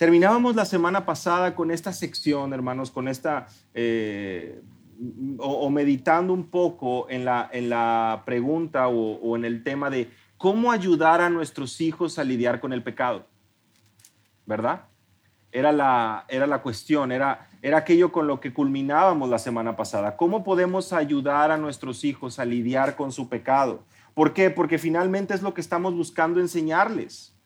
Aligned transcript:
Terminábamos 0.00 0.56
la 0.56 0.64
semana 0.64 1.04
pasada 1.04 1.54
con 1.54 1.70
esta 1.70 1.92
sección, 1.92 2.54
hermanos, 2.54 2.90
con 2.90 3.06
esta, 3.06 3.48
eh, 3.74 4.62
o, 5.36 5.68
meditando 5.68 6.32
un 6.32 6.48
poco 6.48 7.06
en 7.10 7.26
la, 7.26 7.50
en 7.52 7.68
la 7.68 8.22
pregunta 8.24 8.88
o, 8.88 9.20
o 9.20 9.36
en 9.36 9.44
el 9.44 9.62
tema 9.62 9.90
de 9.90 10.10
cómo 10.38 10.72
ayudar 10.72 11.20
a 11.20 11.28
nuestros 11.28 11.82
hijos 11.82 12.18
a 12.18 12.24
lidiar 12.24 12.60
con 12.60 12.72
el 12.72 12.82
pecado, 12.82 13.26
¿verdad? 14.46 14.86
Era 15.52 15.70
la, 15.70 16.24
era 16.28 16.46
la 16.46 16.62
cuestión, 16.62 17.12
era, 17.12 17.50
era 17.60 17.76
aquello 17.76 18.10
con 18.10 18.26
lo 18.26 18.40
que 18.40 18.54
culminábamos 18.54 19.28
la 19.28 19.38
semana 19.38 19.76
pasada. 19.76 20.16
¿Cómo 20.16 20.42
podemos 20.44 20.94
ayudar 20.94 21.50
a 21.50 21.58
nuestros 21.58 22.04
hijos 22.04 22.38
a 22.38 22.46
lidiar 22.46 22.96
con 22.96 23.12
su 23.12 23.28
pecado? 23.28 23.84
¿Por 24.14 24.32
qué? 24.32 24.48
Porque 24.48 24.78
finalmente 24.78 25.34
es 25.34 25.42
lo 25.42 25.52
que 25.52 25.60
estamos 25.60 25.94
buscando 25.94 26.40
enseñarles. 26.40 27.36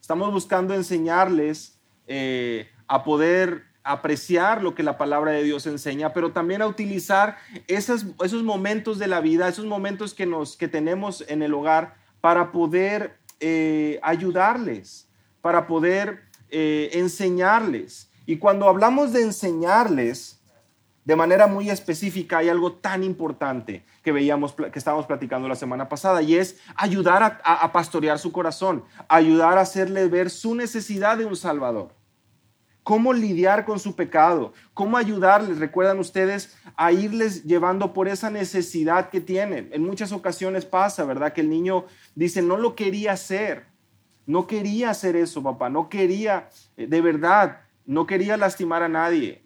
Estamos 0.00 0.32
buscando 0.32 0.72
enseñarles 0.72 1.79
eh, 2.12 2.68
a 2.88 3.04
poder 3.04 3.66
apreciar 3.84 4.64
lo 4.64 4.74
que 4.74 4.82
la 4.82 4.98
palabra 4.98 5.30
de 5.30 5.44
Dios 5.44 5.64
enseña, 5.68 6.12
pero 6.12 6.32
también 6.32 6.60
a 6.60 6.66
utilizar 6.66 7.36
esos, 7.68 8.04
esos 8.24 8.42
momentos 8.42 8.98
de 8.98 9.06
la 9.06 9.20
vida, 9.20 9.46
esos 9.46 9.64
momentos 9.64 10.12
que, 10.12 10.26
nos, 10.26 10.56
que 10.56 10.66
tenemos 10.66 11.24
en 11.28 11.40
el 11.40 11.54
hogar 11.54 11.94
para 12.20 12.50
poder 12.50 13.16
eh, 13.38 14.00
ayudarles, 14.02 15.08
para 15.40 15.68
poder 15.68 16.24
eh, 16.50 16.90
enseñarles. 16.94 18.10
Y 18.26 18.38
cuando 18.38 18.68
hablamos 18.68 19.12
de 19.12 19.22
enseñarles 19.22 20.40
de 21.04 21.14
manera 21.14 21.46
muy 21.46 21.70
específica, 21.70 22.38
hay 22.38 22.48
algo 22.48 22.72
tan 22.72 23.04
importante 23.04 23.84
que 24.02 24.10
veíamos, 24.10 24.52
que 24.54 24.78
estábamos 24.80 25.06
platicando 25.06 25.46
la 25.46 25.54
semana 25.54 25.88
pasada, 25.88 26.22
y 26.22 26.34
es 26.34 26.58
ayudar 26.74 27.40
a 27.44 27.70
pastorear 27.70 28.18
su 28.18 28.32
corazón, 28.32 28.82
ayudar 29.08 29.58
a 29.58 29.60
hacerle 29.60 30.08
ver 30.08 30.28
su 30.28 30.56
necesidad 30.56 31.16
de 31.16 31.24
un 31.24 31.36
Salvador 31.36 31.99
cómo 32.90 33.12
lidiar 33.12 33.66
con 33.66 33.78
su 33.78 33.94
pecado, 33.94 34.52
cómo 34.74 34.96
ayudarles, 34.96 35.58
recuerdan 35.58 36.00
ustedes, 36.00 36.56
a 36.74 36.90
irles 36.90 37.44
llevando 37.44 37.92
por 37.92 38.08
esa 38.08 38.30
necesidad 38.30 39.10
que 39.10 39.20
tienen. 39.20 39.68
En 39.72 39.84
muchas 39.84 40.10
ocasiones 40.10 40.64
pasa, 40.64 41.04
¿verdad? 41.04 41.32
Que 41.32 41.42
el 41.42 41.50
niño 41.50 41.84
dice, 42.16 42.42
no 42.42 42.56
lo 42.56 42.74
quería 42.74 43.12
hacer, 43.12 43.66
no 44.26 44.48
quería 44.48 44.90
hacer 44.90 45.14
eso, 45.14 45.40
papá, 45.40 45.70
no 45.70 45.88
quería, 45.88 46.48
eh, 46.76 46.88
de 46.88 47.00
verdad, 47.00 47.60
no 47.86 48.08
quería 48.08 48.36
lastimar 48.36 48.82
a 48.82 48.88
nadie. 48.88 49.44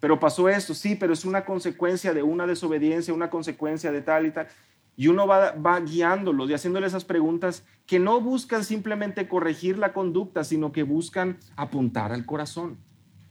Pero 0.00 0.18
pasó 0.18 0.48
esto, 0.48 0.72
sí, 0.72 0.94
pero 0.94 1.12
es 1.12 1.26
una 1.26 1.44
consecuencia 1.44 2.14
de 2.14 2.22
una 2.22 2.46
desobediencia, 2.46 3.12
una 3.12 3.28
consecuencia 3.28 3.92
de 3.92 4.00
tal 4.00 4.24
y 4.24 4.30
tal. 4.30 4.48
Y 4.96 5.08
uno 5.08 5.26
va, 5.26 5.80
guiándolos 5.80 6.48
y 6.48 6.54
haciéndole 6.54 6.86
esas 6.86 7.04
preguntas 7.04 7.64
que 7.86 7.98
no 7.98 8.20
buscan 8.20 8.64
simplemente 8.64 9.28
corregir 9.28 9.76
la 9.78 9.92
conducta, 9.92 10.44
sino 10.44 10.72
que 10.72 10.84
buscan 10.84 11.38
apuntar 11.56 12.12
al 12.12 12.24
corazón. 12.26 12.78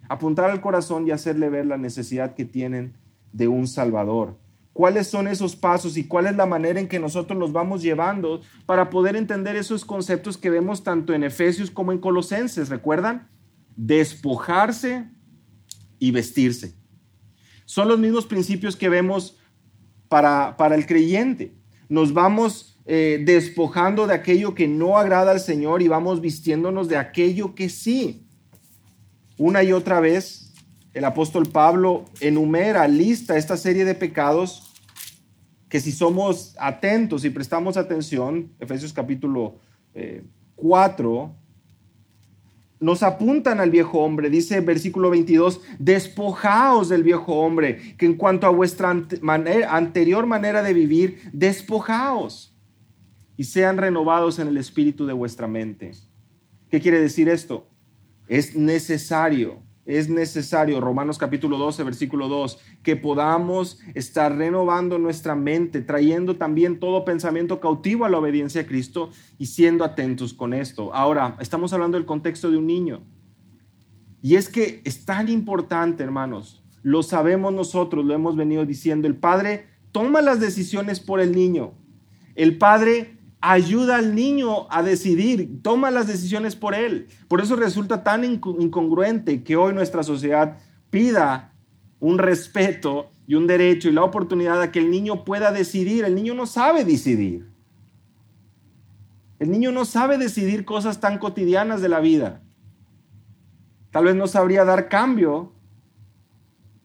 Apuntar 0.10 0.50
al 0.50 0.62
corazón 0.62 1.08
y 1.08 1.12
hacerle 1.12 1.50
ver 1.50 1.66
la 1.66 1.78
necesidad 1.78 2.36
que 2.36 2.46
tienen 2.46 2.94
de 3.32 3.48
un 3.48 3.68
Salvador. 3.68 4.38
¿Cuáles 4.74 5.08
son 5.08 5.28
esos 5.28 5.56
pasos 5.56 5.98
y 5.98 6.06
cuál 6.06 6.26
es 6.26 6.36
la 6.36 6.48
manera 6.48 6.80
en 6.80 6.88
que 6.88 7.00
nosotros 7.00 7.38
los 7.40 7.54
vamos 7.54 7.82
llevando 7.82 8.42
para 8.66 8.90
poder 8.90 9.16
entender 9.16 9.56
esos 9.56 9.86
conceptos 9.86 10.36
que 10.36 10.50
vemos 10.50 10.84
tanto 10.84 11.14
en 11.14 11.24
Efesios 11.24 11.70
como 11.70 11.92
en 11.92 12.00
Colosenses? 12.00 12.70
¿Recuerdan? 12.70 13.30
Despojarse 13.76 15.10
y 16.00 16.12
vestirse. 16.12 16.76
Son 17.66 17.88
los 17.88 18.00
mismos 18.00 18.26
principios 18.26 18.76
que 18.76 18.90
vemos 18.90 19.38
para, 20.14 20.58
para 20.58 20.76
el 20.76 20.86
creyente. 20.86 21.56
Nos 21.90 22.14
vamos 22.14 22.80
eh, 22.86 23.24
despojando 23.26 24.06
de 24.06 24.14
aquello 24.14 24.54
que 24.54 24.68
no 24.68 25.00
agrada 25.00 25.32
al 25.32 25.40
Señor 25.40 25.82
y 25.82 25.88
vamos 25.88 26.22
vistiéndonos 26.22 26.88
de 26.88 26.98
aquello 26.98 27.56
que 27.56 27.68
sí. 27.68 28.28
Una 29.40 29.64
y 29.64 29.74
otra 29.74 30.00
vez, 30.02 30.54
el 30.94 31.04
apóstol 31.04 31.48
Pablo 31.48 32.06
enumera, 32.20 32.88
lista 32.88 33.38
esta 33.38 33.58
serie 33.58 33.86
de 33.86 33.96
pecados 33.96 34.72
que 35.68 35.80
si 35.80 35.92
somos 35.92 36.56
atentos 36.60 37.26
y 37.26 37.32
prestamos 37.32 37.76
atención, 37.76 38.52
Efesios 38.60 38.94
capítulo 38.94 39.56
4, 40.58 41.24
eh, 41.24 41.43
nos 42.84 43.02
apuntan 43.02 43.62
al 43.62 43.72
viejo 43.72 44.00
hombre. 44.00 44.30
Dice 44.30 44.60
versículo 44.60 45.10
22, 45.10 45.62
despojaos 45.80 46.90
del 46.90 47.02
viejo 47.02 47.36
hombre, 47.36 47.96
que 47.98 48.06
en 48.06 48.16
cuanto 48.16 48.46
a 48.46 48.50
vuestra 48.50 48.90
anterior 48.90 50.26
manera 50.26 50.62
de 50.62 50.74
vivir, 50.74 51.22
despojaos 51.32 52.54
y 53.38 53.46
sean 53.46 53.78
renovados 53.78 54.38
en 54.40 54.50
el 54.50 54.58
espíritu 54.58 55.06
de 55.06 55.14
vuestra 55.14 55.48
mente. 55.48 55.92
¿Qué 56.70 56.82
quiere 56.82 57.00
decir 57.00 57.30
esto? 57.30 57.70
Es 58.28 58.54
necesario 58.54 59.64
es 59.86 60.10
necesario, 60.10 60.80
Romanos 60.80 61.18
capítulo 61.18 61.58
12, 61.58 61.84
versículo 61.84 62.30
2, 62.30 62.60
que 62.84 62.96
podamos 62.96 63.80
estar 63.94 64.36
renovando 64.36 64.98
nuestra 64.98 65.36
mente, 65.36 65.82
trayendo 65.82 66.38
también 66.38 66.80
todo 66.80 67.04
pensamiento 67.04 67.60
cautivo 67.60 68.06
a 68.06 68.10
la 68.10 68.20
obediencia 68.20 68.62
a 68.62 68.66
Cristo 68.66 69.10
y 69.38 69.48
siendo 69.48 69.84
atentos 69.84 70.34
con 70.34 70.54
esto. 70.54 70.94
Ahora, 70.94 71.36
estamos 71.42 71.74
hablando 71.74 71.98
del 71.98 72.06
contexto 72.06 72.50
de 72.50 72.58
un 72.58 72.68
niño. 72.68 73.04
Y 74.22 74.36
es 74.36 74.48
que 74.48 74.82
es 74.86 75.04
tan 75.04 75.28
importante, 75.28 76.02
hermanos, 76.02 76.64
lo 76.82 77.04
sabemos 77.04 77.54
nosotros, 77.54 78.06
lo 78.06 78.14
hemos 78.14 78.38
venido 78.38 78.66
diciendo, 78.66 79.08
el 79.08 79.18
Padre 79.18 79.68
toma 79.92 80.22
las 80.22 80.40
decisiones 80.40 81.02
por 81.02 81.20
el 81.20 81.34
niño. 81.34 81.74
El 82.36 82.58
Padre 82.58 83.18
ayuda 83.46 83.98
al 83.98 84.16
niño 84.16 84.72
a 84.72 84.82
decidir, 84.84 85.62
toma 85.62 85.92
las 85.92 86.08
decisiones 86.08 86.56
por 86.56 86.74
él. 86.74 87.08
Por 87.28 87.42
eso 87.42 87.58
resulta 87.58 88.02
tan 88.02 88.24
incongruente 88.24 89.44
que 89.44 89.58
hoy 89.58 89.74
nuestra 89.74 90.02
sociedad 90.02 90.60
pida 90.90 91.54
un 92.00 92.20
respeto 92.20 93.12
y 93.28 93.36
un 93.36 93.46
derecho 93.46 93.90
y 93.90 93.92
la 93.92 94.04
oportunidad 94.04 94.62
a 94.62 94.72
que 94.72 94.80
el 94.80 94.90
niño 94.90 95.26
pueda 95.26 95.52
decidir. 95.52 96.06
El 96.06 96.16
niño 96.16 96.34
no 96.34 96.46
sabe 96.46 96.86
decidir. 96.86 97.52
El 99.40 99.52
niño 99.52 99.74
no 99.74 99.84
sabe 99.84 100.18
decidir 100.18 100.64
cosas 100.64 101.02
tan 101.02 101.18
cotidianas 101.18 101.82
de 101.82 101.90
la 101.90 102.00
vida. 102.00 102.42
Tal 103.92 104.06
vez 104.06 104.16
no 104.16 104.28
sabría 104.28 104.64
dar 104.64 104.88
cambio 104.88 105.52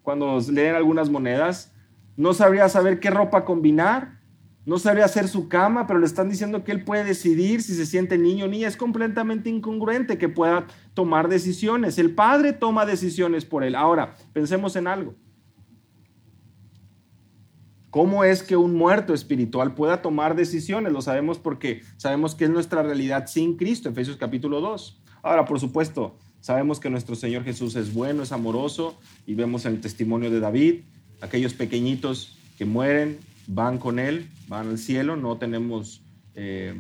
cuando 0.03 0.41
leen 0.51 0.75
algunas 0.75 1.09
monedas. 1.09 1.73
No 2.17 2.35
sabría 2.35 2.69
saber 2.69 2.99
qué 2.99 3.11
ropa 3.11 3.45
combinar 3.45 4.18
no 4.69 4.79
sabe 4.79 5.03
hacer 5.03 5.29
su 5.29 5.49
cama, 5.49 5.87
pero 5.87 5.99
le 5.99 6.05
están 6.05 6.29
diciendo 6.29 6.63
que 6.63 6.73
él 6.73 6.85
puede 6.85 7.03
decidir 7.03 7.63
si 7.63 7.75
se 7.75 7.87
siente 7.87 8.19
niño 8.19 8.45
o 8.45 8.49
niña. 8.49 8.69
Es 8.69 8.77
completamente 8.77 9.49
incongruente 9.49 10.19
que 10.19 10.29
pueda 10.29 10.67
tomar 10.93 11.31
decisiones. 11.31 11.97
El 11.97 12.15
padre 12.15 12.53
toma 12.53 12.85
decisiones 12.85 13.47
por 13.47 13.65
él. 13.65 13.75
Ahora, 13.75 14.15
pensemos 14.35 14.77
en 14.77 14.87
algo. 14.87 15.15
¿Cómo 17.89 18.25
es 18.25 18.43
que 18.43 18.59
un 18.59 18.75
muerto 18.75 19.15
espiritual 19.15 19.73
pueda 19.75 20.03
tomar 20.03 20.37
decisiones? 20.37 20.93
Lo 20.93 21.01
sabemos 21.01 21.39
porque 21.39 21.81
sabemos 21.97 22.35
que 22.35 22.45
es 22.45 22.51
nuestra 22.51 22.83
realidad 22.83 23.27
sin 23.27 23.57
Cristo, 23.57 23.89
Efesios 23.89 24.19
capítulo 24.19 24.61
2. 24.61 25.01
Ahora, 25.23 25.47
por 25.47 25.59
supuesto, 25.61 26.19
sabemos 26.43 26.79
que 26.79 26.91
nuestro 26.91 27.15
Señor 27.15 27.43
Jesús 27.43 27.75
es 27.75 27.95
bueno, 27.95 28.23
es 28.23 28.33
amoroso, 28.33 28.99
y 29.27 29.33
vemos 29.33 29.65
en 29.65 29.77
el 29.77 29.81
testimonio 29.81 30.31
de 30.31 30.41
David, 30.41 30.81
aquellos 31.23 31.55
pequeñitos 31.55 32.37
que 32.59 32.67
mueren 32.67 33.17
van 33.49 33.79
con 33.79 33.99
Él, 33.99 34.29
van 34.47 34.69
al 34.69 34.79
cielo, 34.79 35.17
no 35.17 35.39
tenemos 35.39 36.03
eh, 36.35 36.75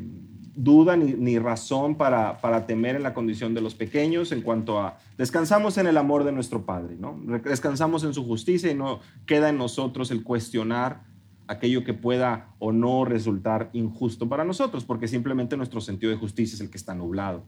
duda 0.54 0.96
ni, 0.96 1.38
razón 1.38 1.96
para, 1.96 2.40
para, 2.40 2.66
temer 2.66 2.94
en 2.94 3.02
la 3.02 3.14
condición 3.14 3.54
de 3.54 3.60
los 3.60 3.74
pequeños 3.74 4.32
en 4.32 4.42
cuanto 4.42 4.80
a 4.80 4.98
descansamos 5.16 5.78
en 5.78 5.86
el 5.86 5.96
amor 5.96 6.24
de 6.24 6.32
nuestro 6.32 6.64
Padre, 6.64 6.96
¿no? 6.98 7.18
descansamos 7.44 8.04
en 8.04 8.12
su 8.12 8.24
justicia 8.24 8.70
y 8.70 8.74
no 8.74 9.00
queda 9.24 9.48
en 9.48 9.58
nosotros 9.58 10.10
el 10.10 10.22
cuestionar 10.22 11.02
aquello 11.46 11.82
que 11.82 11.94
pueda 11.94 12.54
o 12.58 12.72
no 12.72 13.04
resultar 13.04 13.70
injusto 13.72 14.28
para 14.28 14.44
nosotros, 14.44 14.84
porque 14.84 15.08
simplemente 15.08 15.56
nuestro 15.56 15.80
sentido 15.80 16.12
de 16.12 16.18
justicia 16.18 16.54
es 16.54 16.60
el 16.60 16.70
que 16.70 16.76
está 16.76 16.94
nublado. 16.94 17.44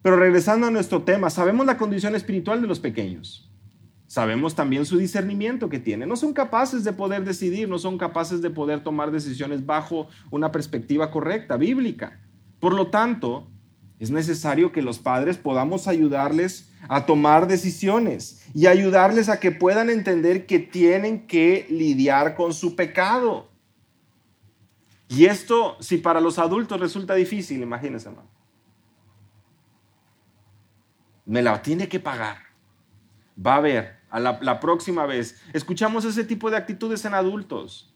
Pero 0.00 0.16
regresando 0.16 0.66
a 0.66 0.70
nuestro 0.70 1.02
tema, 1.02 1.30
sabemos 1.30 1.66
la 1.66 1.76
condición 1.76 2.16
espiritual 2.16 2.62
de 2.62 2.66
los 2.66 2.80
pequeños. 2.80 3.51
Sabemos 4.12 4.54
también 4.54 4.84
su 4.84 4.98
discernimiento 4.98 5.70
que 5.70 5.78
tiene. 5.78 6.04
No 6.04 6.16
son 6.16 6.34
capaces 6.34 6.84
de 6.84 6.92
poder 6.92 7.24
decidir, 7.24 7.66
no 7.66 7.78
son 7.78 7.96
capaces 7.96 8.42
de 8.42 8.50
poder 8.50 8.84
tomar 8.84 9.10
decisiones 9.10 9.64
bajo 9.64 10.06
una 10.30 10.52
perspectiva 10.52 11.10
correcta, 11.10 11.56
bíblica. 11.56 12.20
Por 12.60 12.74
lo 12.74 12.88
tanto, 12.88 13.48
es 13.98 14.10
necesario 14.10 14.70
que 14.70 14.82
los 14.82 14.98
padres 14.98 15.38
podamos 15.38 15.88
ayudarles 15.88 16.70
a 16.90 17.06
tomar 17.06 17.46
decisiones 17.48 18.46
y 18.52 18.66
ayudarles 18.66 19.30
a 19.30 19.40
que 19.40 19.50
puedan 19.50 19.88
entender 19.88 20.44
que 20.44 20.58
tienen 20.58 21.26
que 21.26 21.66
lidiar 21.70 22.34
con 22.34 22.52
su 22.52 22.76
pecado. 22.76 23.48
Y 25.08 25.24
esto, 25.24 25.78
si 25.80 25.96
para 25.96 26.20
los 26.20 26.38
adultos 26.38 26.78
resulta 26.78 27.14
difícil, 27.14 27.62
imagínense, 27.62 28.10
hermano. 28.10 28.28
Me 31.24 31.40
la 31.40 31.62
tiene 31.62 31.88
que 31.88 31.98
pagar. 31.98 32.36
Va 33.34 33.54
a 33.54 33.56
haber 33.56 34.01
a 34.12 34.20
la, 34.20 34.60
próxima 34.60 35.06
vez. 35.06 35.40
Escuchamos 35.54 36.04
ese 36.04 36.22
tipo 36.22 36.50
de 36.50 36.58
actitudes 36.58 37.04
en 37.06 37.14
adultos. 37.14 37.94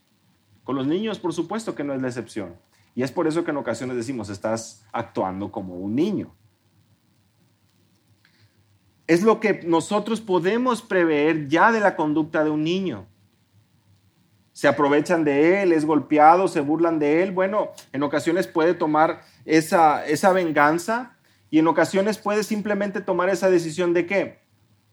Con 0.63 0.75
los 0.75 0.87
niños, 0.87 1.19
por 1.19 1.31
supuesto 1.31 1.75
que 1.75 1.83
no 1.83 1.93
es 1.93 2.01
la 2.01 2.07
excepción. 2.07 2.55
Y 2.95 3.03
es 3.03 3.11
por 3.11 3.27
eso 3.27 3.43
que 3.43 3.51
en 3.51 3.57
ocasiones 3.57 3.95
decimos, 3.95 4.29
estás 4.29 4.83
actuando 4.91 5.51
como 5.51 5.75
un 5.75 5.95
niño. 5.95 6.33
es 9.05 9.23
lo 9.23 9.39
que 9.39 9.61
nosotros 9.63 10.19
podemos 10.19 10.81
prever 10.81 11.47
ya 11.47 11.71
de 11.71 11.79
la 11.79 11.95
conducta 11.95 12.43
de 12.43 12.49
un 12.49 12.63
niño. 12.63 13.05
Se 14.51 14.67
aprovechan 14.67 15.23
de 15.23 15.61
él, 15.61 15.71
es 15.71 15.85
golpeado, 15.85 16.49
se 16.49 16.59
burlan 16.59 16.99
de 16.99 17.23
él. 17.23 17.31
Bueno, 17.31 17.69
en 17.93 18.03
ocasiones 18.03 18.47
puede 18.47 18.73
tomar 18.73 19.21
esa, 19.45 20.05
esa 20.05 20.33
venganza 20.33 21.15
y 21.49 21.59
en 21.59 21.67
ocasiones 21.67 22.17
puede 22.17 22.43
simplemente 22.43 22.99
tomar 22.99 23.29
esa 23.29 23.49
decisión 23.49 23.93
de 23.93 24.07
que, 24.07 24.46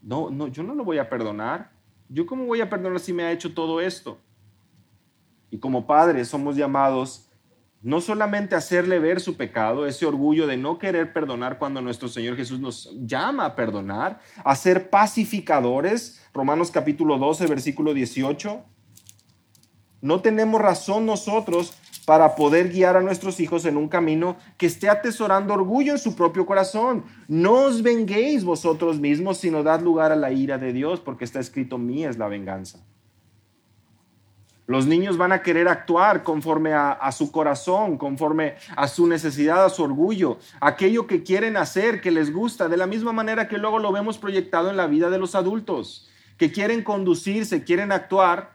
no, 0.04 0.30
no, 0.30 0.48
yo 0.48 0.62
no 0.62 0.74
lo 0.74 0.84
voy 0.84 0.98
a 0.98 1.08
perdonar. 1.08 1.72
¿Yo 2.08 2.26
cómo 2.26 2.44
voy 2.44 2.60
a 2.60 2.68
perdonar 2.68 3.00
si 3.00 3.12
me 3.12 3.24
ha 3.24 3.32
hecho 3.32 3.54
todo 3.54 3.80
esto? 3.80 4.20
Y 5.50 5.58
como 5.58 5.86
padres 5.86 6.28
somos 6.28 6.56
llamados 6.56 7.30
no 7.80 8.00
solamente 8.00 8.54
a 8.54 8.58
hacerle 8.58 8.98
ver 8.98 9.20
su 9.20 9.36
pecado, 9.36 9.86
ese 9.86 10.06
orgullo 10.06 10.46
de 10.46 10.56
no 10.56 10.78
querer 10.78 11.12
perdonar 11.12 11.58
cuando 11.58 11.82
nuestro 11.82 12.08
Señor 12.08 12.34
Jesús 12.34 12.58
nos 12.58 12.90
llama 13.04 13.44
a 13.44 13.54
perdonar, 13.54 14.20
a 14.42 14.56
ser 14.56 14.88
pacificadores, 14.88 16.22
Romanos 16.32 16.70
capítulo 16.70 17.18
12, 17.18 17.46
versículo 17.46 17.92
18. 17.92 18.64
No 20.00 20.20
tenemos 20.20 20.62
razón 20.62 21.04
nosotros 21.04 21.74
para 22.04 22.34
poder 22.34 22.70
guiar 22.70 22.96
a 22.96 23.00
nuestros 23.00 23.40
hijos 23.40 23.64
en 23.64 23.76
un 23.76 23.88
camino 23.88 24.36
que 24.58 24.66
esté 24.66 24.88
atesorando 24.88 25.54
orgullo 25.54 25.92
en 25.92 25.98
su 25.98 26.14
propio 26.14 26.44
corazón. 26.44 27.04
No 27.28 27.52
os 27.64 27.82
venguéis 27.82 28.44
vosotros 28.44 29.00
mismos, 29.00 29.38
sino 29.38 29.62
dad 29.62 29.80
lugar 29.80 30.12
a 30.12 30.16
la 30.16 30.30
ira 30.30 30.58
de 30.58 30.72
Dios, 30.72 31.00
porque 31.00 31.24
está 31.24 31.40
escrito, 31.40 31.78
mía 31.78 32.10
es 32.10 32.18
la 32.18 32.28
venganza. 32.28 32.80
Los 34.66 34.86
niños 34.86 35.18
van 35.18 35.32
a 35.32 35.42
querer 35.42 35.68
actuar 35.68 36.22
conforme 36.22 36.72
a, 36.72 36.92
a, 36.92 37.12
su 37.12 37.30
corazón, 37.30 37.98
conforme 37.98 38.54
a 38.76 38.88
su 38.88 39.06
necesidad, 39.06 39.64
a 39.64 39.68
su 39.68 39.82
orgullo, 39.82 40.38
aquello 40.60 41.06
que 41.06 41.22
quieren 41.22 41.58
hacer, 41.58 42.00
que 42.00 42.10
les 42.10 42.32
gusta, 42.32 42.68
de 42.68 42.78
la 42.78 42.86
misma 42.86 43.12
manera 43.12 43.46
que 43.46 43.58
luego 43.58 43.78
lo 43.78 43.92
vemos 43.92 44.16
proyectado 44.16 44.70
en 44.70 44.78
la 44.78 44.86
vida 44.86 45.10
de 45.10 45.18
los 45.18 45.34
adultos, 45.34 46.08
que 46.38 46.50
quieren 46.50 46.82
conducirse, 46.82 47.62
quieren 47.62 47.92
actuar 47.92 48.54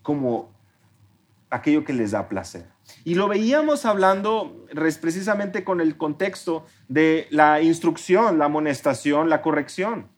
como 0.00 0.53
aquello 1.54 1.84
que 1.84 1.92
les 1.92 2.10
da 2.10 2.28
placer. 2.28 2.66
Y 3.04 3.14
lo 3.14 3.28
veíamos 3.28 3.86
hablando 3.86 4.66
precisamente 5.00 5.64
con 5.64 5.80
el 5.80 5.96
contexto 5.96 6.66
de 6.88 7.26
la 7.30 7.62
instrucción, 7.62 8.38
la 8.38 8.46
amonestación, 8.46 9.30
la 9.30 9.40
corrección. 9.40 10.08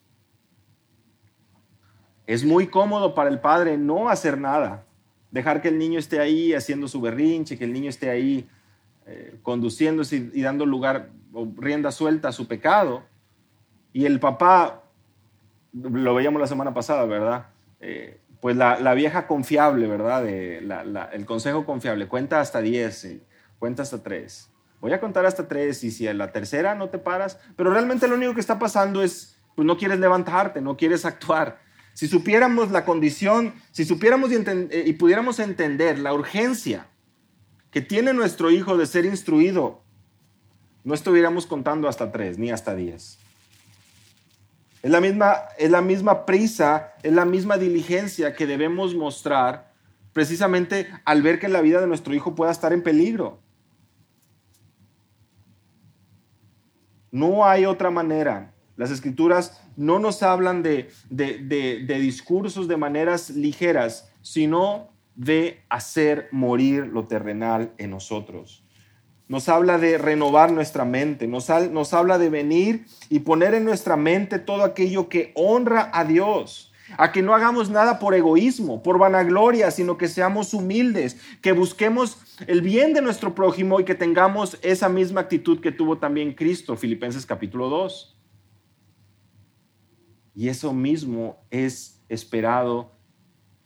Es 2.26 2.44
muy 2.44 2.66
cómodo 2.68 3.14
para 3.14 3.30
el 3.30 3.40
padre 3.40 3.76
no 3.76 4.08
hacer 4.08 4.38
nada, 4.38 4.84
dejar 5.30 5.62
que 5.62 5.68
el 5.68 5.78
niño 5.78 5.98
esté 5.98 6.20
ahí 6.20 6.54
haciendo 6.54 6.88
su 6.88 7.00
berrinche, 7.00 7.58
que 7.58 7.64
el 7.64 7.72
niño 7.72 7.90
esté 7.90 8.10
ahí 8.10 8.48
eh, 9.06 9.38
conduciéndose 9.42 10.30
y, 10.32 10.42
dando 10.42 10.66
lugar 10.66 11.10
o 11.32 11.46
rienda 11.56 11.92
suelta 11.92 12.28
a 12.28 12.32
su 12.32 12.48
pecado. 12.48 13.04
Y 13.92 14.06
el 14.06 14.18
papá, 14.18 14.82
lo 15.72 16.14
veíamos 16.14 16.40
la 16.40 16.48
semana 16.48 16.74
pasada, 16.74 17.04
¿verdad? 17.04 17.46
Eh, 17.80 18.18
pues 18.40 18.56
la, 18.56 18.94
vieja 18.94 19.26
confiable, 19.26 19.86
¿verdad? 19.86 20.26
El 20.26 21.26
consejo 21.26 21.64
confiable, 21.64 22.08
cuenta 22.08 22.40
hasta 22.40 22.60
10, 22.60 23.18
cuenta 23.58 23.82
hasta 23.82 24.02
3. 24.02 24.50
Voy 24.80 24.92
a 24.92 25.00
contar 25.00 25.26
hasta 25.26 25.48
3 25.48 25.84
y 25.84 25.90
si 25.90 26.06
a 26.06 26.14
la 26.14 26.32
tercera 26.32 26.74
no 26.74 26.88
te 26.88 26.98
paras, 26.98 27.38
pero 27.56 27.70
realmente 27.70 28.08
lo 28.08 28.14
único 28.14 28.34
que 28.34 28.40
está 28.40 28.58
pasando 28.58 29.02
es, 29.02 29.38
pues 29.54 29.66
no 29.66 29.76
quieres 29.76 29.98
levantarte, 29.98 30.60
no 30.60 30.76
quieres 30.76 31.04
actuar. 31.04 31.60
Si 31.94 32.08
supiéramos 32.08 32.70
la 32.70 32.84
condición, 32.84 33.54
si 33.72 33.84
supiéramos 33.84 34.30
y, 34.30 34.36
eh, 34.36 34.84
y 34.86 34.92
pudiéramos 34.92 35.38
entender 35.38 35.98
la 35.98 36.12
urgencia 36.12 36.88
que 37.70 37.80
tiene 37.80 38.12
nuestro 38.12 38.50
hijo 38.50 38.76
de 38.76 38.86
ser 38.86 39.06
instruido, 39.06 39.82
no 40.84 40.94
estuviéramos 40.94 41.46
contando 41.46 41.88
hasta 41.88 42.12
3 42.12 42.38
ni 42.38 42.50
hasta 42.50 42.74
10. 42.74 43.18
Es 44.86 44.92
la 44.92 45.00
misma, 45.00 45.34
es 45.58 45.68
la 45.68 45.80
misma 45.80 46.24
prisa, 46.26 46.92
es 47.02 47.12
la 47.12 47.24
misma 47.24 47.58
diligencia 47.58 48.34
que 48.34 48.46
debemos 48.46 48.94
mostrar 48.94 49.72
precisamente 50.12 50.86
al 51.04 51.22
ver 51.22 51.40
que 51.40 51.48
la 51.48 51.60
vida 51.60 51.80
de 51.80 51.88
nuestro 51.88 52.14
hijo 52.14 52.36
pueda 52.36 52.52
estar 52.52 52.72
en 52.72 52.84
peligro. 52.84 53.40
No 57.10 57.44
hay 57.44 57.66
otra 57.66 57.90
manera. 57.90 58.54
Las 58.76 58.92
escrituras 58.92 59.60
no 59.76 59.98
nos 59.98 60.22
hablan 60.22 60.62
de, 60.62 60.88
de, 61.10 61.38
de, 61.40 61.98
discursos 61.98 62.68
de 62.68 62.76
maneras 62.76 63.30
ligeras, 63.30 64.12
sino 64.22 64.92
de 65.16 65.64
hacer 65.68 66.28
morir 66.30 66.86
lo 66.86 67.08
terrenal 67.08 67.72
en 67.78 67.90
nosotros 67.90 68.65
nos 69.28 69.48
habla 69.48 69.78
de 69.78 69.98
renovar 69.98 70.52
nuestra 70.52 70.84
mente, 70.84 71.26
nos, 71.26 71.50
habla 71.50 72.18
de 72.18 72.30
venir 72.30 72.86
y 73.08 73.20
poner 73.20 73.54
en 73.54 73.64
nuestra 73.64 73.96
mente 73.96 74.38
todo 74.38 74.62
aquello 74.62 75.08
que 75.08 75.32
honra 75.34 75.90
a 75.92 76.04
Dios, 76.04 76.72
a 76.96 77.10
que 77.10 77.22
no 77.22 77.34
hagamos 77.34 77.68
nada 77.68 77.98
por 77.98 78.14
egoísmo, 78.14 78.82
por 78.82 78.98
vanagloria, 78.98 79.72
sino 79.72 79.98
que 79.98 80.06
seamos 80.06 80.54
humildes, 80.54 81.18
que 81.42 81.52
busquemos 81.52 82.18
el 82.46 82.62
bien 82.62 82.92
de 82.92 83.02
nuestro 83.02 83.34
prójimo 83.34 83.80
y 83.80 83.84
que 83.84 83.96
tengamos 83.96 84.58
esa 84.62 84.88
misma 84.88 85.22
actitud 85.22 85.60
que 85.60 85.72
tuvo 85.72 85.98
también 85.98 86.34
Cristo, 86.34 86.76
Filipenses 86.76 87.26
capítulo 87.26 87.68
2. 87.68 88.16
Y 90.36 90.48
eso 90.48 90.72
mismo 90.72 91.38
es 91.50 92.00
esperado 92.08 92.92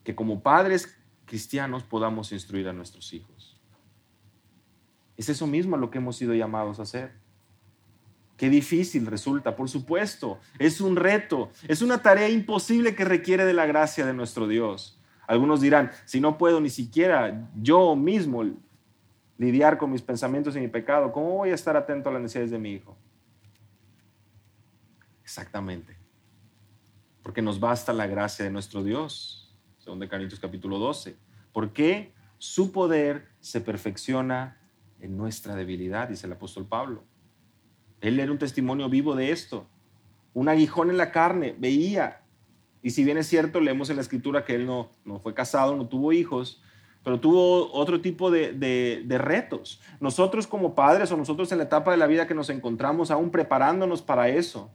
que 0.04 0.14
como 0.14 0.40
padres 0.40 0.96
cristianos 1.26 1.82
podamos 1.82 2.32
instruir 2.32 2.68
a 2.68 2.72
nuestros 2.72 3.12
hijos. 3.12 3.50
Es 5.20 5.28
eso 5.28 5.46
mismo 5.46 5.76
lo 5.76 5.90
que 5.90 5.99
hemos 5.99 6.17
sido 6.17 6.32
llamados 6.32 6.78
a 6.78 6.84
hacer. 6.84 7.12
Qué 8.38 8.49
difícil 8.49 9.05
resulta, 9.05 9.55
por 9.55 9.69
supuesto. 9.69 10.40
Es 10.58 10.81
un 10.81 10.96
reto, 10.96 11.50
es 11.69 11.82
una 11.82 12.00
tarea 12.00 12.31
imposible 12.31 12.94
que 12.94 13.05
requiere 13.05 13.44
de 13.44 13.52
la 13.52 13.67
gracia 13.67 14.06
de 14.06 14.14
nuestro 14.14 14.49
Dios. 14.49 14.99
Algunos 15.26 15.61
dirán, 15.61 15.90
si 16.06 16.22
no 16.22 16.38
puedo 16.38 16.58
ni 16.58 16.70
siquiera 16.70 17.50
yo 17.55 17.94
mismo 17.96 18.44
lidiar 19.37 19.76
con 19.76 19.93
mis 19.93 20.00
pensamientos 20.00 20.56
y 20.56 20.61
mi 20.61 20.69
pecado, 20.69 21.12
¿cómo 21.12 21.37
voy 21.37 21.50
a 21.50 21.55
estar 21.55 21.76
atento 21.76 22.08
a 22.08 22.12
las 22.12 22.23
necesidades 22.23 22.52
de 22.52 22.58
mi 22.58 22.73
hijo? 22.73 22.96
Exactamente. 25.23 25.99
Porque 27.23 27.43
nos 27.43 27.61
basta 27.61 27.93
la 27.93 28.06
gracia 28.06 28.43
de 28.43 28.50
nuestro 28.50 28.82
Dios, 28.82 29.55
según 29.81 29.99
de 29.99 30.08
capítulo 30.08 30.78
12. 30.78 31.14
Porque 31.52 32.14
su 32.38 32.73
poder 32.73 33.28
se 33.40 33.61
perfecciona 33.61 34.56
en 35.00 35.17
nuestra 35.17 35.55
debilidad, 35.55 36.08
dice 36.08 36.26
el 36.26 36.32
apóstol 36.32 36.67
Pablo. 36.67 37.05
Él 38.00 38.19
era 38.19 38.32
un 38.32 38.38
testimonio 38.38 38.88
vivo 38.88 39.14
de 39.14 39.31
esto. 39.31 39.67
Un 40.32 40.49
aguijón 40.49 40.91
en 40.91 40.97
la 40.97 41.11
carne, 41.11 41.54
veía. 41.59 42.23
Y 42.83 42.90
si 42.90 43.04
bien 43.04 43.19
es 43.19 43.26
cierto, 43.26 43.61
leemos 43.61 43.90
en 43.90 43.97
la 43.97 44.02
escritura 44.02 44.45
que 44.45 44.54
él 44.54 44.66
no, 44.66 44.90
no 45.04 45.19
fue 45.21 45.35
casado, 45.35 45.76
no 45.76 45.87
tuvo 45.87 46.12
hijos, 46.12 46.62
pero 47.02 47.21
tuvo 47.21 47.73
otro 47.73 48.00
tipo 48.00 48.30
de, 48.30 48.52
de, 48.52 49.19
retos. 49.19 49.80
Nosotros 50.00 50.47
como 50.47 50.75
padres 50.75 51.11
o 51.12 51.16
nosotros 51.16 51.50
en 51.52 51.59
la 51.59 51.64
etapa 51.64 51.90
de 51.90 51.97
la 51.97 52.07
vida 52.07 52.26
que 52.26 52.35
nos 52.35 52.50
encontramos 52.50 53.11
aún 53.11 53.30
preparándonos 53.30 54.02
para 54.02 54.28
eso. 54.28 54.71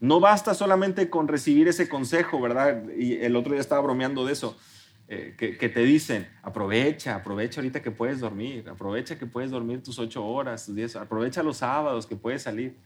No 0.00 0.20
basta 0.20 0.54
solamente 0.54 1.08
con 1.08 1.28
recibir 1.28 1.66
ese 1.66 1.88
consejo, 1.88 2.40
¿verdad? 2.40 2.82
Y 2.96 3.14
el 3.14 3.36
otro 3.36 3.52
día 3.52 3.60
estaba 3.60 3.80
bromeando 3.80 4.26
de 4.26 4.34
eso. 4.34 4.56
Eh, 5.06 5.34
que, 5.36 5.68
te 5.68 5.80
dicen, 5.80 6.26
aprovecha, 6.42 7.16
aprovecha 7.16 7.60
ahorita 7.60 7.82
que 7.82 7.90
puedes 7.90 8.20
dormir, 8.20 8.66
aprovecha 8.68 9.18
que 9.18 9.26
puedes 9.26 9.50
dormir 9.50 9.82
tus 9.82 9.98
ocho 9.98 10.24
horas, 10.24 10.64
tus 10.64 10.74
diez, 10.74 10.96
aprovecha 10.96 11.42
los 11.42 11.58
sábados 11.58 12.06
que 12.06 12.16
puedes 12.16 12.42
salir. 12.42 12.76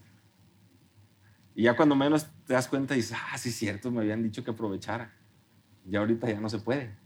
Y 1.55 1.63
ya 1.63 1.77
cuando 1.77 1.95
menos 1.95 2.27
te 2.45 2.55
das 2.55 2.67
cuenta 2.67 2.95
dices, 2.95 3.17
ah, 3.17 3.39
sí, 3.39 3.53
cierto, 3.53 3.91
me 3.91 4.01
habían 4.01 4.23
dicho 4.23 4.43
que 4.43 4.51
aprovechara. 4.51 5.15
Ya 5.85 6.01
ahorita 6.01 6.29
ya 6.29 6.41
no 6.41 6.49
se 6.49 6.59
puede. 6.59 6.97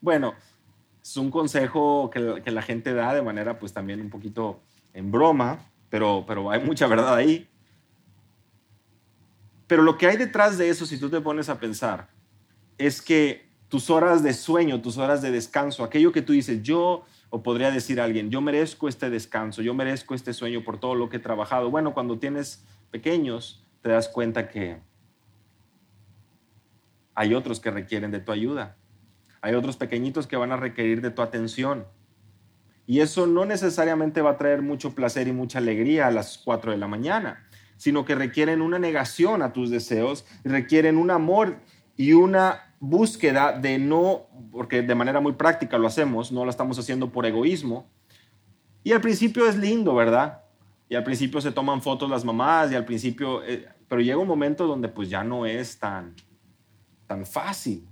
Bueno, 0.00 0.34
es 1.02 1.16
un 1.16 1.30
consejo 1.30 2.08
que, 2.10 2.42
que 2.44 2.50
la 2.52 2.62
gente 2.62 2.94
da 2.94 3.12
de 3.12 3.22
manera 3.22 3.58
pues 3.58 3.72
también 3.72 4.00
un 4.00 4.10
poquito 4.10 4.62
en 4.92 5.10
broma, 5.10 5.58
pero, 5.88 6.24
pero 6.26 6.50
hay 6.50 6.64
mucha 6.64 6.86
verdad 6.86 7.14
ahí. 7.14 7.48
Pero 9.66 9.82
lo 9.82 9.98
que 9.98 10.06
hay 10.06 10.16
detrás 10.16 10.58
de 10.58 10.68
eso, 10.68 10.86
si 10.86 10.98
tú 10.98 11.10
te 11.10 11.20
pones 11.20 11.48
a 11.48 11.58
pensar, 11.58 12.08
es 12.78 13.02
que 13.02 13.45
tus 13.68 13.90
horas 13.90 14.22
de 14.22 14.32
sueño, 14.32 14.80
tus 14.80 14.96
horas 14.98 15.22
de 15.22 15.30
descanso, 15.30 15.84
aquello 15.84 16.12
que 16.12 16.22
tú 16.22 16.32
dices, 16.32 16.62
yo, 16.62 17.04
o 17.30 17.42
podría 17.42 17.70
decir 17.70 18.00
alguien, 18.00 18.30
yo 18.30 18.40
merezco 18.40 18.88
este 18.88 19.10
descanso, 19.10 19.62
yo 19.62 19.74
merezco 19.74 20.14
este 20.14 20.32
sueño 20.32 20.62
por 20.62 20.78
todo 20.78 20.94
lo 20.94 21.08
que 21.08 21.16
he 21.16 21.20
trabajado. 21.20 21.70
Bueno, 21.70 21.94
cuando 21.94 22.18
tienes 22.18 22.64
pequeños, 22.90 23.64
te 23.82 23.90
das 23.90 24.08
cuenta 24.08 24.48
que 24.48 24.78
hay 27.14 27.34
otros 27.34 27.60
que 27.60 27.70
requieren 27.70 28.10
de 28.10 28.20
tu 28.20 28.30
ayuda. 28.30 28.76
Hay 29.40 29.54
otros 29.54 29.76
pequeñitos 29.76 30.26
que 30.26 30.36
van 30.36 30.52
a 30.52 30.56
requerir 30.56 31.00
de 31.00 31.10
tu 31.10 31.22
atención. 31.22 31.86
Y 32.86 33.00
eso 33.00 33.26
no 33.26 33.44
necesariamente 33.44 34.22
va 34.22 34.32
a 34.32 34.38
traer 34.38 34.62
mucho 34.62 34.94
placer 34.94 35.26
y 35.26 35.32
mucha 35.32 35.58
alegría 35.58 36.06
a 36.06 36.10
las 36.10 36.38
4 36.38 36.72
de 36.72 36.78
la 36.78 36.86
mañana, 36.86 37.48
sino 37.76 38.04
que 38.04 38.14
requieren 38.14 38.62
una 38.62 38.78
negación 38.78 39.42
a 39.42 39.52
tus 39.52 39.70
deseos, 39.70 40.24
requieren 40.44 40.96
un 40.96 41.10
amor 41.10 41.58
y 41.96 42.12
una 42.12 42.65
búsqueda 42.80 43.58
de 43.58 43.78
no, 43.78 44.26
porque 44.52 44.82
de 44.82 44.94
manera 44.94 45.20
muy 45.20 45.32
práctica 45.32 45.78
lo 45.78 45.86
hacemos, 45.86 46.32
no 46.32 46.44
lo 46.44 46.50
estamos 46.50 46.78
haciendo 46.78 47.10
por 47.10 47.26
egoísmo. 47.26 47.88
Y 48.84 48.92
al 48.92 49.00
principio 49.00 49.46
es 49.46 49.56
lindo, 49.56 49.94
¿verdad? 49.94 50.42
y 50.88 50.94
al 50.94 51.04
principio 51.04 51.40
se 51.40 51.52
toman 51.52 51.82
fotos 51.82 52.08
las 52.08 52.24
mamás 52.24 52.70
y 52.70 52.74
al 52.74 52.84
principio, 52.84 53.42
eh, 53.44 53.68
pero 53.88 54.00
llega 54.00 54.18
un 54.18 54.28
momento 54.28 54.66
donde 54.66 54.88
pues 54.88 55.10
ya 55.10 55.24
no 55.24 55.46
es 55.46 55.78
tan, 55.78 56.14
tan 57.06 57.26
fácil. 57.26 57.86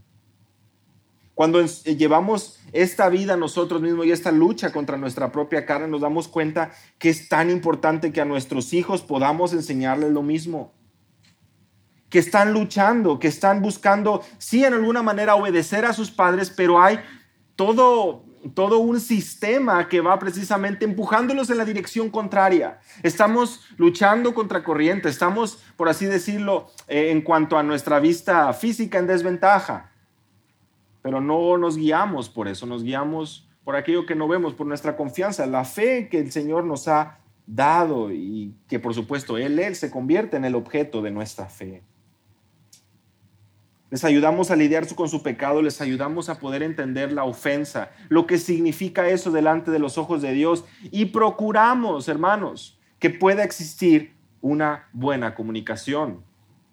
Cuando 1.35 1.61
eh, 1.61 1.97
llevamos 1.97 2.61
esta 2.73 3.09
vida 3.09 3.37
nosotros 3.37 3.83
mismos 3.83 4.07
y 4.07 4.13
esta 4.13 4.31
lucha 4.31 4.71
contra 4.73 4.97
nuestra 4.97 5.33
propia 5.33 5.67
carne, 5.67 5.89
nos 5.89 6.03
damos 6.03 6.29
cuenta 6.29 6.71
que 6.99 7.09
es 7.09 7.29
tan 7.29 7.51
importante 7.51 8.13
que 8.13 8.21
a 8.21 8.25
nuestros 8.25 8.73
hijos 8.73 9.03
podamos 9.03 9.53
enseñarles 9.53 10.13
lo 10.13 10.23
mismo. 10.23 10.73
Que 12.15 12.21
están 12.21 12.53
luchando, 12.53 13.19
que 13.19 13.27
están 13.27 13.61
buscando, 13.61 14.23
sí, 14.39 14.65
en 14.65 14.73
alguna 14.73 15.03
manera 15.03 15.35
obedecer 15.35 15.85
a 15.85 15.93
sus 15.93 16.13
padres, 16.13 16.49
pero 16.49 16.81
hay 16.81 17.01
todo 17.57 18.23
todo 18.55 18.79
un 18.79 19.01
sistema 19.01 19.89
que 19.89 20.01
va 20.01 20.17
precisamente 20.21 20.85
empujándolos 20.85 21.51
en 21.51 21.59
la 21.59 21.65
dirección 21.65 22.11
contraria. 22.11 22.79
Estamos 23.03 23.63
luchando 23.79 24.33
contra 24.33 24.63
corriente, 24.63 25.09
estamos, 25.09 25.59
por 25.77 25.89
así 25.89 26.07
decirlo, 26.07 26.69
eh, 26.87 27.11
en 27.11 27.21
cuanto 27.21 27.59
a 27.59 27.65
nuestra 27.65 27.99
vista 27.99 28.53
física 28.53 29.01
en 29.01 29.09
desventaja, 29.09 29.91
pero 31.03 31.21
no 31.21 31.59
nos 31.59 31.77
guiamos 31.77 32.29
por 32.29 32.47
eso, 32.47 32.65
nos 32.65 32.85
guiamos 32.85 33.49
por 33.65 33.75
aquello 33.75 34.07
que 34.07 34.15
no 34.15 34.29
vemos, 34.29 34.55
por 34.55 34.69
nuestra 34.69 34.97
confianza, 34.97 35.47
la 35.47 35.65
fe 35.65 36.09
que 36.09 36.21
el 36.21 36.31
Señor 36.31 36.63
nos 36.63 36.87
ha 36.87 37.19
dado 37.45 38.13
y 38.13 38.55
que 38.69 38.79
por 38.79 38.95
supuesto 38.95 39.37
Él, 39.37 39.59
Él 39.59 39.75
se 39.75 39.91
convierte 39.91 40.37
en 40.37 40.45
el 40.45 40.55
objeto 40.55 41.03
de 41.03 41.11
nuestra 41.11 41.47
fe 41.47 41.83
les 43.91 44.05
ayudamos 44.05 44.51
a 44.51 44.57
lidiar 44.57 44.93
con 44.95 45.09
su 45.09 45.23
pecado, 45.23 45.63
les 45.63 45.81
ayudamos 45.81 46.29
a 46.29 46.39
poder 46.39 46.63
entender 46.63 47.13
la 47.13 47.25
ofensa, 47.25 47.91
lo 48.09 48.27
que 48.27 48.39
significa 48.39 49.09
eso 49.09 49.31
delante 49.31 49.71
de 49.71 49.79
los 49.79 49.99
ojos 49.99 50.23
de 50.23 50.33
Dios 50.33 50.65
y 50.91 51.07
procuramos, 51.07 52.09
hermanos, 52.09 52.79
que 52.99 53.11
pueda 53.11 53.45
existir 53.45 54.15
una 54.41 54.89
buena 54.93 55.35
comunicación. 55.35 56.25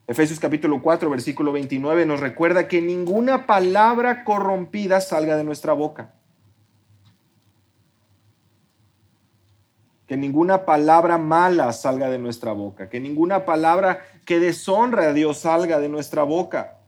Efesios 0.08 0.40
capítulo 0.40 0.82
4, 0.82 1.10
versículo 1.10 1.52
29 1.52 2.06
nos 2.06 2.20
recuerda 2.20 2.68
que 2.68 2.82
ninguna 2.82 3.46
palabra 3.46 4.24
corrompida 4.24 5.00
salga 5.00 5.38
de 5.38 5.44
nuestra 5.44 5.74
boca. 5.74 6.14
Que 10.08 10.18
ninguna 10.18 10.66
palabra 10.66 11.18
mala 11.18 11.72
salga 11.72 12.10
de 12.10 12.18
nuestra 12.18 12.52
boca, 12.52 12.90
que 12.90 13.00
ninguna 13.00 13.46
palabra 13.46 14.02
que 14.26 14.40
deshonra 14.40 15.04
a 15.04 15.14
Dios 15.14 15.38
salga 15.38 15.80
de 15.80 15.88
nuestra 15.88 16.24
boca 16.24 16.81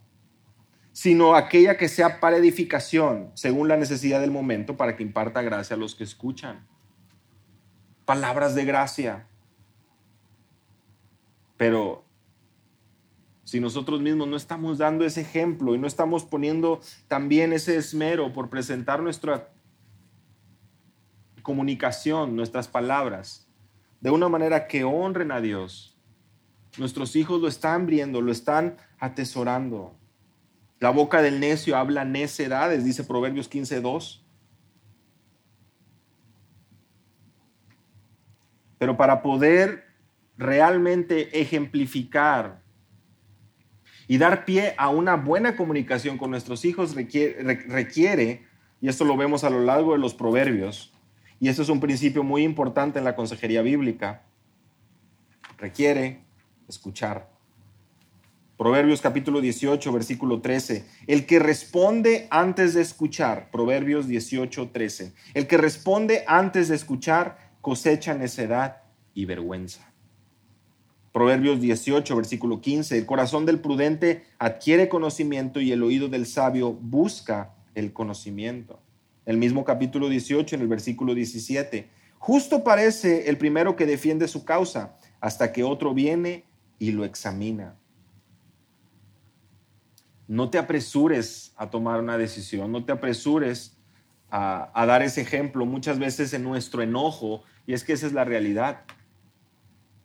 sino 0.94 1.36
aquella 1.36 1.76
que 1.76 1.90
sea 1.90 2.20
para 2.20 2.38
edificación, 2.38 3.32
según 3.34 3.68
la 3.68 3.78
necesidad 3.78 4.22
del 4.22 4.32
momento, 4.32 4.78
para 4.78 4.96
que 4.96 5.04
imparta 5.04 5.42
gracia 5.42 5.76
a 5.76 5.80
los 5.80 5.96
que 5.96 6.04
escuchan. 6.04 6.68
Palabras 8.06 8.54
de 8.54 8.64
gracia. 8.64 9.28
Pero 11.58 12.06
si 13.44 13.60
nosotros 13.60 14.02
mismos 14.02 14.28
no 14.28 14.38
estamos 14.38 14.78
dando 14.78 15.04
ese 15.04 15.22
ejemplo 15.22 15.74
y 15.74 15.80
no 15.80 15.88
estamos 15.88 16.26
poniendo 16.26 16.80
también 17.08 17.54
ese 17.54 17.76
esmero 17.76 18.32
por 18.32 18.50
presentar 18.50 19.02
nuestra 19.02 19.52
comunicación, 21.42 22.36
nuestras 22.36 22.68
palabras, 22.68 23.48
de 24.00 24.12
una 24.12 24.30
manera 24.30 24.68
que 24.68 24.84
honren 24.84 25.32
a 25.32 25.42
Dios, 25.42 25.98
nuestros 26.78 27.16
hijos 27.16 27.42
lo 27.42 27.48
están 27.48 27.88
viendo, 27.88 28.22
lo 28.22 28.32
están 28.32 28.78
atesorando. 29.00 29.98
La 30.84 30.90
boca 30.90 31.22
del 31.22 31.40
necio 31.40 31.78
habla 31.78 32.04
necedades, 32.04 32.84
dice 32.84 33.06
Proverbios 33.06 33.50
15.2. 33.50 34.20
Pero 38.80 38.98
para 38.98 39.22
poder 39.22 39.86
realmente 40.38 41.40
ejemplificar 41.40 42.62
y 44.10 44.18
dar 44.18 44.44
pie 44.44 44.76
a 44.78 44.90
una 44.90 45.16
buena 45.16 45.56
comunicación 45.56 46.18
con 46.18 46.32
nuestros 46.32 46.66
hijos 46.66 46.96
requiere, 46.96 47.42
requiere, 47.70 48.46
y 48.82 48.90
esto 48.90 49.06
lo 49.06 49.16
vemos 49.16 49.46
a 49.46 49.50
lo 49.50 49.62
largo 49.62 49.94
de 49.94 50.00
los 50.00 50.14
proverbios, 50.14 50.94
y 51.40 51.48
esto 51.48 51.62
es 51.62 51.70
un 51.70 51.80
principio 51.80 52.24
muy 52.24 52.44
importante 52.44 53.00
en 53.00 53.06
la 53.06 53.16
consejería 53.16 53.62
bíblica, 53.62 54.24
requiere 55.58 56.26
escuchar. 56.68 57.33
Proverbios 58.58 59.02
capítulo 59.02 59.42
18, 59.42 59.92
versículo 59.92 60.40
13. 60.40 60.86
El 61.08 61.26
que 61.26 61.40
responde 61.40 62.28
antes 62.30 62.76
de 62.76 62.82
escuchar, 62.82 63.50
Proverbios 63.50 64.08
18, 64.08 64.70
13. 64.72 65.12
El 65.34 65.48
que 65.48 65.58
responde 65.58 66.24
antes 66.28 66.68
de 66.68 66.76
escuchar 66.76 67.52
cosecha 67.62 68.14
necedad 68.14 68.84
y 69.16 69.26
vergüenza. 69.26 69.92
Proverbios 71.12 71.62
18, 71.62 72.16
versículo 72.16 72.62
15. 72.62 72.96
El 72.96 73.08
corazón 73.08 73.48
del 73.48 73.60
prudente 73.60 74.24
adquiere 74.38 74.88
conocimiento 74.88 75.60
y 75.60 75.72
el 75.72 75.82
oído 75.82 76.08
del 76.08 76.28
sabio 76.28 76.74
busca 76.74 77.56
el 77.74 77.92
conocimiento. 77.92 78.80
El 79.26 79.38
mismo 79.38 79.66
capítulo 79.66 80.10
18, 80.10 80.58
en 80.58 80.62
el 80.62 80.68
versículo 80.68 81.16
17. 81.16 81.90
Justo 82.20 82.64
parece 82.64 83.30
el 83.30 83.40
primero 83.40 83.76
que 83.76 83.88
defiende 83.88 84.28
su 84.28 84.46
causa, 84.46 84.96
hasta 85.20 85.52
que 85.52 85.64
otro 85.64 85.96
viene 85.96 86.44
y 86.78 86.92
lo 86.92 87.04
examina 87.04 87.78
no 90.28 90.50
te 90.50 90.58
apresures 90.58 91.54
a 91.58 91.70
tomar 91.70 92.00
una 92.00 92.18
decisión, 92.18 92.72
no 92.72 92.86
te 92.86 92.92
apresures 92.92 93.78
a, 94.36 94.86
dar 94.88 95.04
ese 95.04 95.22
ejemplo 95.22 95.64
muchas 95.66 96.00
veces 96.00 96.34
en 96.34 96.44
nuestro 96.44 96.82
enojo, 96.82 97.44
y 97.68 97.74
es 97.74 97.84
que 97.84 97.94
esa 97.94 98.08
es 98.08 98.14
la 98.14 98.24
realidad. 98.24 98.82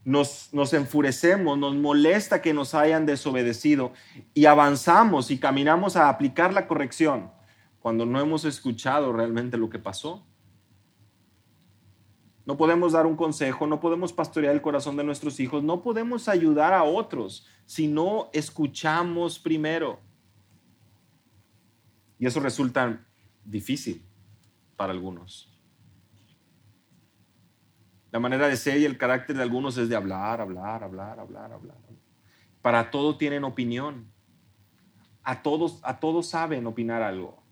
Nos, 0.05 0.53
enfurecemos, 0.73 1.59
nos 1.59 1.75
molesta 1.75 2.43
que 2.43 2.53
nos 2.53 2.75
hayan 2.75 3.07
desobedecido 3.07 3.93
y 4.35 4.45
avanzamos 4.45 5.31
y 5.31 5.39
caminamos 5.39 5.97
a 5.97 6.09
aplicar 6.09 6.53
la 6.53 6.67
corrección 6.67 7.31
cuando 7.79 8.05
no 8.05 8.21
hemos 8.21 8.45
escuchado 8.45 9.13
realmente 9.13 9.57
lo 9.57 9.71
que 9.71 9.79
pasó. 9.79 10.27
No 12.45 12.57
podemos 12.57 12.93
dar 12.93 13.07
un 13.07 13.17
consejo, 13.17 13.67
no 13.67 13.81
podemos 13.81 14.13
pastorear 14.13 14.55
el 14.55 14.63
corazón 14.63 14.97
de 14.97 15.05
nuestros 15.05 15.41
hijos, 15.41 15.63
no 15.63 15.83
podemos 15.83 16.29
ayudar 16.29 16.73
a 16.73 16.85
otros 16.85 17.47
si 17.67 17.87
no 17.89 18.31
escuchamos 18.33 19.39
primero. 19.39 20.01
Y 22.19 22.27
eso 22.27 22.41
resulta 22.41 23.01
difícil 23.45 24.05
para 24.77 24.93
algunos. 24.93 25.53
La 28.11 28.19
manera 28.19 28.49
de 28.49 28.57
ser 28.57 28.79
y 28.79 28.85
el 28.85 28.97
carácter 28.97 29.37
de 29.37 29.43
algunos 29.43 29.77
es 29.77 29.89
de 29.89 29.97
hablar, 29.97 30.41
hablar, 30.41 30.83
hablar, 30.83 31.21
hablar, 31.21 31.53
hablar. 31.53 31.77
Para 32.63 32.91
todo 32.91 33.17
tienen 33.17 33.45
opinión. 33.45 34.11
A 35.23 35.43
todos, 35.43 35.81
a 35.83 36.01
todos 36.01 36.27
saben 36.29 36.67
opinar 36.67 37.03
algo. 37.03 37.43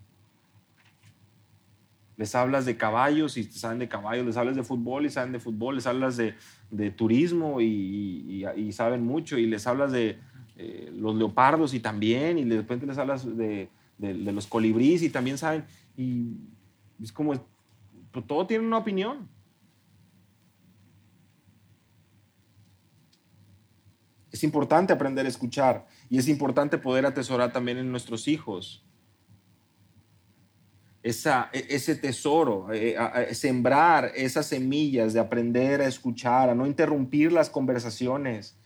Les 2.17 2.35
hablas 2.35 2.65
de 2.65 2.79
caballos 2.79 3.37
y 3.37 3.45
saben 3.45 3.79
de 3.79 3.89
caballos, 3.89 4.25
les 4.25 4.39
hablas 4.39 4.57
de 4.57 4.63
fútbol 4.63 5.05
y 5.05 5.11
saben 5.11 5.33
de 5.33 5.41
fútbol, 5.41 5.75
les 5.75 5.87
hablas 5.87 6.17
de, 6.17 6.91
turismo 6.93 7.61
y, 7.61 8.73
saben 8.73 9.05
mucho, 9.05 9.37
y 9.37 9.45
les 9.45 9.67
hablas 9.67 9.93
de 9.93 10.19
eh, 10.57 10.91
los 10.97 11.15
leopardos 11.15 11.75
y 11.75 11.81
también, 11.81 12.39
y 12.39 12.45
de 12.45 12.57
repente 12.57 12.87
les 12.87 12.97
hablas 12.97 13.37
de, 13.37 13.69
de, 13.99 14.15
los 14.15 14.47
colibríes 14.47 15.03
y 15.03 15.11
también 15.11 15.39
saben, 15.39 15.65
y 15.97 16.37
es 17.03 17.13
como, 17.13 17.33
pues, 18.13 18.27
todo 18.27 18.47
tiene 18.47 18.67
una 18.67 18.79
opinión. 18.79 19.29
Es 24.31 24.45
importante 24.45 24.93
aprender 24.93 25.25
a 25.25 25.29
escuchar 25.29 25.87
y 26.11 26.19
es 26.19 26.29
importante 26.29 26.77
poder 26.77 27.07
atesorar 27.07 27.53
también 27.53 27.79
en 27.79 27.91
nuestros 27.91 28.29
hijos 28.29 28.85
esa, 31.03 31.49
e, 31.53 31.67
ese 31.71 31.95
tesoro, 31.95 32.71
eh, 32.71 32.97
sembrar 33.33 34.13
esas 34.15 34.47
semillas 34.47 35.15
de 35.15 35.21
aprender 35.21 35.81
a 35.81 35.87
escuchar, 35.87 36.51
a 36.51 36.55
no 36.55 36.67
interrumpir 36.67 37.33
las 37.33 37.49
conversaciones. 37.49 38.59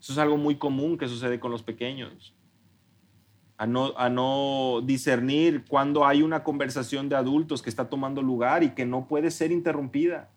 Eso 0.00 0.12
es 0.12 0.18
algo 0.18 0.36
muy 0.36 0.56
común 0.56 0.98
que 0.98 1.06
sucede 1.06 1.38
con 1.38 1.52
los 1.52 1.62
pequeños 1.62 2.36
a 3.58 3.66
no, 3.66 4.80
discernir 4.84 5.64
cuando 5.66 6.06
hay 6.06 6.22
una 6.22 6.44
conversación 6.44 7.08
de 7.08 7.16
adultos 7.16 7.62
que 7.62 7.70
está 7.70 7.88
tomando 7.88 8.20
lugar 8.20 8.62
y 8.62 8.70
que 8.70 8.84
no 8.84 9.08
puede 9.08 9.30
ser 9.30 9.50
interrumpida. 9.50 10.30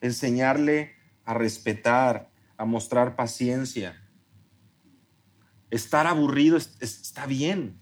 Enseñarle 0.00 0.92
a 1.24 1.34
respetar, 1.34 2.30
a 2.56 2.64
mostrar 2.64 3.16
paciencia. 3.16 4.00
Estar 5.70 6.06
aburrido 6.06 6.56
está 6.56 7.26
bien. 7.26 7.80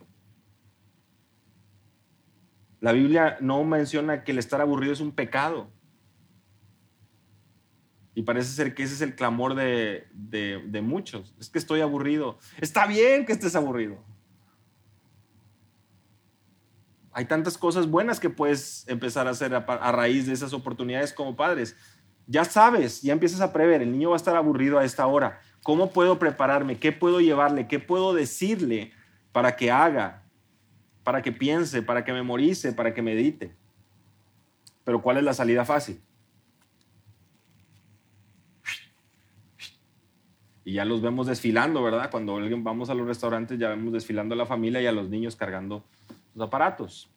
La 2.81 2.93
Biblia 2.93 3.37
no 3.41 3.63
menciona 3.65 4.25
que 4.25 4.33
el 4.33 4.39
estar 4.39 4.61
aburrido 4.61 4.93
es 4.95 5.01
un 5.01 5.13
pecado. 5.13 5.71
Y 8.15 8.23
parece 8.23 8.51
ser 8.51 8.75
que 8.75 8.83
ese 8.83 8.95
es 8.95 9.01
el 9.01 9.15
clamor 9.15 9.55
de, 9.55 10.81
muchos. 10.83 11.35
Es 11.41 11.49
que 11.49 11.59
estoy 11.59 11.81
aburrido. 11.81 12.39
Está 12.61 12.87
bien 12.87 13.25
que 13.25 13.33
estés 13.33 13.57
aburrido. 13.57 13.99
Hay 17.13 17.25
tantas 17.27 17.59
cosas 17.59 17.89
buenas 17.89 18.21
que 18.21 18.31
puedes 18.31 18.87
empezar 18.89 19.27
a 19.27 19.31
hacer 19.31 19.55
a, 19.55 19.93
raíz 19.93 20.27
de 20.27 20.33
esas 20.33 20.53
oportunidades 20.53 21.13
como 21.13 21.37
padres. 21.37 21.77
Ya 22.27 22.45
sabes, 22.45 23.03
ya 23.03 23.13
empiezas 23.13 23.41
a 23.41 23.53
prever, 23.53 23.83
el 23.83 23.93
niño 23.93 24.11
va 24.11 24.17
a 24.17 24.19
estar 24.19 24.37
aburrido 24.37 24.79
a 24.79 24.85
esta 24.85 25.07
hora. 25.07 25.41
¿Cómo 25.63 25.91
puedo 25.91 26.19
prepararme? 26.19 26.79
¿Qué 26.79 26.93
puedo 26.93 27.21
llevarle? 27.21 27.67
¿Qué 27.67 27.79
puedo 27.79 28.15
decirle 28.15 28.93
para 29.33 29.57
que 29.57 29.71
haga? 29.71 30.23
Para 31.03 31.23
que 31.23 31.33
piense, 31.33 31.83
para 31.83 32.05
que 32.05 32.13
memorice, 32.13 32.73
para 32.73 32.95
que 32.95 33.03
medite. 33.03 33.55
Pero 34.85 35.03
¿cuál 35.03 35.19
es 35.19 35.25
la 35.25 35.35
salida 35.35 35.65
fácil? 35.65 36.01
Y 40.65 40.75
ya 40.75 40.85
los 40.85 41.03
vemos 41.03 41.27
desfilando, 41.27 41.83
¿verdad? 41.83 42.11
Cuando 42.11 42.39
vamos 42.59 42.89
a 42.89 42.95
los 42.95 43.07
restaurantes 43.07 43.59
ya 43.59 43.69
vemos 43.71 43.93
desfilando 43.93 44.35
a 44.35 44.39
la 44.39 44.47
familia 44.47 44.81
y 44.81 44.87
a 44.87 44.93
los 44.93 45.09
niños 45.09 45.37
cargando 45.37 45.85
los 46.35 46.47
aparatos. 46.47 47.11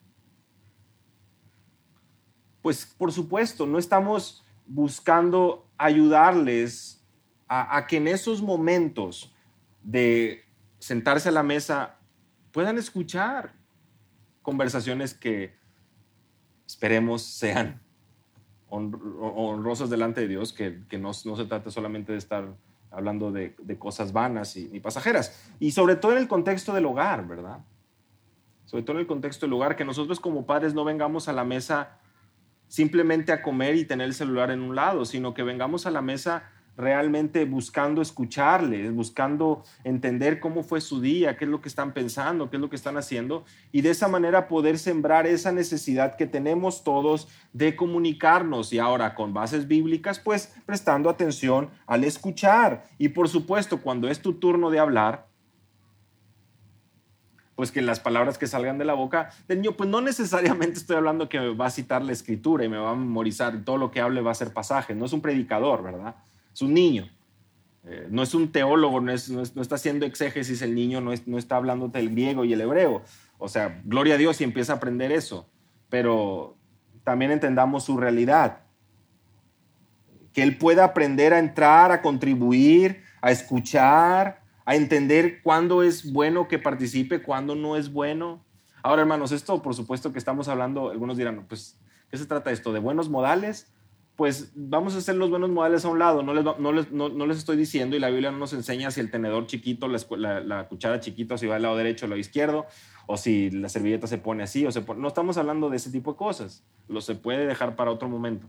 Pues 2.62 2.86
por 2.86 3.12
supuesto, 3.12 3.68
no 3.68 3.78
estamos 3.78 4.44
buscando 4.66 5.68
ayudarles 5.78 7.06
a, 7.48 7.86
que 7.88 7.98
en 7.98 8.08
esos 8.08 8.42
momentos 8.42 9.32
de 9.84 10.44
sentarse 10.80 11.30
a 11.30 11.32
la 11.32 11.44
mesa 11.44 12.00
puedan 12.52 12.78
escuchar 12.78 13.54
conversaciones 14.42 15.14
que 15.14 15.54
esperemos 16.66 17.22
sean 17.22 17.82
honrosas 18.70 19.90
delante 19.90 20.22
de 20.22 20.28
Dios, 20.28 20.52
que, 20.52 20.98
no, 21.00 21.14
se 21.14 21.46
trate 21.46 21.70
solamente 21.70 22.12
de 22.12 22.18
estar 22.18 22.56
hablando 22.96 23.32
de, 23.32 23.56
cosas 23.78 24.14
vanas 24.14 24.56
y, 24.56 24.80
pasajeras. 24.80 25.52
Y 25.60 25.72
sobre 25.72 25.96
todo 25.96 26.14
en 26.14 26.20
el 26.20 26.28
contexto 26.28 26.74
del 26.74 26.86
hogar, 26.86 27.28
¿verdad? 27.28 27.60
Sobre 28.66 28.84
todo 28.84 28.96
en 28.98 29.02
el 29.02 29.08
contexto 29.08 29.46
del 29.46 29.54
hogar, 29.54 29.76
que 29.76 29.86
nosotros 29.86 30.20
como 30.20 30.46
padres 30.46 30.74
no 30.74 30.86
vengamos 30.86 31.28
a 31.28 31.34
la 31.34 31.44
mesa 31.44 32.00
simplemente 32.68 33.32
a 33.32 33.42
comer 33.42 33.76
y 33.76 33.86
tener 33.86 34.08
el 34.08 34.14
celular 34.14 34.50
en 34.50 34.62
un 34.62 34.76
lado, 34.76 35.06
sino 35.06 35.34
que 35.34 35.44
vengamos 35.44 35.86
a 35.86 35.92
la 35.92 36.02
mesa 36.02 36.50
realmente 36.78 37.46
buscando 37.46 38.02
escucharles, 38.02 38.94
buscando 38.94 39.64
entender 39.84 40.40
cómo 40.40 40.64
fue 40.64 40.82
su 40.82 41.02
día, 41.02 41.38
qué 41.38 41.46
es 41.46 41.52
lo 41.52 41.62
que 41.62 41.70
están 41.70 41.94
pensando, 41.94 42.50
qué 42.50 42.58
es 42.58 42.62
lo 42.62 42.70
que 42.70 42.76
están 42.76 42.98
haciendo, 42.98 43.46
y 43.72 43.82
de 43.82 43.92
esa 43.92 44.08
manera 44.08 44.48
poder 44.48 44.78
sembrar 44.78 45.28
esa 45.28 45.52
necesidad 45.52 46.16
que 46.16 46.28
tenemos 46.28 46.84
todos 46.84 47.28
de 47.54 47.76
comunicarnos 47.76 48.74
y 48.74 48.80
ahora 48.80 49.16
con 49.16 49.34
bases 49.34 49.68
bíblicas, 49.68 50.20
pues 50.20 50.54
prestando 50.66 51.10
atención 51.10 51.70
al 51.88 52.04
escuchar. 52.04 52.88
Y 52.98 53.10
por 53.10 53.30
supuesto, 53.30 53.82
cuando 53.82 54.10
es 54.10 54.22
tu 54.22 54.34
turno 54.34 54.70
de 54.70 54.80
hablar, 54.80 55.28
pues 57.56 57.72
que 57.72 57.82
las 57.82 58.00
palabras 58.02 58.38
que 58.38 58.48
salgan 58.48 58.78
de 58.78 58.86
la 58.86 58.94
boca 58.94 59.30
del 59.48 59.62
niño, 59.62 59.78
pues 59.78 59.90
no 59.90 60.02
necesariamente 60.02 60.78
estoy 60.78 60.98
hablando 60.98 61.30
que 61.30 61.40
me 61.40 61.56
va 61.56 61.68
a 61.68 61.70
citar 61.70 62.04
la 62.04 62.12
escritura 62.12 62.66
y 62.66 62.70
me 62.70 62.78
va 62.78 62.92
a 62.92 62.96
memorizar, 62.96 63.64
todo 63.64 63.78
lo 63.78 63.92
que 63.92 64.02
hable 64.02 64.22
va 64.22 64.32
a 64.32 64.36
ser 64.36 64.54
pasaje, 64.54 64.94
no 64.94 65.06
es 65.06 65.14
un 65.14 65.22
predicador, 65.22 65.82
¿verdad? 65.82 66.16
Es 66.56 66.62
un 66.62 66.74
niño. 66.74 67.10
Eh, 67.84 68.08
no 68.10 68.24
es 68.24 68.34
un 68.34 68.52
teólogo, 68.52 69.02
no, 69.02 69.12
está 69.12 69.76
haciendo 69.76 70.06
exégesis 70.06 70.62
el 70.62 70.74
niño, 70.74 71.02
no, 71.02 71.12
está 71.12 71.58
hablando 71.58 71.90
del 71.90 72.10
griego 72.10 72.46
y 72.46 72.54
el 72.54 72.62
hebreo. 72.62 73.04
O 73.38 73.50
sea, 73.50 73.82
gloria 73.84 74.16
a 74.16 74.18
Dios 74.18 74.40
y 74.40 74.46
empieza 74.46 74.74
a 74.74 74.76
aprender 74.78 75.12
eso. 75.12 75.50
Pero 75.90 76.58
también 77.04 77.32
entendamos 77.32 77.84
su 77.84 77.98
realidad. 77.98 78.62
Que 80.32 80.44
él 80.44 80.58
pueda 80.58 80.86
aprender 80.86 81.34
a 81.34 81.40
entrar, 81.40 81.92
a 81.92 82.02
contribuir, 82.02 83.04
a 83.22 83.32
escuchar, 83.32 84.42
a 84.66 84.76
entender 84.76 85.42
cuándo 85.44 85.84
es 85.84 86.12
bueno 86.12 86.48
que 86.48 86.58
participe, 86.58 87.22
cuándo 87.22 87.54
no 87.54 87.76
es 87.76 87.92
bueno. 87.92 88.44
Ahora, 88.82 89.02
hermanos, 89.02 89.34
esto 89.34 89.62
por 89.62 89.76
supuesto 89.76 90.14
que 90.14 90.20
estamos 90.20 90.48
hablando, 90.48 90.90
algunos 90.90 91.18
dirán, 91.18 91.46
pues, 91.48 91.78
¿qué 92.10 92.18
se 92.18 92.26
trata 92.26 92.52
esto? 92.52 92.72
¿De 92.72 92.80
buenos 92.80 93.10
modales? 93.10 93.72
Pues 94.16 94.52
vamos 94.56 94.96
a 94.96 95.00
hacer 95.00 95.16
los 95.16 95.30
buenos 95.30 95.50
modales 95.50 95.84
a 95.84 95.90
un 95.90 96.00
lado. 96.00 96.24
No 96.24 96.34
les, 96.34 97.38
estoy 97.38 97.58
diciendo 97.58 97.98
y 97.98 98.00
la 98.00 98.10
Biblia 98.10 98.32
no 98.32 98.38
nos 98.38 98.54
enseña 98.54 98.90
si 98.92 99.02
el 99.02 99.12
tenedor 99.12 99.46
chiquito, 99.46 99.88
la, 99.88 100.68
cuchara 100.70 101.02
chiquita, 101.02 101.38
si 101.38 101.48
va 101.48 101.58
al 101.58 101.64
lado 101.64 101.76
derecho 101.76 102.06
o 102.06 102.08
al 102.08 102.12
lado 102.12 102.20
izquierdo, 102.20 102.66
o 103.08 103.18
si 103.18 103.52
la 103.52 103.68
servilleta 103.68 104.08
se 104.08 104.18
pone 104.18 104.44
así 104.44 104.66
o 104.66 104.70
No 104.96 105.08
estamos 105.10 105.38
hablando 105.38 105.70
de 105.70 105.78
ese 105.78 105.92
tipo 105.92 106.14
de 106.14 106.18
cosas. 106.18 106.64
Lo 106.88 107.02
se 107.02 107.16
puede 107.16 107.46
dejar 107.46 107.76
para 107.76 107.92
otro 107.92 108.08
momento. 108.08 108.48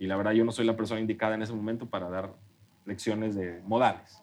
Y 0.00 0.06
la 0.06 0.16
verdad 0.16 0.32
yo 0.32 0.44
no 0.44 0.50
soy 0.50 0.64
la 0.64 0.76
persona 0.76 1.00
indicada 1.00 1.36
en 1.36 1.42
ese 1.42 1.52
momento 1.52 1.86
para 1.86 2.10
dar 2.10 2.34
lecciones 2.84 3.36
de 3.36 3.60
modales 3.64 4.22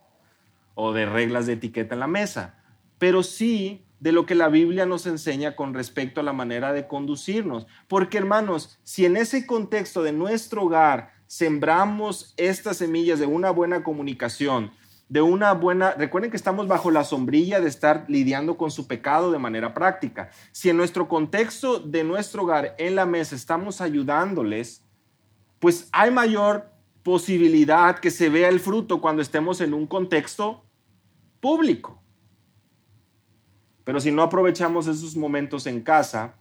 o 0.75 0.91
de 0.91 1.05
reglas 1.05 1.45
de 1.45 1.53
etiqueta 1.53 1.93
en 1.95 2.01
la 2.01 2.07
mesa. 2.07 2.61
Pero 2.97 3.23
sí 3.23 3.86
de 3.99 4.11
lo 4.11 4.25
que 4.25 4.35
la 4.35 4.49
Biblia 4.49 4.85
nos 4.85 5.07
enseña 5.07 5.55
con 5.55 5.73
respecto 5.73 6.19
a 6.19 6.23
la 6.23 6.33
manera 6.33 6.73
de 6.73 6.87
conducirnos. 6.87 7.67
Porque 7.87 8.17
hermanos, 8.17 8.79
si 8.83 9.05
en 9.05 9.17
ese 9.17 9.45
contexto 9.45 10.03
de 10.03 10.11
nuestro 10.11 10.63
hogar 10.63 11.11
sembramos 11.25 12.33
estas 12.37 12.77
semillas 12.77 13.19
de 13.19 13.25
una 13.25 13.51
buena 13.51 13.83
comunicación, 13.83 14.71
de 15.09 15.21
una 15.21 15.53
buena, 15.53 15.91
recuerden 15.93 16.31
que 16.31 16.37
estamos 16.37 16.67
bajo 16.67 16.91
la 16.91 17.03
sombrilla 17.03 17.61
de 17.61 17.69
estar 17.69 18.05
lidiando 18.09 18.57
con 18.57 18.71
su 18.71 18.87
pecado 18.87 19.31
de 19.31 19.39
manera 19.39 19.73
práctica. 19.73 20.29
Si 20.51 20.69
en 20.69 20.77
nuestro 20.77 21.07
contexto 21.07 21.79
de 21.79 22.03
nuestro 22.03 22.43
hogar, 22.43 22.75
en 22.77 22.95
la 22.95 23.05
mesa, 23.05 23.35
estamos 23.35 23.79
ayudándoles, 23.79 24.83
pues 25.59 25.87
hay 25.91 26.11
mayor 26.11 26.71
posibilidad 27.03 27.99
que 27.99 28.11
se 28.11 28.27
vea 28.29 28.49
el 28.49 28.59
fruto 28.59 28.99
cuando 28.99 29.21
estemos 29.21 29.61
en 29.61 29.73
un 29.73 29.87
contexto 29.87 30.65
público. 31.39 32.03
Pero 33.87 34.01
si 34.01 34.11
no 34.11 34.21
aprovechamos 34.21 34.85
esos 34.87 35.15
momentos 35.15 35.65
en 35.65 35.79
casa, 35.79 36.35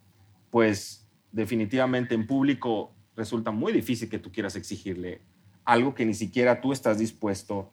pues 0.51 1.07
definitivamente 1.31 2.17
en 2.17 2.27
público 2.27 2.93
resulta 3.15 3.53
muy 3.53 3.73
difícil 3.73 4.09
que 4.09 4.19
tú 4.19 4.33
quieras 4.33 4.57
exigirle 4.57 5.23
algo 5.65 5.95
que 5.95 6.05
ni 6.05 6.15
siquiera 6.15 6.61
tú 6.61 6.73
estás 6.73 6.99
dispuesto 6.99 7.71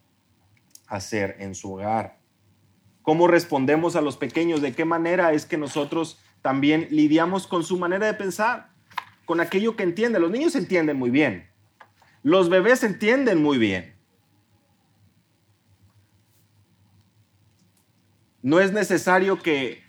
a 0.85 0.97
hacer 0.97 1.37
en 1.39 1.55
su 1.55 1.73
hogar. 1.73 2.19
¿Cómo 3.01 3.27
respondemos 3.27 3.95
a 3.95 4.01
los 4.01 4.15
pequeños? 4.15 4.61
¿De 4.61 4.73
qué 4.73 4.85
manera 4.85 5.33
es 5.33 5.47
que 5.47 5.57
nosotros 5.57 6.19
también 6.43 6.85
lidiamos 6.91 7.47
con 7.47 7.63
su 7.63 7.75
manera 7.79 8.05
de 8.05 8.13
pensar? 8.13 8.69
Con 9.25 9.39
aquello 9.39 9.75
que 9.75 9.81
entienden. 9.81 10.21
Los 10.21 10.29
niños 10.29 10.55
entienden 10.55 10.97
muy 10.97 11.09
bien. 11.09 11.49
Los 12.21 12.49
bebés 12.49 12.83
entienden 12.83 13.41
muy 13.41 13.57
bien. 13.57 13.95
No 18.43 18.59
es 18.59 18.71
necesario 18.71 19.41
que, 19.41 19.81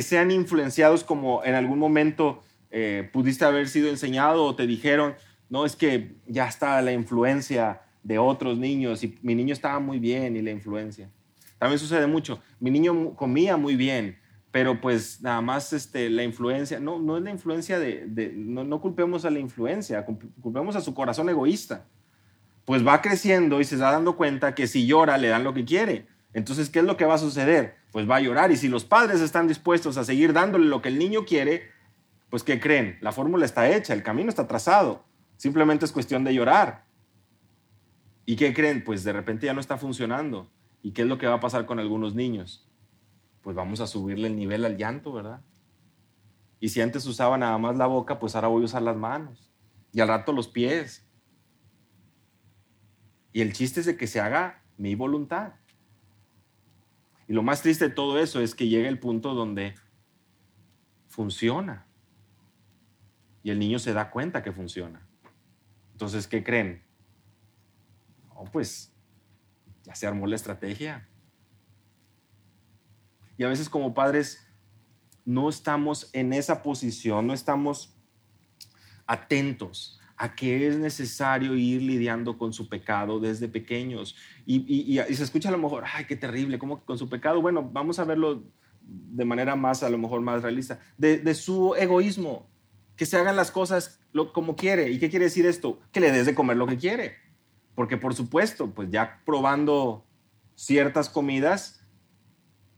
sean 0.00 0.30
influenciados 0.30 1.04
como 1.04 1.44
en 1.44 1.54
algún 1.54 1.78
momento 1.78 2.42
eh, 2.70 3.10
pudiste 3.12 3.44
haber 3.44 3.68
sido 3.68 3.90
enseñado 3.90 4.44
o 4.44 4.54
te 4.54 4.66
dijeron, 4.66 5.14
no, 5.50 5.66
es 5.66 5.76
que 5.76 6.14
ya 6.26 6.48
está 6.48 6.80
la 6.80 6.92
influencia 6.92 7.82
de 8.02 8.18
otros 8.18 8.56
niños 8.56 9.04
y 9.04 9.18
mi 9.20 9.34
niño 9.34 9.52
estaba 9.52 9.80
muy 9.80 9.98
bien 9.98 10.36
y 10.36 10.42
la 10.42 10.52
influencia. 10.52 11.10
También 11.58 11.78
sucede 11.78 12.06
mucho, 12.06 12.40
mi 12.60 12.70
niño 12.70 13.14
comía 13.14 13.56
muy 13.56 13.74
bien, 13.74 14.16
pero 14.52 14.80
pues 14.80 15.20
nada 15.20 15.40
más 15.40 15.72
este, 15.72 16.08
la 16.08 16.22
influencia, 16.22 16.78
no, 16.78 17.00
no 17.00 17.16
es 17.18 17.24
la 17.24 17.30
influencia 17.30 17.78
de, 17.78 18.32
no, 18.34 18.64
no 18.64 18.80
culpemos 18.80 19.24
a 19.24 19.30
la 19.30 19.40
influencia, 19.40 20.06
culpemos 20.40 20.76
a 20.76 20.80
su 20.80 20.94
corazón 20.94 21.28
egoísta. 21.28 21.84
Pues 22.64 22.86
va 22.86 23.00
creciendo 23.00 23.60
y 23.60 23.64
se 23.64 23.76
está 23.76 23.90
dando 23.90 24.16
cuenta 24.16 24.54
que 24.54 24.66
si 24.66 24.86
llora 24.86 25.16
le 25.16 25.28
dan 25.28 25.42
lo 25.42 25.54
que 25.54 25.64
quiere. 25.64 26.06
Entonces, 26.32 26.70
¿qué 26.70 26.80
es 26.80 26.84
lo 26.84 26.96
que 26.96 27.04
va 27.04 27.14
a 27.14 27.18
suceder? 27.18 27.78
pues 27.90 28.08
va 28.08 28.16
a 28.16 28.20
llorar. 28.20 28.50
Y 28.50 28.56
si 28.56 28.68
los 28.68 28.84
padres 28.84 29.20
están 29.20 29.48
dispuestos 29.48 29.96
a 29.96 30.04
seguir 30.04 30.32
dándole 30.32 30.66
lo 30.66 30.82
que 30.82 30.88
el 30.88 30.98
niño 30.98 31.24
quiere, 31.24 31.70
pues 32.30 32.42
¿qué 32.42 32.60
creen? 32.60 32.98
La 33.00 33.12
fórmula 33.12 33.44
está 33.44 33.68
hecha, 33.68 33.94
el 33.94 34.02
camino 34.02 34.28
está 34.28 34.46
trazado. 34.46 35.04
Simplemente 35.36 35.84
es 35.84 35.92
cuestión 35.92 36.24
de 36.24 36.34
llorar. 36.34 36.84
¿Y 38.26 38.36
qué 38.36 38.52
creen? 38.52 38.84
Pues 38.84 39.04
de 39.04 39.12
repente 39.12 39.46
ya 39.46 39.54
no 39.54 39.60
está 39.60 39.78
funcionando. 39.78 40.50
¿Y 40.82 40.92
qué 40.92 41.02
es 41.02 41.08
lo 41.08 41.18
que 41.18 41.26
va 41.26 41.34
a 41.34 41.40
pasar 41.40 41.66
con 41.66 41.78
algunos 41.78 42.14
niños? 42.14 42.68
Pues 43.42 43.56
vamos 43.56 43.80
a 43.80 43.86
subirle 43.86 44.28
el 44.28 44.36
nivel 44.36 44.64
al 44.64 44.76
llanto, 44.76 45.12
¿verdad? 45.12 45.40
Y 46.60 46.68
si 46.68 46.80
antes 46.80 47.06
usaba 47.06 47.38
nada 47.38 47.56
más 47.56 47.76
la 47.76 47.86
boca, 47.86 48.18
pues 48.18 48.34
ahora 48.34 48.48
voy 48.48 48.62
a 48.62 48.66
usar 48.66 48.82
las 48.82 48.96
manos. 48.96 49.50
Y 49.92 50.00
al 50.00 50.08
rato 50.08 50.32
los 50.32 50.48
pies. 50.48 51.08
Y 53.32 53.40
el 53.40 53.52
chiste 53.52 53.80
es 53.80 53.86
de 53.86 53.96
que 53.96 54.06
se 54.06 54.20
haga 54.20 54.62
mi 54.76 54.94
voluntad. 54.94 55.52
Y 57.28 57.34
lo 57.34 57.42
más 57.42 57.60
triste 57.60 57.88
de 57.88 57.94
todo 57.94 58.18
eso 58.18 58.40
es 58.40 58.54
que 58.54 58.68
llega 58.68 58.88
el 58.88 58.98
punto 58.98 59.34
donde 59.34 59.74
funciona. 61.08 61.86
Y 63.42 63.50
el 63.50 63.58
niño 63.58 63.78
se 63.78 63.92
da 63.92 64.10
cuenta 64.10 64.42
que 64.42 64.50
funciona. 64.50 65.06
Entonces, 65.92 66.26
¿qué 66.26 66.42
creen? 66.42 66.82
No, 68.28 68.44
pues 68.50 68.94
ya 69.84 69.94
se 69.94 70.06
armó 70.06 70.26
la 70.26 70.36
estrategia. 70.36 71.06
Y 73.36 73.44
a 73.44 73.48
veces 73.48 73.68
como 73.68 73.92
padres 73.92 74.48
no 75.26 75.50
estamos 75.50 76.08
en 76.14 76.32
esa 76.32 76.62
posición, 76.62 77.26
no 77.26 77.34
estamos 77.34 77.94
atentos 79.06 80.00
a 80.18 80.34
que 80.34 80.66
es 80.66 80.76
necesario 80.76 81.54
ir 81.54 81.80
lidiando 81.80 82.36
con 82.36 82.52
su 82.52 82.68
pecado 82.68 83.20
desde 83.20 83.48
pequeños. 83.48 84.16
Y, 84.44 84.98
se 85.14 85.22
escucha 85.22 85.48
a 85.48 85.52
lo 85.52 85.58
mejor, 85.58 85.84
ay, 85.94 86.06
qué 86.06 86.16
terrible, 86.16 86.58
¿cómo 86.58 86.84
con 86.84 86.98
su 86.98 87.08
pecado? 87.08 87.40
Bueno, 87.40 87.62
vamos 87.72 88.00
a 88.00 88.04
verlo 88.04 88.42
de 88.82 89.24
manera 89.24 89.54
más, 89.54 89.82
a 89.84 89.90
lo 89.90 89.96
mejor 89.96 90.20
más 90.20 90.42
realista, 90.42 90.80
de, 90.96 91.34
su 91.34 91.74
egoísmo, 91.76 92.50
que 92.96 93.06
se 93.06 93.16
hagan 93.16 93.36
las 93.36 93.52
cosas 93.52 94.00
como 94.32 94.56
quiere. 94.56 94.90
¿Y 94.90 94.98
qué 94.98 95.08
quiere 95.08 95.26
decir 95.26 95.46
esto? 95.46 95.78
Que 95.92 96.00
le 96.00 96.10
des 96.10 96.26
de 96.26 96.34
comer 96.34 96.56
lo 96.56 96.66
que 96.66 96.78
quiere. 96.78 97.14
Porque 97.76 97.96
por 97.96 98.12
supuesto, 98.14 98.72
pues 98.74 98.90
ya 98.90 99.20
probando 99.24 100.04
ciertas 100.56 101.08
comidas, 101.08 101.80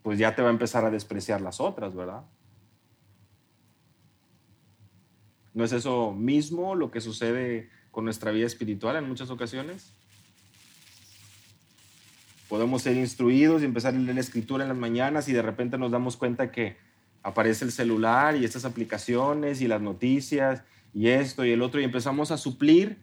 pues 0.02 0.18
ya 0.18 0.34
te 0.34 0.42
va 0.42 0.48
a 0.48 0.52
empezar 0.52 0.84
a 0.84 0.90
despreciar 0.90 1.40
las 1.40 1.58
otras, 1.58 1.94
¿verdad? 1.94 2.24
¿No 5.52 5.64
es 5.64 5.72
eso 5.72 6.12
mismo 6.12 6.74
lo 6.74 6.90
que 6.90 7.00
sucede 7.00 7.70
con 7.90 8.04
nuestra 8.04 8.30
vida 8.30 8.46
espiritual 8.46 8.96
en 8.96 9.08
muchas 9.08 9.30
ocasiones? 9.30 9.92
Podemos 12.48 12.82
ser 12.82 12.96
instruidos 12.96 13.62
y 13.62 13.64
empezar 13.64 13.94
a 13.94 13.98
leer 13.98 14.14
la 14.14 14.20
escritura 14.20 14.64
en 14.64 14.68
las 14.68 14.78
mañanas 14.78 15.28
y 15.28 15.32
de 15.32 15.42
repente 15.42 15.78
nos 15.78 15.90
damos 15.90 16.16
cuenta 16.16 16.50
que 16.50 16.76
aparece 17.22 17.64
el 17.64 17.72
celular 17.72 18.36
y 18.36 18.44
estas 18.44 18.64
aplicaciones 18.64 19.60
y 19.60 19.68
las 19.68 19.80
noticias 19.80 20.62
y 20.94 21.08
esto 21.08 21.44
y 21.44 21.52
el 21.52 21.62
otro 21.62 21.80
y 21.80 21.84
empezamos 21.84 22.30
a 22.30 22.36
suplir 22.36 22.98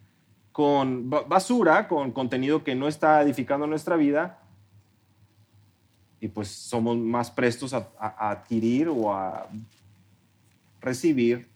con 0.52 1.10
basura, 1.10 1.88
con 1.88 2.12
contenido 2.12 2.64
que 2.64 2.76
no 2.76 2.88
está 2.88 3.22
edificando 3.22 3.68
nuestra 3.68 3.96
vida 3.96 4.40
y 6.20 6.30
pues 6.30 6.48
somos 6.48 6.98
más 6.98 7.30
prestos 7.30 7.74
a, 7.74 7.90
a 8.00 8.32
adquirir 8.32 8.90
o 8.90 9.14
a 9.14 9.48
recibir 10.82 11.48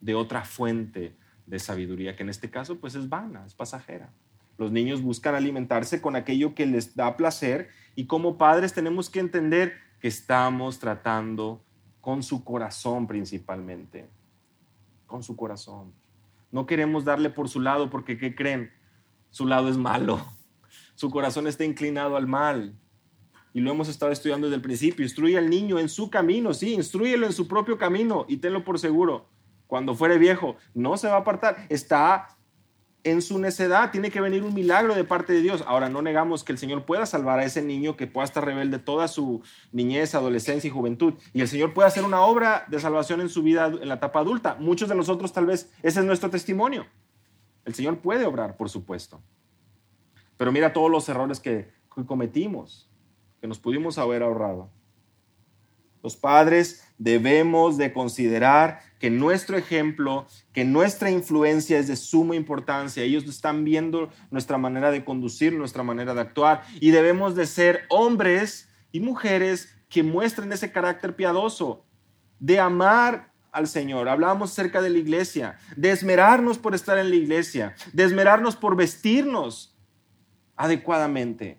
de 0.00 0.14
otra 0.14 0.44
fuente 0.44 1.16
de 1.46 1.58
sabiduría, 1.58 2.14
que 2.14 2.22
en 2.22 2.28
este 2.28 2.50
caso 2.50 2.78
pues 2.78 2.94
es 2.94 3.08
vana, 3.08 3.44
es 3.46 3.54
pasajera. 3.54 4.12
Los 4.58 4.72
niños 4.72 5.02
buscan 5.02 5.34
alimentarse 5.34 6.02
con 6.02 6.16
aquello 6.16 6.54
que 6.54 6.66
les 6.66 6.94
da 6.96 7.16
placer 7.16 7.68
y 7.94 8.06
como 8.06 8.36
padres 8.36 8.74
tenemos 8.74 9.08
que 9.08 9.20
entender 9.20 9.74
que 10.00 10.08
estamos 10.08 10.78
tratando 10.78 11.64
con 12.00 12.22
su 12.22 12.44
corazón 12.44 13.06
principalmente, 13.06 14.08
con 15.06 15.22
su 15.22 15.36
corazón. 15.36 15.92
No 16.50 16.66
queremos 16.66 17.04
darle 17.04 17.30
por 17.30 17.48
su 17.48 17.60
lado 17.60 17.90
porque, 17.90 18.18
¿qué 18.18 18.34
creen? 18.34 18.72
Su 19.30 19.46
lado 19.46 19.68
es 19.68 19.76
malo. 19.76 20.24
Su 20.94 21.10
corazón 21.10 21.46
está 21.46 21.64
inclinado 21.64 22.16
al 22.16 22.26
mal. 22.26 22.74
Y 23.52 23.60
lo 23.60 23.70
hemos 23.70 23.88
estado 23.88 24.10
estudiando 24.12 24.46
desde 24.46 24.56
el 24.56 24.62
principio. 24.62 25.04
Instruye 25.04 25.38
al 25.38 25.50
niño 25.50 25.78
en 25.78 25.88
su 25.88 26.10
camino, 26.10 26.54
sí, 26.54 26.74
instruyelo 26.74 27.26
en 27.26 27.32
su 27.32 27.46
propio 27.46 27.78
camino 27.78 28.24
y 28.28 28.38
tenlo 28.38 28.64
por 28.64 28.78
seguro 28.78 29.28
cuando 29.68 29.94
fuere 29.94 30.18
viejo, 30.18 30.56
no 30.74 30.96
se 30.96 31.06
va 31.06 31.14
a 31.14 31.18
apartar. 31.18 31.66
Está 31.68 32.36
en 33.04 33.22
su 33.22 33.38
necedad, 33.38 33.90
tiene 33.90 34.10
que 34.10 34.20
venir 34.20 34.42
un 34.42 34.54
milagro 34.54 34.94
de 34.94 35.04
parte 35.04 35.32
de 35.32 35.40
Dios. 35.40 35.62
Ahora, 35.66 35.88
no 35.88 36.02
negamos 36.02 36.42
que 36.42 36.52
el 36.52 36.58
Señor 36.58 36.84
pueda 36.84 37.06
salvar 37.06 37.38
a 37.38 37.44
ese 37.44 37.62
niño 37.62 37.96
que 37.96 38.06
pueda 38.06 38.24
estar 38.24 38.44
rebelde 38.44 38.78
toda 38.78 39.06
su 39.06 39.42
niñez, 39.70 40.14
adolescencia 40.14 40.66
y 40.66 40.72
juventud. 40.72 41.14
Y 41.32 41.40
el 41.40 41.48
Señor 41.48 41.74
puede 41.74 41.86
hacer 41.86 42.04
una 42.04 42.22
obra 42.22 42.64
de 42.68 42.80
salvación 42.80 43.20
en 43.20 43.28
su 43.28 43.42
vida 43.42 43.66
en 43.66 43.88
la 43.88 43.94
etapa 43.94 44.20
adulta. 44.20 44.56
Muchos 44.58 44.88
de 44.88 44.96
nosotros 44.96 45.32
tal 45.32 45.46
vez 45.46 45.70
ese 45.82 46.00
es 46.00 46.06
nuestro 46.06 46.28
testimonio. 46.28 46.86
El 47.64 47.74
Señor 47.74 47.98
puede 47.98 48.26
obrar, 48.26 48.56
por 48.56 48.68
supuesto. 48.68 49.20
Pero 50.38 50.50
mira 50.50 50.72
todos 50.72 50.90
los 50.90 51.08
errores 51.08 51.40
que, 51.40 51.70
cometimos, 52.06 52.88
que 53.40 53.46
nos 53.46 53.58
pudimos 53.58 53.98
haber 53.98 54.22
ahorrado. 54.22 54.70
Los 56.02 56.16
padres 56.16 56.84
debemos 56.96 57.76
de 57.76 57.92
considerar 57.92 58.80
que 58.98 59.10
nuestro 59.10 59.56
ejemplo, 59.56 60.26
que 60.52 60.64
nuestra 60.64 61.10
influencia 61.10 61.78
es 61.78 61.88
de 61.88 61.96
suma 61.96 62.36
importancia. 62.36 63.02
Ellos 63.02 63.24
están 63.24 63.64
viendo 63.64 64.10
nuestra 64.30 64.58
manera 64.58 64.90
de 64.90 65.04
conducir, 65.04 65.52
nuestra 65.52 65.82
manera 65.82 66.14
de 66.14 66.20
actuar 66.20 66.62
y 66.80 66.90
debemos 66.90 67.34
de 67.34 67.46
ser 67.46 67.84
hombres 67.88 68.68
y 68.92 69.00
mujeres 69.00 69.76
que 69.88 70.02
muestren 70.02 70.52
ese 70.52 70.70
carácter 70.70 71.16
piadoso, 71.16 71.84
de 72.38 72.60
amar 72.60 73.32
al 73.52 73.66
Señor. 73.66 74.08
Hablábamos 74.08 74.52
acerca 74.52 74.82
de 74.82 74.90
la 74.90 74.98
iglesia, 74.98 75.58
de 75.76 75.90
esmerarnos 75.90 76.58
por 76.58 76.74
estar 76.74 76.98
en 76.98 77.10
la 77.10 77.16
iglesia, 77.16 77.74
de 77.92 78.04
esmerarnos 78.04 78.56
por 78.56 78.76
vestirnos 78.76 79.76
adecuadamente 80.56 81.58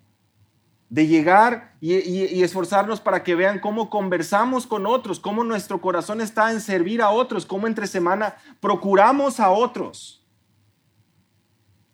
de 0.90 1.06
llegar 1.06 1.76
y, 1.80 2.42
esforzarnos 2.42 3.00
para 3.00 3.22
que 3.22 3.36
vean 3.36 3.60
cómo 3.60 3.88
conversamos 3.88 4.66
con 4.66 4.86
otros, 4.86 5.20
cómo 5.20 5.44
nuestro 5.44 5.80
corazón 5.80 6.20
está 6.20 6.52
en 6.52 6.60
servir 6.60 7.00
a 7.00 7.10
otros, 7.10 7.46
cómo 7.46 7.68
entre 7.68 7.86
semana 7.86 8.34
procuramos 8.58 9.38
a 9.38 9.50
otros. 9.50 10.26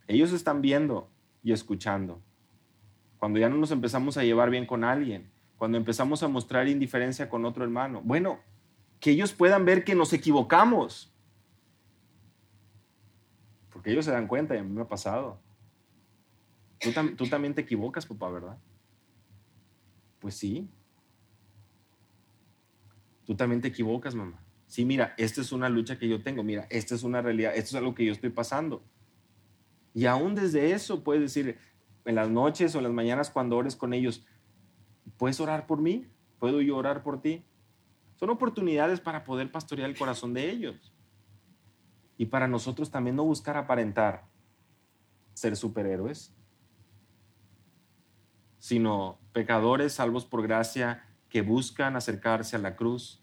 Ellos 0.08 0.32
están 0.32 0.62
viendo 0.62 1.10
y 1.42 1.52
escuchando. 1.52 2.22
Cuando 3.18 3.38
ya 3.38 3.50
no 3.50 3.58
nos 3.58 3.70
empezamos 3.70 4.16
a 4.16 4.24
llevar 4.24 4.48
bien 4.48 4.64
con 4.64 4.82
alguien, 4.82 5.30
cuando 5.58 5.76
empezamos 5.76 6.22
a 6.22 6.28
mostrar 6.28 6.66
indiferencia 6.66 7.28
con 7.28 7.44
otro 7.44 7.64
hermano, 7.64 8.00
bueno, 8.02 8.40
que 8.98 9.10
ellos 9.10 9.34
puedan 9.34 9.66
ver 9.66 9.84
que 9.84 9.94
nos 9.94 10.14
equivocamos. 10.14 11.12
Porque 13.70 13.92
ellos 13.92 14.06
se 14.06 14.10
dan 14.10 14.26
cuenta 14.26 14.54
y 14.54 14.58
a 14.58 14.62
mí 14.62 14.72
me 14.72 14.82
ha 14.82 14.88
pasado. 14.88 15.38
Tú, 16.78 16.92
tú 17.14 17.26
también 17.26 17.54
te 17.54 17.60
equivocas, 17.60 18.06
papá, 18.06 18.30
¿verdad? 18.30 18.56
Pues 20.26 20.38
sí. 20.38 20.68
Tú 23.24 23.36
también 23.36 23.60
te 23.60 23.68
equivocas, 23.68 24.16
mamá. 24.16 24.44
Sí, 24.66 24.84
mira, 24.84 25.14
esta 25.18 25.40
es 25.40 25.52
una 25.52 25.68
lucha 25.68 26.00
que 26.00 26.08
yo 26.08 26.20
tengo. 26.20 26.42
Mira, 26.42 26.66
esta 26.68 26.96
es 26.96 27.04
una 27.04 27.22
realidad. 27.22 27.52
Esto 27.54 27.68
es 27.68 27.74
algo 27.76 27.94
que 27.94 28.04
yo 28.04 28.10
estoy 28.10 28.30
pasando. 28.30 28.82
Y 29.94 30.06
aún 30.06 30.34
desde 30.34 30.72
eso 30.72 31.04
puedes 31.04 31.22
decir, 31.22 31.58
en 32.04 32.16
las 32.16 32.28
noches 32.28 32.74
o 32.74 32.80
las 32.80 32.90
mañanas 32.90 33.30
cuando 33.30 33.56
ores 33.56 33.76
con 33.76 33.94
ellos, 33.94 34.26
¿puedes 35.16 35.38
orar 35.38 35.68
por 35.68 35.80
mí? 35.80 36.08
¿Puedo 36.40 36.60
yo 36.60 36.76
orar 36.76 37.04
por 37.04 37.22
ti? 37.22 37.44
Son 38.16 38.28
oportunidades 38.28 38.98
para 38.98 39.22
poder 39.22 39.52
pastorear 39.52 39.88
el 39.88 39.96
corazón 39.96 40.34
de 40.34 40.50
ellos. 40.50 40.92
Y 42.18 42.26
para 42.26 42.48
nosotros 42.48 42.90
también 42.90 43.14
no 43.14 43.22
buscar 43.22 43.56
aparentar 43.56 44.26
ser 45.34 45.54
superhéroes, 45.54 46.35
sino 48.66 49.20
pecadores 49.32 49.92
salvos 49.92 50.24
por 50.24 50.42
gracia 50.42 51.04
que 51.28 51.40
buscan 51.40 51.94
acercarse 51.94 52.56
a 52.56 52.58
la 52.58 52.74
cruz, 52.74 53.22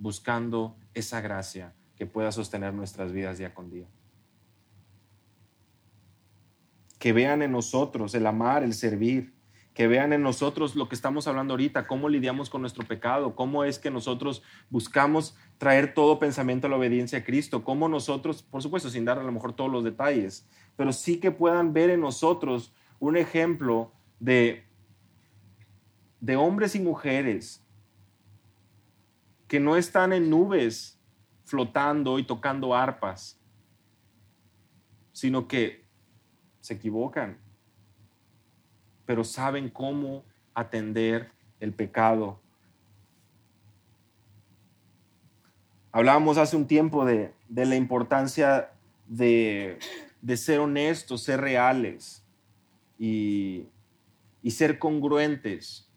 buscando 0.00 0.76
esa 0.92 1.20
gracia 1.20 1.72
que 1.94 2.04
pueda 2.04 2.32
sostener 2.32 2.74
nuestras 2.74 3.12
vidas 3.12 3.38
día 3.38 3.54
con 3.54 3.70
día. 3.70 3.86
Que 6.98 7.12
vean 7.12 7.42
en 7.42 7.52
nosotros 7.52 8.12
el 8.16 8.26
amar, 8.26 8.64
el 8.64 8.74
servir, 8.74 9.36
que 9.72 9.86
vean 9.86 10.12
en 10.12 10.24
nosotros 10.24 10.74
lo 10.74 10.88
que 10.88 10.96
estamos 10.96 11.28
hablando 11.28 11.54
ahorita, 11.54 11.86
cómo 11.86 12.08
lidiamos 12.08 12.50
con 12.50 12.62
nuestro 12.62 12.84
pecado, 12.88 13.36
cómo 13.36 13.62
es 13.62 13.78
que 13.78 13.92
nosotros 13.92 14.42
buscamos 14.68 15.36
traer 15.58 15.94
todo 15.94 16.18
pensamiento 16.18 16.66
a 16.66 16.70
la 16.70 16.76
obediencia 16.76 17.20
a 17.20 17.24
Cristo, 17.24 17.62
cómo 17.62 17.88
nosotros, 17.88 18.42
por 18.42 18.62
supuesto, 18.62 18.90
sin 18.90 19.04
dar 19.04 19.20
a 19.20 19.22
lo 19.22 19.30
mejor 19.30 19.52
todos 19.52 19.70
los 19.70 19.84
detalles, 19.84 20.44
pero 20.74 20.92
sí 20.92 21.20
que 21.20 21.30
puedan 21.30 21.72
ver 21.72 21.90
en 21.90 22.00
nosotros 22.00 22.74
un 22.98 23.16
ejemplo 23.16 23.92
de, 24.20 24.64
de 26.20 26.36
hombres 26.36 26.74
y 26.74 26.80
mujeres 26.80 27.62
que 29.48 29.60
no 29.60 29.76
están 29.76 30.12
en 30.12 30.30
nubes 30.30 30.98
flotando 31.44 32.18
y 32.18 32.24
tocando 32.24 32.74
arpas, 32.74 33.38
sino 35.12 35.46
que 35.46 35.84
se 36.60 36.74
equivocan, 36.74 37.38
pero 39.04 39.22
saben 39.22 39.70
cómo 39.70 40.24
atender 40.52 41.30
el 41.60 41.72
pecado. 41.72 42.40
Hablábamos 45.92 46.36
hace 46.38 46.56
un 46.56 46.66
tiempo 46.66 47.04
de, 47.04 47.32
de 47.48 47.66
la 47.66 47.76
importancia 47.76 48.72
de, 49.06 49.78
de 50.20 50.36
ser 50.36 50.58
honestos, 50.58 51.22
ser 51.22 51.40
reales 51.40 52.25
y, 52.98 53.68
ser 54.50 54.78
congruentes. 54.78 55.90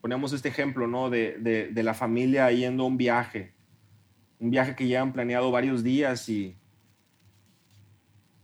Ponemos 0.00 0.32
este 0.32 0.48
ejemplo 0.48 0.86
¿no? 0.86 1.10
de, 1.10 1.70
la 1.74 1.94
familia 1.94 2.50
yendo 2.52 2.84
a 2.84 2.86
un 2.86 2.96
viaje, 2.96 3.54
un 4.38 4.50
viaje 4.50 4.76
que 4.76 4.86
ya 4.86 5.02
han 5.02 5.12
planeado 5.12 5.50
varios 5.50 5.82
días 5.82 6.28
y, 6.28 6.56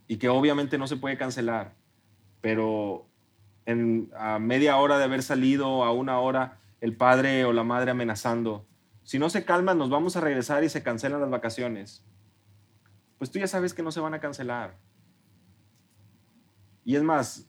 y 0.08 0.16
que 0.16 0.28
obviamente 0.28 0.76
no 0.76 0.86
se 0.86 0.96
puede 0.96 1.16
cancelar, 1.16 1.76
pero 2.40 3.06
en, 3.64 4.10
a 4.16 4.38
media 4.38 4.76
hora 4.76 4.98
de 4.98 5.04
haber 5.04 5.22
salido, 5.22 5.84
a 5.84 5.92
una 5.92 6.18
hora, 6.18 6.58
el 6.80 6.96
padre 6.96 7.44
o 7.44 7.52
la 7.52 7.62
madre 7.62 7.92
amenazando, 7.92 8.66
si 9.04 9.18
no 9.18 9.30
se 9.30 9.44
calman 9.44 9.78
nos 9.78 9.90
vamos 9.90 10.16
a 10.16 10.20
regresar 10.20 10.64
y 10.64 10.68
se 10.68 10.82
cancelan 10.82 11.20
las 11.20 11.30
vacaciones. 11.30 12.04
Pues 13.18 13.30
tú 13.30 13.38
ya 13.38 13.46
sabes 13.46 13.74
que 13.74 13.82
no 13.82 13.92
se 13.92 14.00
van 14.00 14.14
a 14.14 14.20
cancelar. 14.20 14.76
Y 16.84 16.96
es 16.96 17.02
más, 17.02 17.48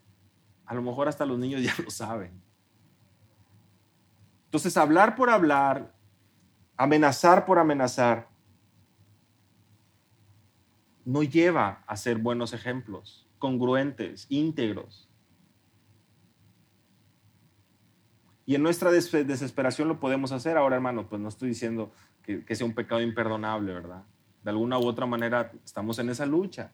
a 0.65 0.73
lo 0.73 0.81
mejor 0.81 1.07
hasta 1.07 1.25
los 1.25 1.37
niños 1.37 1.61
ya 1.63 1.73
lo 1.83 1.91
saben. 1.91 2.41
Entonces, 4.45 4.77
hablar 4.77 5.15
por 5.15 5.29
hablar, 5.29 5.93
amenazar 6.77 7.45
por 7.45 7.59
amenazar, 7.59 8.29
no 11.03 11.21
lleva 11.23 11.83
a 11.85 11.97
ser 11.97 12.17
buenos 12.17 12.53
ejemplos, 12.53 13.27
congruentes, 13.37 14.25
íntegros. 14.29 15.07
Y 18.47 18.55
en 18.55 18.63
nuestra 18.63 18.91
desesperación 18.91 19.87
lo 19.87 19.99
podemos 19.99 20.31
hacer. 20.31 20.57
Ahora, 20.57 20.75
hermano, 20.75 21.07
pues 21.07 21.21
no 21.21 21.29
estoy 21.29 21.49
diciendo 21.49 21.91
que, 22.23 22.45
que 22.45 22.55
sea 22.55 22.65
un 22.65 22.73
pecado 22.73 23.01
imperdonable, 23.01 23.73
¿verdad? 23.73 24.03
De 24.43 24.51
alguna 24.51 24.79
u 24.79 24.85
otra 24.85 25.05
manera 25.05 25.51
estamos 25.63 25.99
en 25.99 26.09
esa 26.09 26.25
lucha. 26.25 26.71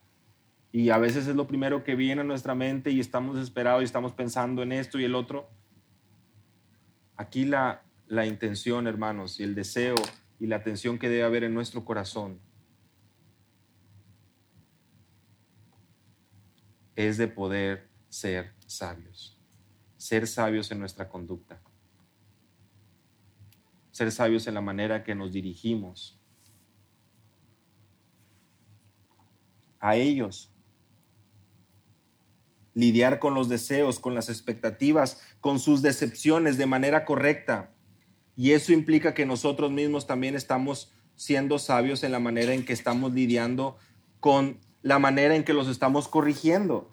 Y 0.71 0.89
a 0.89 0.97
veces 0.97 1.27
es 1.27 1.36
lo 1.36 1.47
primero 1.47 1.84
que 1.84 1.95
viene 1.95 2.21
a 2.21 2.23
nuestra 2.23 2.55
mente 2.55 2.91
y 2.91 2.99
estamos 2.99 3.36
desesperados 3.36 3.81
y 3.81 3.86
estamos 3.86 4.13
pensando 4.13 4.63
en 4.63 4.71
esto 4.71 4.99
y 4.99 5.03
el 5.03 5.15
otro. 5.15 5.49
Aquí 7.17 7.45
la, 7.45 7.84
la 8.07 8.25
intención, 8.25 8.88
hermanos, 8.88 9.39
y 9.39 9.43
el 9.43 9.53
deseo 9.53 9.95
y 10.39 10.47
la 10.47 10.57
atención 10.57 10.97
que 10.97 11.10
debe 11.10 11.23
haber 11.23 11.43
en 11.43 11.53
nuestro 11.53 11.84
corazón 11.84 12.39
es 16.95 17.17
de 17.17 17.27
poder 17.27 17.89
ser 18.10 18.53
sabios, 18.65 19.38
ser 19.97 20.27
sabios 20.27 20.71
en 20.71 20.79
nuestra 20.79 21.10
conducta, 21.10 21.62
ser 23.91 24.12
sabios 24.12 24.47
en 24.47 24.53
la 24.53 24.62
manera 24.62 25.03
que 25.03 25.15
nos 25.15 25.31
dirigimos 25.31 26.19
a 29.79 29.95
ellos, 29.95 30.50
lidiar 32.73 33.19
con 33.19 33.34
los 33.34 33.49
deseos, 33.49 33.99
con 33.99 34.15
las 34.15 34.29
expectativas, 34.29 35.21
con 35.39 35.60
sus 35.60 35.81
decepciones 35.81 36.57
de 36.57 36.65
manera 36.65 37.05
correcta. 37.05 37.71
Y 38.36 38.51
eso 38.51 38.71
implica 38.71 39.13
que 39.13 39.25
nosotros 39.25 39.71
mismos 39.71 40.07
también 40.07 40.36
estamos 40.36 40.91
siendo 41.15 41.60
sabios 41.60 42.03
en 42.03 42.12
la 42.12 42.19
manera 42.19 42.53
en 42.53 42.65
que 42.65 42.73
estamos 42.73 43.13
lidiando 43.13 43.77
con 44.19 44.60
la 44.81 44.99
manera 44.99 45.36
en 45.36 45.43
que 45.43 45.53
los 45.53 45.67
estamos 45.67 46.07
corrigiendo. 46.07 46.91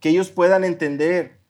Que 0.00 0.10
ellos 0.10 0.30
puedan 0.30 0.64
entender 0.64 1.40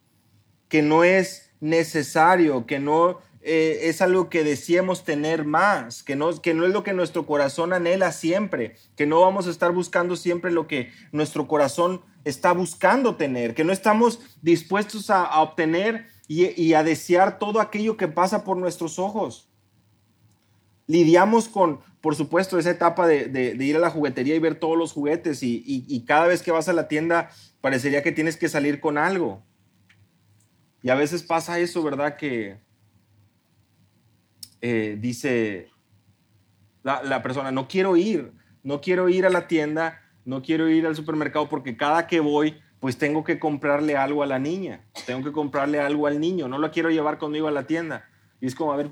que 0.69 0.83
no 0.83 1.05
es 1.05 1.51
necesario, 1.61 2.67
que 2.67 2.79
no 2.79 3.21
eh, 3.41 3.81
es 3.89 4.03
algo 4.03 4.29
que 4.29 4.43
deseemos 4.43 5.05
tener 5.05 5.45
más, 5.45 6.03
que 6.03 6.17
no, 6.17 6.43
que 6.43 6.55
no 6.55 6.67
es 6.67 6.73
lo 6.73 6.83
que 6.83 6.93
nuestro 6.93 7.25
corazón 7.25 7.73
anhela 7.73 8.11
siempre, 8.11 8.75
que 8.97 9.07
no 9.07 9.21
vamos 9.21 9.47
a 9.47 9.51
estar 9.51 9.73
buscando 9.73 10.17
siempre 10.17 10.51
lo 10.51 10.67
que 10.67 10.91
nuestro 11.13 11.47
corazón 11.47 12.03
está 12.25 12.53
buscando 12.53 13.15
tener, 13.15 13.55
que 13.55 13.65
no 13.65 13.73
estamos 13.73 14.21
dispuestos 14.43 15.09
a, 15.11 15.41
obtener 15.41 16.07
y, 16.27 16.75
a 16.75 16.83
desear 16.83 17.39
todo 17.39 17.61
aquello 17.61 17.97
que 17.97 18.09
pasa 18.09 18.45
por 18.45 18.57
nuestros 18.57 18.99
ojos. 18.99 19.49
Lidiamos 20.87 21.49
con, 21.49 21.81
por 22.01 22.17
supuesto, 22.17 22.59
esa 22.59 22.71
etapa 22.71 23.07
de, 23.07 23.57
ir 23.61 23.77
a 23.77 23.81
la 23.81 23.91
juguetería 23.91 24.35
y 24.35 24.41
ver 24.41 24.57
todos 24.57 24.77
los 24.77 24.93
juguetes 24.93 25.43
y, 25.43 26.05
cada 26.07 26.27
vez 26.27 26.43
que 26.43 26.51
vas 26.51 26.69
a 26.69 26.73
la 26.73 26.89
tienda 26.89 27.31
parecería 27.61 28.03
que 28.03 28.13
tienes 28.13 28.37
que 28.37 28.49
salir 28.49 28.81
con 28.81 28.99
algo. 28.99 29.43
Y 30.83 30.91
a 30.91 30.97
veces 30.97 31.23
pasa 31.23 31.59
eso, 31.61 31.83
¿verdad? 31.83 32.17
Que 32.17 32.59
eh, 34.61 34.97
dice 35.01 35.71
la, 36.83 37.03
la 37.03 37.23
persona, 37.23 37.51
no 37.51 37.69
quiero 37.69 37.97
ir, 37.97 38.33
no 38.63 38.81
quiero 38.81 39.09
ir 39.09 39.27
a 39.27 39.31
la 39.31 39.47
tienda 39.49 40.03
no 40.29 40.43
quiero 40.43 40.69
ir 40.69 40.87
al 40.87 40.95
supermercado 40.95 41.49
porque 41.49 41.79
cada 41.79 42.07
que 42.07 42.21
voy, 42.21 42.55
pues 42.81 42.99
tengo 42.99 43.25
que 43.25 43.39
comprarle 43.39 43.97
algo 43.97 44.23
a 44.23 44.27
la 44.27 44.39
niña, 44.39 44.85
tengo 45.07 45.25
que 45.25 45.33
comprarle 45.33 45.81
algo 45.81 46.07
al 46.07 46.21
niño, 46.21 46.49
no 46.49 46.59
lo 46.59 46.71
quiero 46.71 46.91
llevar 46.91 47.17
conmigo 47.17 47.49
a 47.49 47.51
la 47.51 47.67
tienda. 47.67 48.05
Y 48.39 48.47
es 48.47 48.55
como, 48.55 48.75
a 48.75 48.77
ver, 48.77 48.91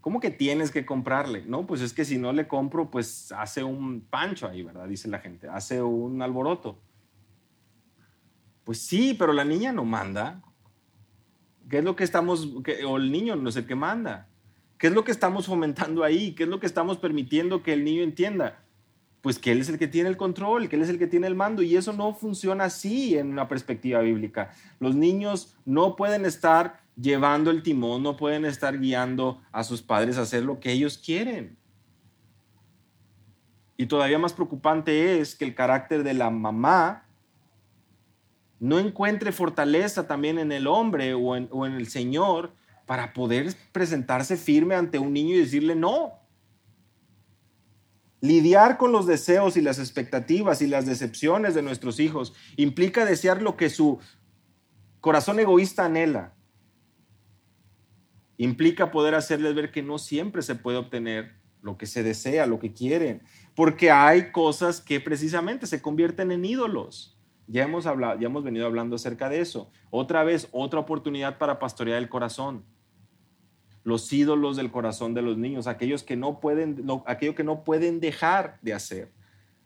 ¿cómo 0.00 0.18
que 0.18 0.30
tienes 0.30 0.70
que 0.70 0.86
comprarle? 0.86 1.44
No, 1.46 1.66
pues 1.66 1.82
es 1.82 1.92
que 1.92 2.06
si 2.06 2.16
no 2.16 2.32
le 2.32 2.48
compro, 2.48 2.90
pues 2.90 3.32
hace 3.32 3.62
un 3.62 4.00
pancho 4.00 4.48
ahí, 4.48 4.62
¿verdad? 4.62 4.88
Dice 4.88 5.08
la 5.08 5.18
gente, 5.18 5.46
hace 5.46 5.82
un 5.82 6.22
alboroto. 6.22 6.80
Pues 8.64 8.78
sí, 8.80 9.14
pero 9.18 9.34
la 9.34 9.44
niña 9.44 9.72
no 9.72 9.84
manda. 9.84 10.40
¿Qué 11.68 11.78
es 11.78 11.84
lo 11.84 11.96
que 11.96 12.04
estamos, 12.04 12.48
o 12.86 12.96
el 12.96 13.12
niño 13.12 13.36
no 13.36 13.48
es 13.48 13.56
el 13.56 13.66
que 13.66 13.74
manda? 13.74 14.28
¿Qué 14.78 14.88
es 14.88 14.92
lo 14.92 15.04
que 15.04 15.12
estamos 15.12 15.46
fomentando 15.46 16.04
ahí? 16.04 16.32
¿Qué 16.32 16.42
es 16.42 16.48
lo 16.48 16.60
que 16.60 16.66
estamos 16.66 16.98
permitiendo 16.98 17.62
que 17.62 17.72
el 17.72 17.84
niño 17.84 18.02
entienda? 18.02 18.62
pues 19.22 19.38
que 19.38 19.52
Él 19.52 19.60
es 19.60 19.68
el 19.68 19.78
que 19.78 19.86
tiene 19.86 20.08
el 20.08 20.16
control, 20.16 20.68
que 20.68 20.76
Él 20.76 20.82
es 20.82 20.88
el 20.88 20.98
que 20.98 21.06
tiene 21.06 21.28
el 21.28 21.36
mando. 21.36 21.62
Y 21.62 21.76
eso 21.76 21.92
no 21.92 22.12
funciona 22.12 22.64
así 22.64 23.16
en 23.16 23.28
una 23.30 23.48
perspectiva 23.48 24.00
bíblica. 24.00 24.50
Los 24.80 24.96
niños 24.96 25.54
no 25.64 25.96
pueden 25.96 26.26
estar 26.26 26.80
llevando 27.00 27.50
el 27.50 27.62
timón, 27.62 28.02
no 28.02 28.16
pueden 28.16 28.44
estar 28.44 28.78
guiando 28.78 29.40
a 29.52 29.62
sus 29.64 29.80
padres 29.80 30.18
a 30.18 30.22
hacer 30.22 30.42
lo 30.42 30.58
que 30.58 30.72
ellos 30.72 30.98
quieren. 30.98 31.56
Y 33.76 33.86
todavía 33.86 34.18
más 34.18 34.32
preocupante 34.32 35.20
es 35.20 35.36
que 35.36 35.44
el 35.44 35.54
carácter 35.54 36.02
de 36.02 36.14
la 36.14 36.28
mamá 36.30 37.06
no 38.62 38.78
encuentre 38.78 39.32
fortaleza 39.32 40.06
también 40.06 40.38
en 40.38 40.52
el 40.52 40.68
hombre 40.68 41.14
o 41.14 41.34
en, 41.34 41.50
el 41.72 41.88
Señor 41.88 42.54
para 42.86 43.12
poder 43.12 43.52
presentarse 43.72 44.36
firme 44.36 44.76
ante 44.76 45.00
un 45.00 45.12
niño 45.12 45.34
y 45.34 45.40
decirle 45.40 45.74
no. 45.74 46.12
Lidiar 48.20 48.78
con 48.78 48.92
los 48.92 49.04
deseos 49.08 49.56
y 49.56 49.62
las 49.62 49.80
expectativas 49.80 50.62
y 50.62 50.68
las 50.68 50.86
decepciones 50.86 51.56
de 51.56 51.62
nuestros 51.62 51.98
hijos 51.98 52.34
implica 52.56 53.04
desear 53.04 53.42
lo 53.42 53.56
que 53.56 53.68
su 53.68 53.98
corazón 55.00 55.40
egoísta 55.40 55.84
anhela. 55.84 56.36
Implica 58.36 58.92
poder 58.92 59.16
hacerles 59.16 59.56
ver 59.56 59.72
que 59.72 59.82
no 59.82 59.98
siempre 59.98 60.40
se 60.40 60.54
puede 60.54 60.78
obtener 60.78 61.32
lo 61.62 61.76
que 61.76 61.86
se 61.86 62.04
desea, 62.04 62.46
lo 62.46 62.60
que 62.60 62.72
quieren, 62.72 63.22
porque 63.56 63.90
hay 63.90 64.30
cosas 64.30 64.80
que 64.80 65.00
precisamente 65.00 65.66
se 65.66 65.82
convierten 65.82 66.30
en 66.30 66.44
ídolos. 66.44 67.18
Ya 67.46 67.64
hemos, 67.64 67.86
hablado, 67.86 68.18
ya 68.20 68.26
hemos 68.26 68.44
venido 68.44 68.66
hablando 68.66 68.96
acerca 68.96 69.28
de 69.28 69.40
eso. 69.40 69.70
Otra 69.90 70.24
vez, 70.24 70.48
otra 70.52 70.80
oportunidad 70.80 71.38
para 71.38 71.58
pastorear 71.58 71.98
el 71.98 72.08
corazón 72.08 72.64
los 73.84 74.12
ídolos 74.12 74.56
del 74.56 74.70
corazón 74.70 75.14
de 75.14 75.22
los 75.22 75.36
niños, 75.36 75.66
aquellos 75.66 76.02
que 76.02 76.16
no 76.16 76.40
pueden, 76.40 76.86
aquello 77.06 77.34
que 77.34 77.44
no 77.44 77.64
pueden 77.64 78.00
dejar 78.00 78.58
de 78.62 78.74
hacer, 78.74 79.12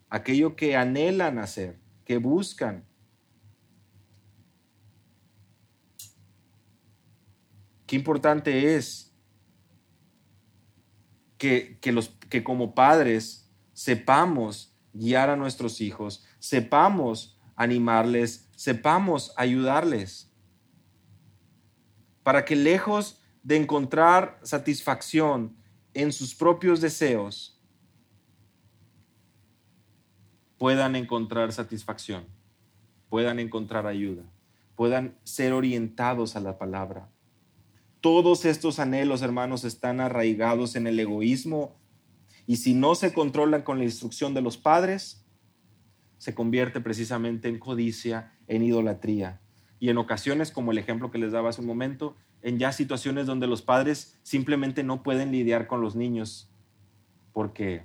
aquello 0.08 0.56
que 0.56 0.76
anhelan 0.76 1.38
hacer, 1.38 1.78
que 2.04 2.16
buscan. 2.18 2.84
Qué 7.86 7.96
importante 7.96 8.74
es 8.74 9.14
que, 11.38 11.78
que, 11.80 11.92
los, 11.92 12.08
que 12.30 12.42
como 12.42 12.74
padres 12.74 13.52
sepamos 13.74 14.74
guiar 14.92 15.28
a 15.28 15.36
nuestros 15.36 15.80
hijos, 15.82 16.24
sepamos 16.38 17.35
animarles, 17.56 18.48
sepamos 18.54 19.32
ayudarles, 19.36 20.30
para 22.22 22.44
que 22.44 22.54
lejos 22.54 23.20
de 23.42 23.56
encontrar 23.56 24.38
satisfacción 24.42 25.56
en 25.94 26.12
sus 26.12 26.34
propios 26.34 26.80
deseos, 26.80 27.60
puedan 30.58 30.96
encontrar 30.96 31.52
satisfacción, 31.52 32.26
puedan 33.08 33.38
encontrar 33.38 33.86
ayuda, 33.86 34.22
puedan 34.74 35.16
ser 35.24 35.52
orientados 35.52 36.36
a 36.36 36.40
la 36.40 36.58
palabra. 36.58 37.08
Todos 38.00 38.44
estos 38.44 38.78
anhelos, 38.78 39.22
hermanos, 39.22 39.64
están 39.64 40.00
arraigados 40.00 40.76
en 40.76 40.86
el 40.86 40.98
egoísmo 41.00 41.76
y 42.46 42.56
si 42.56 42.74
no 42.74 42.94
se 42.94 43.12
controlan 43.12 43.62
con 43.62 43.78
la 43.78 43.84
instrucción 43.84 44.34
de 44.34 44.42
los 44.42 44.56
padres, 44.56 45.25
se 46.18 46.34
convierte 46.34 46.80
precisamente 46.80 47.48
en 47.48 47.58
codicia, 47.58 48.32
en 48.48 48.62
idolatría. 48.62 49.40
Y 49.78 49.90
en 49.90 49.98
ocasiones, 49.98 50.50
como 50.50 50.72
el 50.72 50.78
ejemplo 50.78 51.10
que 51.10 51.18
les 51.18 51.32
daba 51.32 51.50
hace 51.50 51.60
un 51.60 51.66
momento, 51.66 52.16
en 52.42 52.58
ya 52.58 52.72
situaciones 52.72 53.26
donde 53.26 53.46
los 53.46 53.62
padres 53.62 54.18
simplemente 54.22 54.82
no 54.82 55.02
pueden 55.02 55.32
lidiar 55.32 55.66
con 55.66 55.80
los 55.80 55.96
niños 55.96 56.50
porque, 57.32 57.84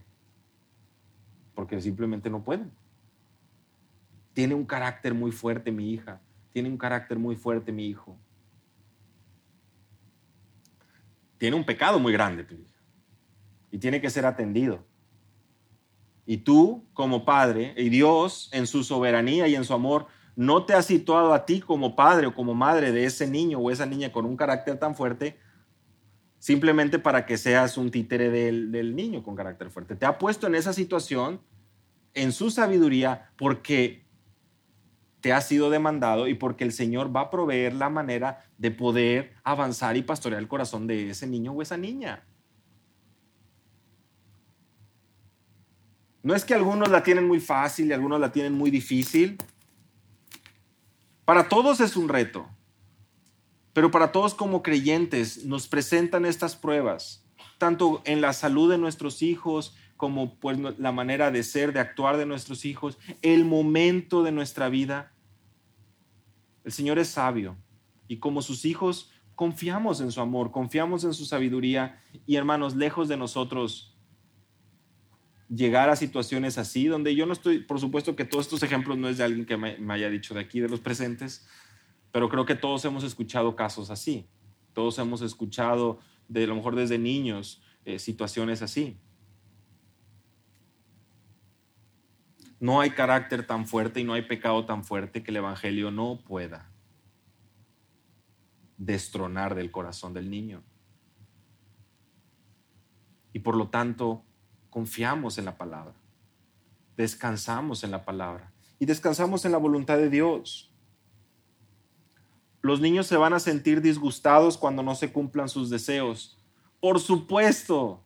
porque 1.56 1.82
simplemente 1.82 2.30
no 2.30 2.44
pueden. 2.44 2.72
Tiene 4.34 4.56
un 4.56 4.66
carácter 4.66 5.14
muy 5.14 5.32
fuerte 5.32 5.72
mi 5.72 5.92
hija, 5.92 6.22
tiene 6.52 6.70
un 6.70 6.78
carácter 6.78 7.20
muy 7.20 7.36
fuerte 7.36 7.72
mi 7.72 7.88
hijo. 7.88 8.18
Tiene 11.38 11.56
un 11.56 11.66
pecado 11.66 12.00
muy 12.00 12.14
grande 12.14 12.44
tu 12.44 12.54
hija 12.54 12.80
y 13.72 13.78
tiene 13.80 14.00
que 14.00 14.10
ser 14.10 14.26
atendido. 14.26 14.86
Y 16.26 16.38
tú, 16.38 16.86
como 16.94 17.26
padre, 17.26 17.74
y 17.78 17.90
Dios 17.90 18.50
en 18.54 18.68
su 18.68 18.84
soberanía 18.84 19.48
y 19.48 19.56
en 19.56 19.64
su 19.64 19.74
amor, 19.74 20.08
no 20.36 20.66
te 20.66 20.74
ha 20.74 20.82
situado 20.82 21.34
a 21.34 21.46
ti 21.46 21.60
como 21.60 21.96
padre 21.96 22.28
o 22.28 22.34
como 22.34 22.54
madre 22.54 22.92
de 22.92 23.06
ese 23.06 23.28
niño 23.28 23.60
o 23.60 23.72
esa 23.72 23.86
niña 23.86 24.12
con 24.12 24.26
un 24.26 24.38
carácter 24.38 24.80
tan 24.80 24.96
fuerte 24.96 25.38
simplemente 26.42 26.98
para 26.98 27.28
que 27.28 27.38
seas 27.38 27.78
un 27.78 27.92
títere 27.92 28.32
del, 28.32 28.96
niño 28.96 29.22
con 29.22 29.36
carácter 29.36 29.70
fuerte. 29.70 29.96
Te 29.96 30.08
ha 30.08 30.18
puesto 30.18 30.48
en 30.48 30.56
esa 30.56 30.74
situación 30.74 31.40
en 32.16 32.32
su 32.32 32.50
sabiduría 32.50 33.32
porque 33.38 34.08
te 35.20 35.34
ha 35.34 35.42
sido 35.42 35.70
demandado 35.70 36.28
y 36.28 36.34
porque 36.34 36.64
el 36.64 36.72
Señor 36.72 37.16
va 37.16 37.22
a 37.22 37.30
proveer 37.30 37.76
la 37.76 37.90
manera 37.90 38.44
de 38.58 38.72
poder 38.72 39.34
avanzar 39.44 39.96
y 39.98 40.02
pastorear 40.02 40.42
el 40.42 40.48
corazón 40.48 40.88
de 40.88 41.12
ese 41.12 41.28
niño 41.28 41.52
o 41.52 41.62
esa 41.62 41.78
niña. 41.78 42.26
No 46.24 46.36
es 46.36 46.46
que 46.46 46.54
algunos 46.54 46.90
la 46.90 47.04
tienen 47.04 47.28
muy 47.28 47.40
fácil 47.40 47.88
y 47.88 47.94
algunos 47.94 48.20
la 48.20 48.32
tienen 48.32 48.54
muy 48.54 48.70
difícil. 48.70 49.38
Para 51.26 51.50
todos 51.50 51.80
es 51.80 51.96
un 51.96 52.10
reto. 52.10 52.48
Pero 53.74 53.90
para 53.90 54.12
todos 54.12 54.34
como 54.34 54.64
creyentes 54.64 55.46
nos 55.46 55.68
presentan 55.68 56.26
estas 56.26 56.56
pruebas, 56.56 57.26
tanto 57.58 58.02
en 58.06 58.20
la 58.20 58.34
salud 58.34 58.70
de 58.70 58.78
nuestros 58.78 59.22
hijos 59.22 59.76
como 59.96 60.36
pues, 60.36 60.58
la 60.78 60.92
manera 60.92 61.32
de 61.32 61.44
ser, 61.44 61.74
de 61.74 61.80
actuar 61.80 62.18
de 62.18 62.26
nuestros 62.26 62.66
hijos, 62.66 62.98
el 63.22 63.46
momento 63.46 64.24
de 64.24 64.32
nuestra 64.32 64.68
vida. 64.68 65.14
El 66.64 66.72
Señor 66.72 67.00
es 67.00 67.10
sabio 67.10 67.56
y 68.08 68.18
como 68.18 68.42
sus 68.42 68.66
hijos 68.66 69.10
confiamos 69.36 70.02
en 70.02 70.12
su 70.12 70.20
amor, 70.20 70.52
confiamos 70.52 71.04
en 71.04 71.14
su 71.14 71.26
sabiduría 71.26 72.02
y 72.26 72.36
hermanos, 72.36 72.76
lejos 72.76 73.08
de 73.08 73.18
nosotros 73.18 73.91
llegar 75.54 75.90
a 75.90 75.96
situaciones 75.96 76.58
así, 76.58 76.88
donde 76.88 77.14
yo 77.14 77.26
no 77.26 77.34
estoy, 77.34 77.60
por 77.60 77.80
supuesto 77.80 78.16
que 78.16 78.24
todos 78.26 78.46
estos 78.46 78.64
ejemplos 78.64 78.98
no 78.98 79.10
es 79.10 79.18
de 79.18 79.26
alguien 79.26 79.46
que 79.46 79.58
me, 79.58 79.94
haya 79.94 80.10
dicho 80.10 80.34
de 80.34 80.40
aquí, 80.40 80.62
de 80.62 80.70
los 80.70 80.80
presentes, 80.80 81.46
pero 82.12 82.30
creo 82.30 82.46
que 82.46 82.56
todos 82.56 82.84
hemos 82.86 83.04
escuchado 83.04 83.56
casos 83.56 83.90
así, 83.90 84.26
todos 84.74 84.98
hemos 85.00 85.22
escuchado, 85.22 86.00
de 86.30 86.48
lo 86.48 86.56
mejor 86.56 86.76
desde 86.76 86.98
niños, 86.98 87.62
eh, 87.84 88.00
situaciones 88.00 88.62
así. 88.62 88.98
No 92.60 92.80
hay 92.80 92.92
carácter 92.92 93.46
tan 93.46 93.66
fuerte 93.68 94.00
y 94.00 94.04
no 94.04 94.14
hay 94.14 94.22
pecado 94.22 94.66
tan 94.66 94.84
fuerte 94.86 95.24
que 95.24 95.32
el 95.32 95.38
Evangelio 95.38 95.92
no 95.92 96.22
pueda 96.24 96.70
destronar 98.78 99.56
del 99.56 99.72
corazón 99.72 100.14
del 100.14 100.30
niño. 100.30 100.64
Y 103.34 103.40
por 103.40 103.56
lo 103.56 103.70
tanto, 103.70 104.24
confiamos 104.72 105.38
en 105.38 105.46
la 105.46 105.58
palabra, 105.58 105.94
descansamos 106.98 107.84
en 107.84 107.92
la 107.92 108.04
palabra 108.04 108.52
y 108.80 108.86
descansamos 108.86 109.46
en 109.46 109.52
la 109.52 109.60
voluntad 109.60 109.98
de 109.98 110.10
Dios. 110.10 110.74
Los 112.62 112.80
niños 112.80 113.06
se 113.06 113.18
van 113.18 113.34
a 113.34 113.40
sentir 113.40 113.82
disgustados 113.82 114.58
cuando 114.58 114.82
no 114.82 114.96
se 114.96 115.12
cumplan 115.12 115.50
sus 115.50 115.70
deseos. 115.70 116.40
Por 116.80 117.00
supuesto. 117.00 118.04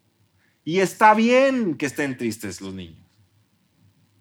Y 0.66 0.80
está 0.80 1.14
bien 1.14 1.76
que 1.76 1.86
estén 1.86 2.18
tristes 2.18 2.60
los 2.60 2.74
niños. 2.74 3.06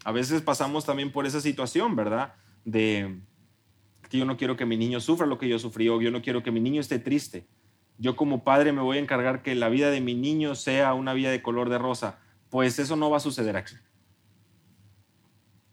A 0.05 0.13
veces 0.13 0.43
pasamos 0.43 0.85
también 0.85 1.11
por 1.11 1.27
esa 1.27 1.41
situación, 1.41 1.97
¿verdad? 1.97 2.35
De 2.65 3.21
que 4.11 4.19
yo 4.19 4.27
no 4.27 4.37
quiero 4.37 4.57
que 4.57 4.67
mi 4.67 4.77
niño 4.77 5.01
sufra 5.01 5.27
lo 5.27 5.39
que 5.39 5.49
yo 5.49 5.59
sufrí 5.59 5.89
o 5.89 6.01
yo 6.01 6.11
no 6.11 6.21
quiero 6.21 6.43
que 6.43 6.51
mi 6.51 6.61
niño 6.61 6.81
esté 6.81 6.99
triste. 6.99 7.47
Yo 7.97 8.17
como 8.17 8.45
padre 8.45 8.73
me 8.73 8.83
voy 8.83 8.99
a 8.99 9.01
encargar 9.01 9.43
que 9.43 9.55
la 9.55 9.69
vida 9.69 9.91
de 9.91 10.01
mi 10.01 10.15
niño 10.15 10.55
sea 10.57 10.95
una 10.95 11.15
vida 11.15 11.31
de 11.31 11.43
color 11.43 11.71
de 11.71 11.79
rosa. 11.79 12.19
Pues 12.55 12.79
eso 12.79 12.95
no 12.95 13.11
va 13.11 13.17
a 13.17 13.21
suceder 13.21 13.57
aquí. 13.57 13.75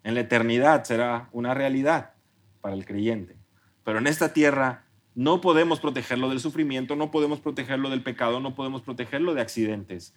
En 0.04 0.16
la 0.16 0.22
eternidad 0.22 0.84
será 0.84 1.30
una 1.32 1.54
realidad 1.54 2.14
para 2.60 2.74
el 2.74 2.86
creyente. 2.86 3.38
Pero 3.84 4.00
en 4.00 4.08
esta 4.08 4.34
tierra 4.34 4.88
no 5.14 5.42
podemos 5.42 5.80
protegerlo 5.80 6.28
del 6.28 6.40
sufrimiento, 6.40 6.96
no 6.96 7.12
podemos 7.12 7.40
protegerlo 7.40 7.92
del 7.92 8.02
pecado, 8.02 8.40
no 8.40 8.56
podemos 8.56 8.82
protegerlo 8.82 9.36
de 9.36 9.42
accidentes. 9.42 10.16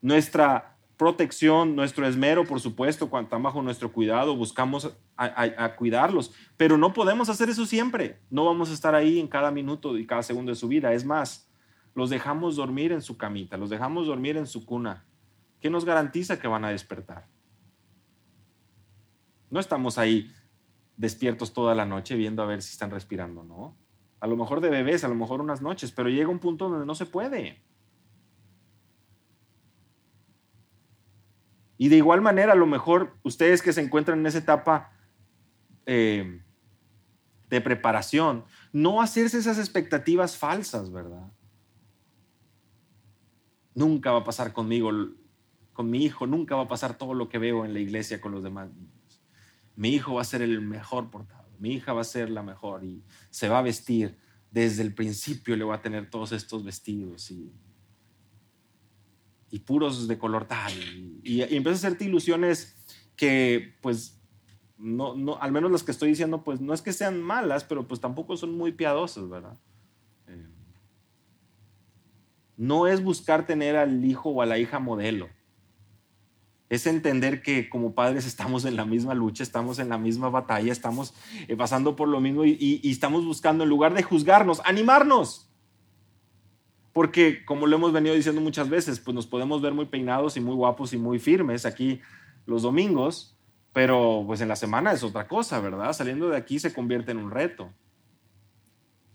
Nuestra 0.00 0.76
protección, 0.96 1.74
nuestro 1.74 2.06
esmero, 2.06 2.44
por 2.44 2.60
supuesto, 2.60 3.10
cuando 3.10 3.26
están 3.26 3.42
bajo 3.42 3.60
nuestro 3.60 3.90
cuidado, 3.90 4.36
buscamos 4.36 4.96
a, 5.16 5.74
cuidarlos, 5.74 6.32
pero 6.56 6.78
no 6.78 6.92
podemos 6.92 7.28
hacer 7.28 7.50
eso 7.50 7.66
siempre. 7.66 8.20
No 8.30 8.44
vamos 8.44 8.70
a 8.70 8.74
estar 8.74 8.94
ahí 8.94 9.18
en 9.18 9.26
cada 9.26 9.50
minuto 9.50 9.98
y 9.98 10.06
cada 10.06 10.22
segundo 10.22 10.52
de 10.52 10.56
su 10.56 10.68
vida. 10.68 10.92
Es 10.92 11.04
más, 11.04 11.50
los 11.96 12.08
dejamos 12.08 12.54
dormir 12.54 12.92
en 12.92 13.02
su 13.02 13.16
camita, 13.16 13.56
los 13.56 13.68
dejamos 13.68 14.06
dormir 14.06 14.36
en 14.36 14.46
su 14.46 14.64
cuna. 14.64 15.04
¿Qué 15.60 15.70
nos 15.70 15.84
garantiza 15.84 16.38
que 16.38 16.48
van 16.48 16.64
a 16.64 16.70
despertar? 16.70 17.26
No 19.50 19.60
estamos 19.60 19.98
ahí 19.98 20.32
despiertos 20.96 21.52
toda 21.52 21.74
la 21.74 21.86
noche 21.86 22.16
viendo 22.16 22.42
a 22.42 22.46
ver 22.46 22.62
si 22.62 22.72
están 22.72 22.90
respirando, 22.90 23.44
¿no? 23.44 23.76
A 24.20 24.26
lo 24.26 24.36
mejor 24.36 24.60
de 24.60 24.68
bebés, 24.68 25.04
a 25.04 25.08
lo 25.08 25.14
mejor 25.14 25.40
unas 25.40 25.62
noches, 25.62 25.92
pero 25.92 26.08
llega 26.08 26.28
un 26.28 26.40
punto 26.40 26.68
donde 26.68 26.86
no 26.86 26.94
se 26.94 27.06
puede. 27.06 27.62
Y 31.78 31.88
de 31.88 31.96
igual 31.96 32.20
manera, 32.20 32.52
a 32.52 32.56
lo 32.56 32.66
mejor 32.66 33.16
ustedes 33.22 33.62
que 33.62 33.72
se 33.72 33.80
encuentran 33.80 34.18
en 34.18 34.26
esa 34.26 34.38
etapa 34.38 34.92
eh, 35.86 36.42
de 37.48 37.60
preparación, 37.60 38.44
no 38.72 39.00
hacerse 39.00 39.38
esas 39.38 39.58
expectativas 39.58 40.36
falsas, 40.36 40.90
¿verdad? 40.90 41.32
Nunca 43.74 44.10
va 44.10 44.18
a 44.18 44.24
pasar 44.24 44.52
conmigo, 44.52 44.90
con 45.78 45.90
mi 45.90 46.04
hijo, 46.04 46.26
nunca 46.26 46.56
va 46.56 46.62
a 46.62 46.68
pasar 46.68 46.98
todo 46.98 47.14
lo 47.14 47.28
que 47.28 47.38
veo 47.38 47.64
en 47.64 47.72
la 47.72 47.78
iglesia 47.78 48.20
con 48.20 48.32
los 48.32 48.42
demás 48.42 48.68
niños. 48.74 49.22
Mi 49.76 49.90
hijo 49.90 50.14
va 50.14 50.22
a 50.22 50.24
ser 50.24 50.42
el 50.42 50.60
mejor 50.60 51.08
portado, 51.08 51.48
mi 51.60 51.74
hija 51.74 51.92
va 51.92 52.00
a 52.00 52.04
ser 52.04 52.30
la 52.30 52.42
mejor 52.42 52.82
y 52.82 53.04
se 53.30 53.48
va 53.48 53.60
a 53.60 53.62
vestir. 53.62 54.18
Desde 54.50 54.82
el 54.82 54.92
principio 54.92 55.54
le 55.54 55.62
va 55.62 55.76
a 55.76 55.80
tener 55.80 56.10
todos 56.10 56.32
estos 56.32 56.64
vestidos 56.64 57.30
y 57.30 57.52
y 59.52 59.60
puros 59.60 60.08
de 60.08 60.18
color 60.18 60.46
tal. 60.46 60.72
Y, 60.72 61.20
y, 61.22 61.42
empiezas 61.42 61.84
a 61.84 61.86
hacerte 61.86 62.06
ilusiones 62.06 62.76
que, 63.14 63.76
pues, 63.80 64.20
no, 64.78 65.14
no, 65.14 65.40
al 65.40 65.52
menos 65.52 65.70
las 65.70 65.84
que 65.84 65.92
estoy 65.92 66.08
diciendo, 66.08 66.42
pues 66.42 66.60
no 66.60 66.74
es 66.74 66.82
que 66.82 66.92
sean 66.92 67.22
malas, 67.22 67.62
pero 67.62 67.86
pues 67.86 68.00
tampoco 68.00 68.36
son 68.36 68.58
muy 68.58 68.72
piadosas, 68.72 69.28
¿verdad? 69.28 69.56
Eh, 70.26 70.44
no 72.56 72.88
es 72.88 73.00
buscar 73.00 73.46
tener 73.46 73.76
al 73.76 74.04
hijo 74.04 74.30
o 74.30 74.42
a 74.42 74.46
la 74.46 74.58
hija 74.58 74.80
modelo. 74.80 75.28
Es 76.68 76.86
entender 76.86 77.42
que 77.42 77.68
como 77.68 77.94
padres 77.94 78.26
estamos 78.26 78.64
en 78.64 78.76
la 78.76 78.84
misma 78.84 79.14
lucha, 79.14 79.42
estamos 79.42 79.78
en 79.78 79.88
la 79.88 79.98
misma 79.98 80.28
batalla, 80.28 80.70
estamos 80.70 81.14
eh, 81.48 81.56
pasando 81.56 81.96
por 81.96 82.08
lo 82.08 82.20
mismo 82.20 82.44
y 82.44 82.80
estamos 82.84 83.24
buscando, 83.24 83.64
en 83.64 83.70
lugar 83.70 83.94
de 83.94 84.02
juzgarnos, 84.02 84.60
animarnos 84.64 85.48
porque 86.98 87.44
como 87.44 87.68
lo 87.68 87.76
hemos 87.76 87.92
venido 87.92 88.16
diciendo 88.16 88.40
muchas 88.40 88.68
veces, 88.68 88.98
pues 88.98 89.14
nos 89.14 89.24
podemos 89.24 89.62
ver 89.62 89.72
muy 89.72 89.86
peinados 89.86 90.36
y 90.36 90.40
muy 90.40 90.56
guapos 90.56 90.92
y 90.92 90.96
muy 90.96 91.20
firmes 91.20 91.64
aquí 91.64 92.00
los 92.44 92.62
domingos, 92.62 93.38
pero 93.72 94.24
pues 94.26 94.40
en 94.40 94.48
la 94.48 94.56
semana 94.56 94.90
es 94.90 95.04
otra 95.04 95.28
cosa, 95.28 95.60
¿verdad? 95.60 95.92
Saliendo 95.92 96.28
de 96.28 96.36
aquí 96.36 96.58
se 96.58 96.74
convierte 96.74 97.12
en 97.12 97.18
un 97.18 97.30
reto. 97.30 97.72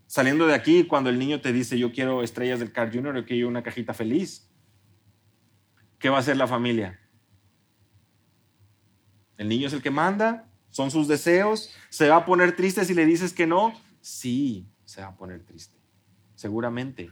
Saliendo 0.07 0.47
de 0.47 0.53
aquí, 0.53 0.85
cuando 0.85 1.09
el 1.09 1.19
niño 1.19 1.41
te 1.41 1.51
dice, 1.51 1.77
yo 1.77 1.91
quiero 1.91 2.23
estrellas 2.23 2.61
del 2.61 2.71
Car 2.71 2.89
Junior, 2.89 3.17
yo 3.17 3.25
quiero 3.25 3.49
una 3.49 3.63
cajita 3.63 3.93
feliz, 3.93 4.49
¿qué 5.99 6.07
va 6.07 6.15
a 6.15 6.19
hacer 6.21 6.37
la 6.37 6.47
familia? 6.47 7.01
El 9.37 9.49
niño 9.49 9.67
es 9.67 9.73
el 9.73 9.81
que 9.81 9.91
manda, 9.91 10.47
son 10.69 10.91
sus 10.91 11.07
deseos, 11.07 11.73
se 11.89 12.09
va 12.09 12.17
a 12.17 12.25
poner 12.25 12.55
triste 12.55 12.85
si 12.85 12.93
le 12.93 13.05
dices 13.05 13.33
que 13.33 13.47
no. 13.47 13.73
Sí, 14.01 14.67
se 14.85 15.01
va 15.01 15.07
a 15.07 15.15
poner 15.15 15.43
triste, 15.43 15.77
seguramente. 16.35 17.11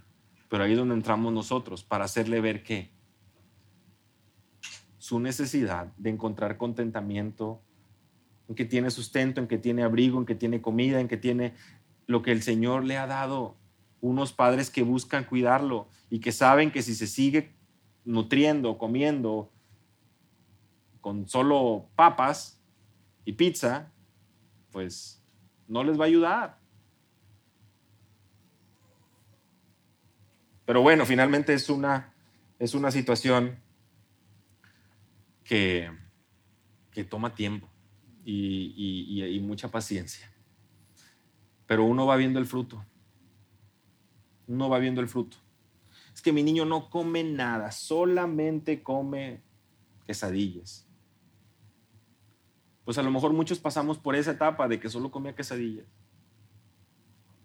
Pero 0.49 0.63
ahí 0.63 0.73
es 0.73 0.77
donde 0.77 0.95
entramos 0.95 1.31
nosotros, 1.31 1.83
para 1.83 2.05
hacerle 2.05 2.41
ver 2.41 2.63
que 2.63 2.91
su 4.97 5.19
necesidad 5.19 5.87
de 5.97 6.09
encontrar 6.09 6.57
contentamiento, 6.57 7.61
en 8.47 8.55
que 8.55 8.65
tiene 8.65 8.91
sustento, 8.91 9.39
en 9.39 9.47
que 9.47 9.57
tiene 9.57 9.83
abrigo, 9.83 10.19
en 10.19 10.25
que 10.25 10.35
tiene 10.35 10.61
comida, 10.61 10.99
en 10.99 11.07
que 11.07 11.17
tiene 11.17 11.53
lo 12.05 12.21
que 12.21 12.31
el 12.31 12.43
Señor 12.43 12.83
le 12.83 12.97
ha 12.97 13.07
dado. 13.07 13.55
Unos 14.01 14.33
padres 14.33 14.69
que 14.69 14.83
buscan 14.83 15.23
cuidarlo 15.23 15.87
y 16.09 16.19
que 16.19 16.31
saben 16.31 16.71
que 16.71 16.81
si 16.81 16.95
se 16.95 17.07
sigue 17.07 17.53
nutriendo, 18.03 18.77
comiendo 18.77 19.51
con 21.01 21.27
solo 21.27 21.89
papas 21.95 22.61
y 23.25 23.33
pizza, 23.33 23.91
pues 24.71 25.21
no 25.67 25.83
les 25.83 25.99
va 25.99 26.05
a 26.05 26.07
ayudar. 26.07 26.59
Pero 30.65 30.81
bueno, 30.81 31.05
finalmente 31.05 31.53
es 31.53 31.69
una, 31.69 32.13
es 32.59 32.73
una 32.73 32.91
situación 32.91 33.59
que, 35.43 35.91
que 36.91 37.03
toma 37.03 37.35
tiempo 37.35 37.67
y, 38.23 39.35
y 39.35 39.39
mucha 39.41 39.69
paciencia. 39.69 40.31
Pero 41.65 41.83
uno 41.83 42.05
va 42.05 42.15
viendo 42.15 42.39
el 42.39 42.45
fruto. 42.45 42.85
Uno 44.47 44.69
va 44.69 44.79
viendo 44.79 45.01
el 45.01 45.07
fruto. 45.07 45.37
Es 46.13 46.21
que 46.21 46.33
mi 46.33 46.43
niño 46.43 46.65
no 46.65 46.89
come 46.89 47.23
nada, 47.23 47.71
solamente 47.71 48.83
come 48.83 49.41
quesadillas. 50.05 50.87
Pues 52.85 52.97
a 52.97 53.03
lo 53.03 53.11
mejor 53.11 53.33
muchos 53.33 53.59
pasamos 53.59 53.97
por 53.97 54.15
esa 54.15 54.31
etapa 54.31 54.67
de 54.67 54.79
que 54.79 54.89
solo 54.89 55.11
comía 55.11 55.35
quesadillas 55.35 55.85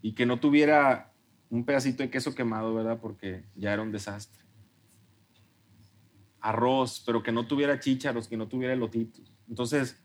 y 0.02 0.12
que 0.12 0.26
no 0.26 0.40
tuviera 0.40 1.12
un 1.50 1.64
pedacito 1.64 2.02
de 2.02 2.10
queso 2.10 2.34
quemado, 2.34 2.74
¿verdad? 2.74 2.98
Porque 3.00 3.44
ya 3.54 3.72
era 3.72 3.82
un 3.82 3.92
desastre. 3.92 4.42
Arroz, 6.40 7.02
pero 7.04 7.22
que 7.22 7.32
no 7.32 7.46
tuviera 7.46 7.80
chícharos, 7.80 8.28
que 8.28 8.36
no 8.36 8.48
tuviera 8.48 8.72
elotitos. 8.72 9.32
Entonces, 9.48 10.00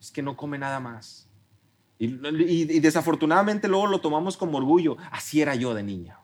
es 0.00 0.10
que 0.10 0.22
no 0.22 0.36
come 0.36 0.58
nada 0.58 0.80
más. 0.80 1.28
Y, 1.98 2.78
desafortunadamente 2.78 3.66
luego 3.66 3.88
lo 3.88 4.00
tomamos 4.00 4.36
como 4.36 4.58
orgullo. 4.58 4.96
Así 5.10 5.40
era 5.40 5.54
yo 5.56 5.74
de 5.74 5.82
niña. 5.82 6.20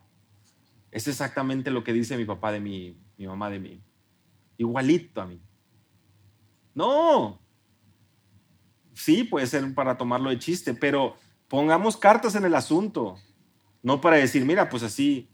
Es 0.91 1.09
exactamente 1.09 1.73
lo 1.73 1.83
que 1.83 1.93
dice 1.93 2.17
mi 2.17 2.25
papá 2.25 2.53
de 2.53 2.61
mí, 2.61 2.97
mi 3.19 3.27
mamá 3.27 3.51
de 3.51 3.59
mí. 3.59 3.83
Igualito 4.57 5.21
a 5.21 5.27
mí. 5.27 5.41
No. 6.75 7.41
Sí, 8.95 9.25
puede 9.25 9.47
ser 9.47 9.75
para 9.75 9.97
tomarlo 9.97 10.31
de 10.31 10.39
chiste, 10.39 10.75
pero 10.75 11.17
Pongamos 11.55 11.97
cartas 11.97 12.35
en 12.35 12.45
el 12.45 12.55
asunto, 12.57 13.17
no 13.81 14.01
para 14.01 14.17
decir, 14.17 14.45
mira, 14.45 14.69
pues 14.69 14.83
así. 14.83 15.29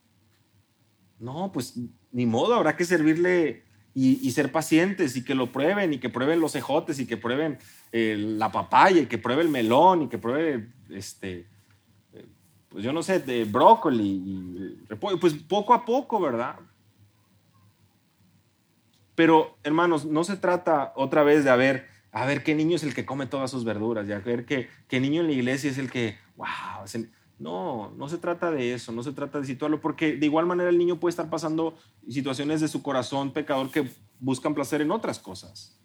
No, 1.18 1.50
pues 1.50 1.78
ni 2.12 2.26
modo, 2.26 2.54
habrá 2.54 2.76
que 2.76 2.84
servirle 2.84 3.64
y, 3.94 4.30
ser 4.30 4.52
pacientes 4.52 5.16
y 5.16 5.24
que 5.24 5.34
lo 5.34 5.50
prueben 5.52 5.94
y 5.94 5.98
que 5.98 6.10
prueben 6.10 6.40
los 6.40 6.54
ejotes 6.56 6.98
y 6.98 7.06
que 7.06 7.16
prueben 7.16 7.58
eh, 7.92 8.16
la 8.18 8.52
papaya 8.52 9.00
y 9.00 9.06
que 9.06 9.16
pruebe 9.16 9.40
el 9.40 9.48
melón 9.48 10.02
y 10.02 10.08
que 10.08 10.18
pruebe, 10.18 10.68
este, 10.90 11.46
eh, 12.12 12.26
pues 12.68 12.84
yo 12.84 12.92
no 12.92 13.02
sé, 13.02 13.20
de 13.20 13.44
brócoli 13.44 14.04
y 14.04 14.94
pues 15.20 15.34
poco 15.34 15.74
a 15.74 15.86
poco, 15.86 16.20
¿verdad? 16.20 16.56
Pero 19.20 19.58
hermanos, 19.64 20.06
no 20.06 20.24
se 20.24 20.38
trata 20.38 20.94
otra 20.96 21.22
vez 21.22 21.44
de 21.44 21.50
a 21.50 21.56
ver, 21.56 21.86
a 22.10 22.24
ver 22.24 22.42
qué 22.42 22.54
niño 22.54 22.76
es 22.76 22.84
el 22.84 22.94
que 22.94 23.04
come 23.04 23.26
todas 23.26 23.50
sus 23.50 23.64
verduras, 23.64 24.08
y 24.08 24.12
a 24.12 24.18
ver 24.20 24.46
qué, 24.46 24.98
niño 24.98 25.20
en 25.20 25.26
la 25.26 25.34
iglesia 25.34 25.70
es 25.70 25.76
el 25.76 25.90
que, 25.90 26.16
wow, 26.36 26.48
no, 27.38 27.92
no 27.98 28.08
se 28.08 28.16
trata 28.16 28.50
de 28.50 28.72
eso, 28.72 28.92
no 28.92 29.02
se 29.02 29.12
trata 29.12 29.38
de 29.38 29.44
situarlo, 29.44 29.82
porque 29.82 30.16
de 30.16 30.24
igual 30.24 30.46
manera 30.46 30.70
el 30.70 30.78
niño 30.78 30.98
puede 30.98 31.10
estar 31.10 31.28
pasando 31.28 31.76
situaciones 32.08 32.62
de 32.62 32.68
su 32.68 32.82
corazón 32.82 33.34
pecador 33.34 33.70
que 33.70 33.90
buscan 34.20 34.54
placer 34.54 34.80
en 34.80 34.90
otras 34.90 35.18
cosas. 35.18 35.78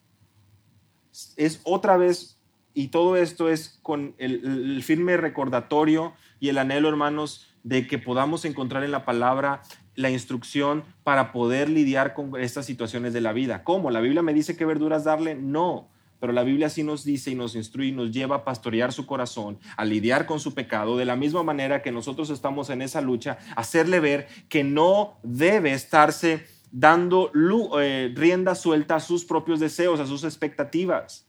Es 1.35 1.59
otra 1.65 1.97
vez, 1.97 2.39
y 2.73 2.87
todo 2.87 3.17
esto 3.17 3.49
es 3.49 3.79
con 3.81 4.15
el, 4.17 4.81
firme 4.81 5.17
recordatorio 5.17 6.13
y 6.39 6.47
el 6.47 6.57
anhelo, 6.57 6.87
hermanos, 6.87 7.53
de 7.65 7.85
que 7.85 7.99
podamos 7.99 8.45
encontrar 8.45 8.85
en 8.85 8.91
la 8.91 9.03
palabra 9.03 9.61
la 9.95 10.09
instrucción 10.09 10.85
para 11.03 11.33
poder 11.33 11.67
lidiar 11.69 12.13
con 12.13 12.39
estas 12.39 12.65
situaciones 12.65 13.11
de 13.11 13.19
la 13.19 13.33
vida. 13.33 13.65
¿Cómo? 13.65 13.91
¿La 13.91 13.99
Biblia 13.99 14.21
me 14.21 14.33
dice 14.33 14.55
qué 14.55 14.63
verduras 14.63 15.03
darle? 15.03 15.35
No 15.35 15.89
pero 16.19 16.33
la 16.33 16.43
Biblia 16.43 16.69
sí 16.69 16.81
nos 16.81 17.03
dice 17.03 17.31
y 17.31 17.35
nos 17.35 17.55
instruye 17.55 17.89
y 17.89 17.91
nos 17.91 18.11
lleva 18.11 18.37
a 18.37 18.43
pastorear 18.43 18.91
su 18.91 19.05
corazón, 19.05 19.59
a 19.77 19.85
lidiar 19.85 20.25
con 20.25 20.39
su 20.39 20.53
pecado, 20.53 20.97
de 20.97 21.05
la 21.05 21.15
misma 21.15 21.43
manera 21.43 21.81
que 21.81 21.91
nosotros 21.91 22.29
estamos 22.29 22.69
en 22.69 22.81
esa 22.81 23.01
lucha, 23.01 23.37
hacerle 23.55 23.99
ver 23.99 24.27
que 24.49 24.63
no 24.63 25.19
debe 25.23 25.73
estarse 25.73 26.45
dando 26.71 27.31
eh, 27.79 28.11
rienda 28.15 28.55
suelta 28.55 28.95
a 28.95 28.99
sus 28.99 29.23
propios 29.25 29.59
deseos, 29.59 29.99
a 29.99 30.07
sus 30.07 30.23
expectativas. 30.23 31.27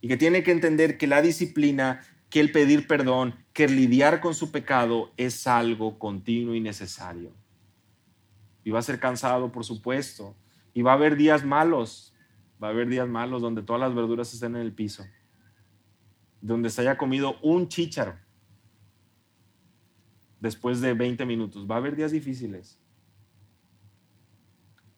Y 0.00 0.08
que 0.08 0.16
tiene 0.16 0.42
que 0.42 0.52
entender 0.52 0.96
que 0.98 1.06
la 1.06 1.20
disciplina, 1.20 2.00
que 2.36 2.40
el 2.40 2.52
pedir 2.52 2.86
perdón, 2.86 3.34
que 3.54 3.66
lidiar 3.66 4.20
con 4.20 4.34
su 4.34 4.52
pecado 4.52 5.10
es 5.16 5.46
algo 5.46 5.98
continuo 5.98 6.54
y 6.54 6.60
necesario. 6.60 7.32
Y 8.62 8.72
va 8.72 8.78
a 8.78 8.82
ser 8.82 9.00
cansado, 9.00 9.50
por 9.50 9.64
supuesto. 9.64 10.36
Y 10.74 10.82
va 10.82 10.90
a 10.90 10.96
haber 10.96 11.16
días 11.16 11.46
malos, 11.46 12.14
Va 12.62 12.68
a 12.68 12.70
haber 12.72 12.88
días 12.88 13.08
malos 13.08 13.40
donde 13.40 13.62
todas 13.62 13.80
las 13.80 13.94
verduras 13.94 14.34
estén 14.34 14.54
en 14.54 14.60
el 14.60 14.74
piso, 14.74 15.06
donde 16.42 16.68
se 16.68 16.82
haya 16.82 16.98
comido 16.98 17.38
un 17.40 17.68
chícharo 17.68 18.18
después 20.38 20.82
de 20.82 20.92
20 20.92 21.24
minutos. 21.24 21.66
Va 21.66 21.76
a 21.76 21.78
haber 21.78 21.96
días 21.96 22.12
difíciles. 22.12 22.78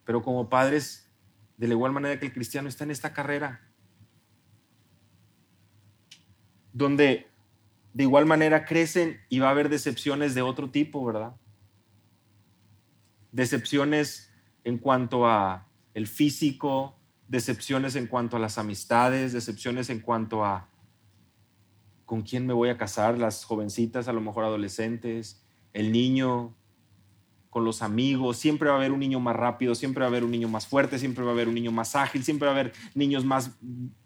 Pero 0.04 0.22
como 0.22 0.48
padres, 0.48 1.08
de 1.56 1.68
la 1.68 1.74
igual 1.74 1.92
manera 1.92 2.18
que 2.18 2.26
el 2.26 2.32
cristiano 2.32 2.68
está 2.68 2.82
en 2.82 2.90
esta 2.90 3.12
carrera, 3.12 3.67
donde 6.78 7.26
de 7.92 8.04
igual 8.04 8.24
manera 8.24 8.64
crecen 8.64 9.20
y 9.28 9.40
va 9.40 9.48
a 9.48 9.50
haber 9.50 9.68
decepciones 9.68 10.34
de 10.36 10.42
otro 10.42 10.70
tipo, 10.70 11.04
¿verdad? 11.04 11.34
Decepciones 13.32 14.32
en 14.62 14.78
cuanto 14.78 15.26
a 15.26 15.66
el 15.94 16.06
físico, 16.06 16.96
decepciones 17.26 17.96
en 17.96 18.06
cuanto 18.06 18.36
a 18.36 18.40
las 18.40 18.58
amistades, 18.58 19.32
decepciones 19.32 19.90
en 19.90 20.00
cuanto 20.00 20.44
a 20.44 20.68
con 22.06 22.22
quién 22.22 22.46
me 22.46 22.54
voy 22.54 22.68
a 22.68 22.78
casar, 22.78 23.18
las 23.18 23.44
jovencitas, 23.44 24.06
a 24.06 24.12
lo 24.12 24.20
mejor 24.20 24.44
adolescentes, 24.44 25.42
el 25.72 25.90
niño 25.90 26.54
con 27.50 27.64
los 27.64 27.82
amigos, 27.82 28.36
siempre 28.36 28.68
va 28.68 28.76
a 28.76 28.78
haber 28.78 28.92
un 28.92 29.00
niño 29.00 29.18
más 29.18 29.34
rápido, 29.34 29.74
siempre 29.74 30.02
va 30.02 30.06
a 30.06 30.10
haber 30.10 30.22
un 30.22 30.30
niño 30.30 30.48
más 30.48 30.66
fuerte, 30.66 30.98
siempre 30.98 31.24
va 31.24 31.30
a 31.30 31.34
haber 31.34 31.48
un 31.48 31.54
niño 31.54 31.72
más 31.72 31.96
ágil, 31.96 32.22
siempre 32.22 32.46
va 32.46 32.52
a 32.52 32.58
haber 32.60 32.72
niños 32.94 33.24
más 33.24 33.58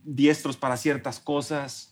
diestros 0.03 0.57
para 0.57 0.79
ciertas 0.79 1.21
cosas. 1.21 1.92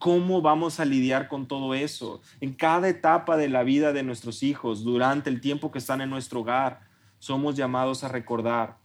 ¿Cómo 0.00 0.40
vamos 0.40 0.80
a 0.80 0.86
lidiar 0.86 1.28
con 1.28 1.46
todo 1.46 1.74
eso? 1.74 2.22
En 2.40 2.54
cada 2.54 2.88
etapa 2.88 3.36
de 3.36 3.50
la 3.50 3.64
vida 3.64 3.92
de 3.92 4.02
nuestros 4.02 4.42
hijos, 4.42 4.82
durante 4.82 5.28
el 5.28 5.42
tiempo 5.42 5.70
que 5.70 5.78
están 5.78 6.00
en 6.00 6.08
nuestro 6.08 6.40
hogar, 6.40 6.88
somos 7.18 7.54
llamados 7.54 8.02
a 8.02 8.08
recordar 8.08 8.78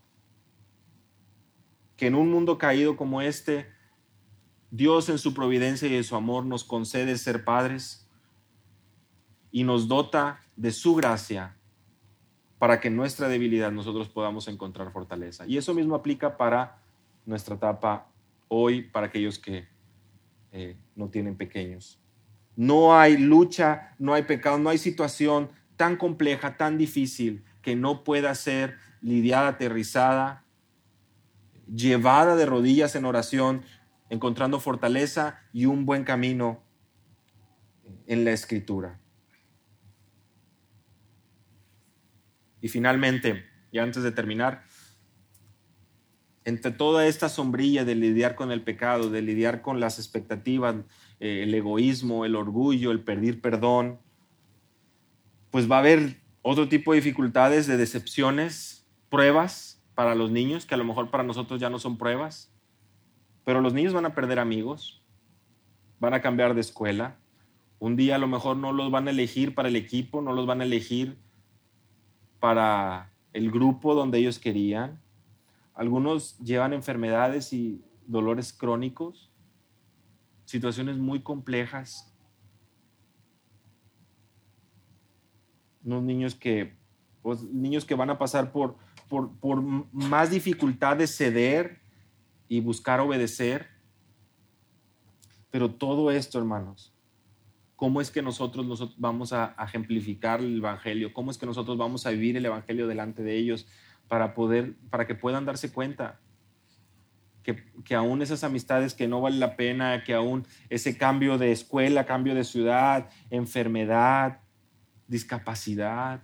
que 1.96 2.08
en 2.08 2.16
un 2.16 2.30
mundo 2.30 2.58
caído 2.58 2.98
como 2.98 3.22
este, 3.22 3.72
Dios 4.72 5.08
en 5.08 5.18
su 5.18 5.34
providencia 5.34 5.88
y 5.88 5.96
en 5.96 6.04
su 6.04 6.18
amor 6.18 6.46
nos 6.46 6.66
concede 6.66 7.18
ser 7.18 7.46
padres 7.46 8.10
y 9.52 9.64
nos 9.64 9.88
dota 9.88 10.42
de 10.58 10.74
su 10.74 10.96
gracia 10.96 11.56
para 12.60 12.82
que 12.82 12.90
en 12.90 12.98
nuestra 12.98 13.30
debilidad 13.30 13.72
nosotros 13.72 14.10
podamos 14.10 14.50
encontrar 14.50 14.92
fortaleza. 14.92 15.48
Y 15.48 15.56
eso 15.56 15.74
mismo 15.74 15.96
aplica 15.96 16.36
para 16.36 16.82
nuestra 17.26 17.56
etapa 17.56 18.12
hoy, 18.50 18.82
para 18.82 19.08
aquellos 19.08 19.40
que 19.40 19.66
eh, 20.52 20.76
no 20.96 21.10
tienen 21.10 21.36
pequeños. 21.36 22.00
No 22.56 22.98
hay 22.98 23.18
lucha, 23.18 23.96
no 24.00 24.14
hay 24.14 24.24
pecado, 24.24 24.58
no 24.58 24.70
hay 24.70 24.78
situación 24.78 25.50
tan 25.76 25.98
compleja, 25.98 26.58
tan 26.58 26.78
difícil, 26.78 27.44
que 27.62 27.76
no 27.76 28.04
pueda 28.04 28.34
ser 28.36 28.78
lidiada, 29.02 29.50
aterrizada 29.50 30.46
llevada 31.74 32.36
de 32.36 32.46
rodillas 32.46 32.96
en 32.96 33.06
oración, 33.06 33.64
encontrando 34.10 34.60
fortaleza 34.60 35.40
y 35.52 35.66
un 35.66 35.86
buen 35.86 36.04
camino 36.04 36.64
en 38.08 38.26
la 38.26 38.32
escritura. 38.32 39.00
Y 42.62 42.68
finalmente, 42.68 43.46
y 43.72 43.80
antes 43.80 44.04
de 44.04 44.12
terminar, 44.12 44.64
entre 46.46 46.72
toda 46.72 47.08
esta 47.08 47.28
sombrilla 47.28 47.84
de 47.84 47.96
lidiar 47.96 48.36
con 48.36 48.52
el 48.52 48.62
pecado, 48.62 49.10
de 49.10 49.22
lidiar 49.22 49.62
con 49.62 49.80
las 49.80 50.00
expectativas, 50.00 50.76
eh, 51.20 51.44
el 51.44 51.54
egoísmo, 51.54 52.24
el 52.24 52.36
orgullo, 52.36 52.92
el 52.92 53.02
pedir 53.02 53.42
perdón, 53.42 54.00
pues 55.52 55.70
va 55.70 55.78
a 55.78 55.80
haber 55.80 56.22
otro 56.42 56.70
tipo 56.70 56.94
de 56.94 56.98
dificultades, 56.98 57.66
de 57.66 57.78
decepciones, 57.78 58.88
pruebas, 59.10 59.76
para 59.96 60.14
los 60.14 60.30
niños, 60.30 60.66
que 60.66 60.76
a 60.76 60.78
lo 60.78 60.84
mejor 60.84 61.10
para 61.10 61.24
nosotros 61.24 61.60
ya 61.60 61.70
no 61.70 61.80
son 61.80 61.98
pruebas, 61.98 62.54
pero 63.46 63.62
los 63.62 63.74
niños 63.74 63.94
van 63.94 64.06
a 64.06 64.14
perder 64.14 64.40
amigos, 64.40 65.02
van 66.00 66.14
a 66.14 66.22
cambiar 66.22 66.54
de 66.54 66.62
escuela, 66.62 67.18
un 67.80 67.96
día 67.96 68.16
a 68.16 68.20
lo 68.20 68.28
mejor 68.28 68.58
no 68.58 68.74
los 68.74 68.92
van 68.92 69.08
a 69.08 69.12
elegir 69.12 69.56
para 69.56 69.70
el 69.70 69.76
equipo, 69.76 70.22
no 70.22 70.34
los 70.34 70.46
van 70.46 70.62
a 70.62 70.66
elegir 70.66 71.18
para 72.40 73.12
el 73.34 73.52
grupo 73.52 73.96
donde 73.96 74.20
ellos 74.20 74.40
querían. 74.40 75.02
Algunos 75.76 76.40
llevan 76.40 76.74
enfermedades 76.74 77.54
y 77.54 77.84
dolores 78.08 78.54
crónicos, 78.54 79.32
situaciones 80.46 80.98
muy 80.98 81.22
complejas. 81.22 82.12
Unos 85.84 86.02
niños 86.04 86.34
que, 86.34 86.76
pues, 87.22 87.44
niños 87.44 87.86
que 87.86 87.94
van 87.94 88.10
a 88.10 88.18
pasar 88.18 88.52
por 88.52 88.78
por, 89.08 89.62
más 89.92 90.32
dificultad 90.32 90.98
de 90.98 91.08
ceder 91.08 91.80
y 92.48 92.60
buscar 92.60 93.00
obedecer. 93.00 93.68
Pero 95.50 95.72
todo 95.72 96.12
esto, 96.12 96.38
hermanos, 96.38 96.94
¿cómo 97.76 98.02
es 98.02 98.12
que 98.12 98.22
nosotros, 98.22 98.66
nosotros 98.66 99.00
vamos 99.00 99.32
a, 99.32 99.56
ejemplificar 99.64 100.42
el 100.42 100.58
Evangelio? 100.58 101.14
¿Cómo 101.14 101.32
es 101.32 101.38
que 101.38 101.46
nosotros 101.46 101.78
vamos 101.78 102.06
a 102.06 102.10
vivir 102.12 102.36
el 102.38 102.46
Evangelio 102.46 102.88
delante 102.88 103.24
de 103.24 103.38
ellos 103.38 103.68
para, 104.08 104.34
poder, 104.34 104.76
para 104.90 105.06
que 105.08 105.16
puedan 105.16 105.46
darse 105.46 105.72
cuenta? 105.72 106.20
Que, 107.44 107.64
que, 107.84 107.94
aún 107.94 108.22
esas 108.22 108.44
amistades 108.44 108.94
que 108.94 109.08
no 109.08 109.22
vale 109.22 109.38
la 109.38 109.56
pena, 109.56 110.04
que 110.04 110.14
aún 110.14 110.48
ese 110.70 110.98
cambio 110.98 111.38
de 111.38 111.52
escuela, 111.52 112.06
cambio 112.06 112.34
de 112.34 112.44
ciudad, 112.44 113.10
enfermedad, 113.30 114.40
discapacidad, 115.08 116.24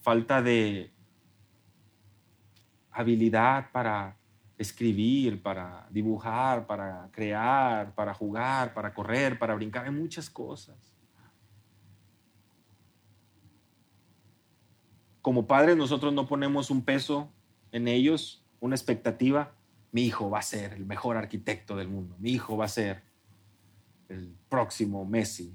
falta 0.00 0.40
de 0.40 0.92
habilidad 2.90 3.70
para 3.72 4.16
escribir, 4.56 5.40
para 5.40 5.86
dibujar, 5.90 6.66
para 6.66 7.08
crear, 7.12 7.94
para 7.94 8.12
jugar, 8.12 8.74
para 8.74 8.92
correr, 8.92 9.38
para 9.38 9.54
brincar, 9.54 9.84
hay 9.84 9.92
muchas 9.92 10.28
cosas. 10.28 10.97
Como 15.28 15.46
padres 15.46 15.76
nosotros 15.76 16.14
no 16.14 16.26
ponemos 16.26 16.70
un 16.70 16.86
peso 16.86 17.30
en 17.70 17.86
ellos, 17.86 18.42
una 18.60 18.74
expectativa. 18.74 19.52
Mi 19.92 20.06
hijo 20.06 20.30
va 20.30 20.38
a 20.38 20.42
ser 20.42 20.72
el 20.72 20.86
mejor 20.86 21.18
arquitecto 21.18 21.76
del 21.76 21.88
mundo, 21.88 22.16
mi 22.18 22.30
hijo 22.30 22.56
va 22.56 22.64
a 22.64 22.68
ser 22.68 23.02
el 24.08 24.34
próximo 24.48 25.04
Messi. 25.04 25.54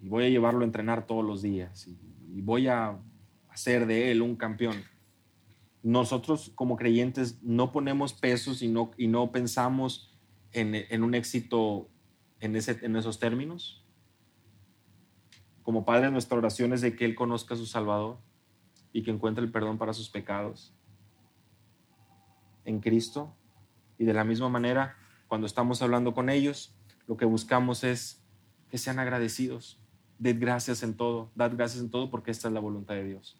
Y 0.00 0.08
voy 0.08 0.26
a 0.26 0.28
llevarlo 0.28 0.60
a 0.60 0.66
entrenar 0.66 1.04
todos 1.04 1.24
los 1.24 1.42
días 1.42 1.88
y 1.88 2.42
voy 2.42 2.68
a 2.68 2.96
hacer 3.48 3.86
de 3.86 4.12
él 4.12 4.22
un 4.22 4.36
campeón. 4.36 4.84
Nosotros 5.82 6.52
como 6.54 6.76
creyentes 6.76 7.42
no 7.42 7.72
ponemos 7.72 8.12
pesos 8.12 8.62
y 8.62 8.68
no, 8.68 8.92
y 8.96 9.08
no 9.08 9.32
pensamos 9.32 10.16
en, 10.52 11.02
un 11.02 11.16
éxito 11.16 11.88
en, 12.38 12.54
ese, 12.54 12.78
en 12.82 12.94
esos 12.94 13.18
términos? 13.18 13.84
Como 15.64 15.84
Padre, 15.84 16.12
nuestra 16.12 16.38
oración 16.38 16.72
es 16.72 16.82
de 16.82 16.94
que 16.94 17.04
Él 17.04 17.16
conozca 17.16 17.54
a 17.54 17.56
su 17.56 17.66
Salvador 17.66 18.18
y 18.94 19.02
que 19.02 19.10
encuentre 19.10 19.44
el 19.44 19.50
perdón 19.50 19.76
para 19.76 19.92
sus 19.92 20.08
pecados 20.08 20.72
en 22.64 22.80
Cristo. 22.80 23.36
Y 23.98 24.04
de 24.04 24.14
la 24.14 24.22
misma 24.24 24.48
manera, 24.48 24.96
cuando 25.26 25.48
estamos 25.48 25.82
hablando 25.82 26.14
con 26.14 26.30
ellos, 26.30 26.74
lo 27.08 27.16
que 27.16 27.24
buscamos 27.24 27.82
es 27.82 28.24
que 28.70 28.78
sean 28.78 29.00
agradecidos. 29.00 29.80
Ded 30.18 30.36
gracias 30.38 30.84
en 30.84 30.96
todo, 30.96 31.32
dad 31.34 31.52
gracias 31.56 31.82
en 31.82 31.90
todo 31.90 32.08
porque 32.08 32.30
esta 32.30 32.46
es 32.46 32.54
la 32.54 32.60
voluntad 32.60 32.94
de 32.94 33.04
Dios. 33.04 33.36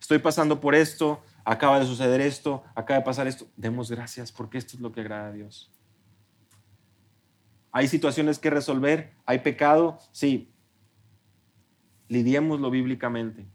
Estoy 0.00 0.20
pasando 0.20 0.60
por 0.60 0.76
esto, 0.76 1.20
acaba 1.44 1.80
de 1.80 1.86
suceder 1.86 2.20
esto, 2.20 2.62
acaba 2.76 3.00
de 3.00 3.04
pasar 3.04 3.26
esto. 3.26 3.48
Demos 3.56 3.90
gracias 3.90 4.30
porque 4.30 4.56
esto 4.56 4.76
es 4.76 4.82
lo 4.82 4.92
que 4.92 5.00
agrada 5.00 5.28
a 5.28 5.32
Dios. 5.32 5.72
Hay 7.72 7.88
situaciones 7.88 8.38
que 8.38 8.50
resolver, 8.50 9.14
hay 9.26 9.40
pecado, 9.40 9.98
sí. 10.12 10.52
Lidiémoslo 12.06 12.70
bíblicamente. 12.70 13.48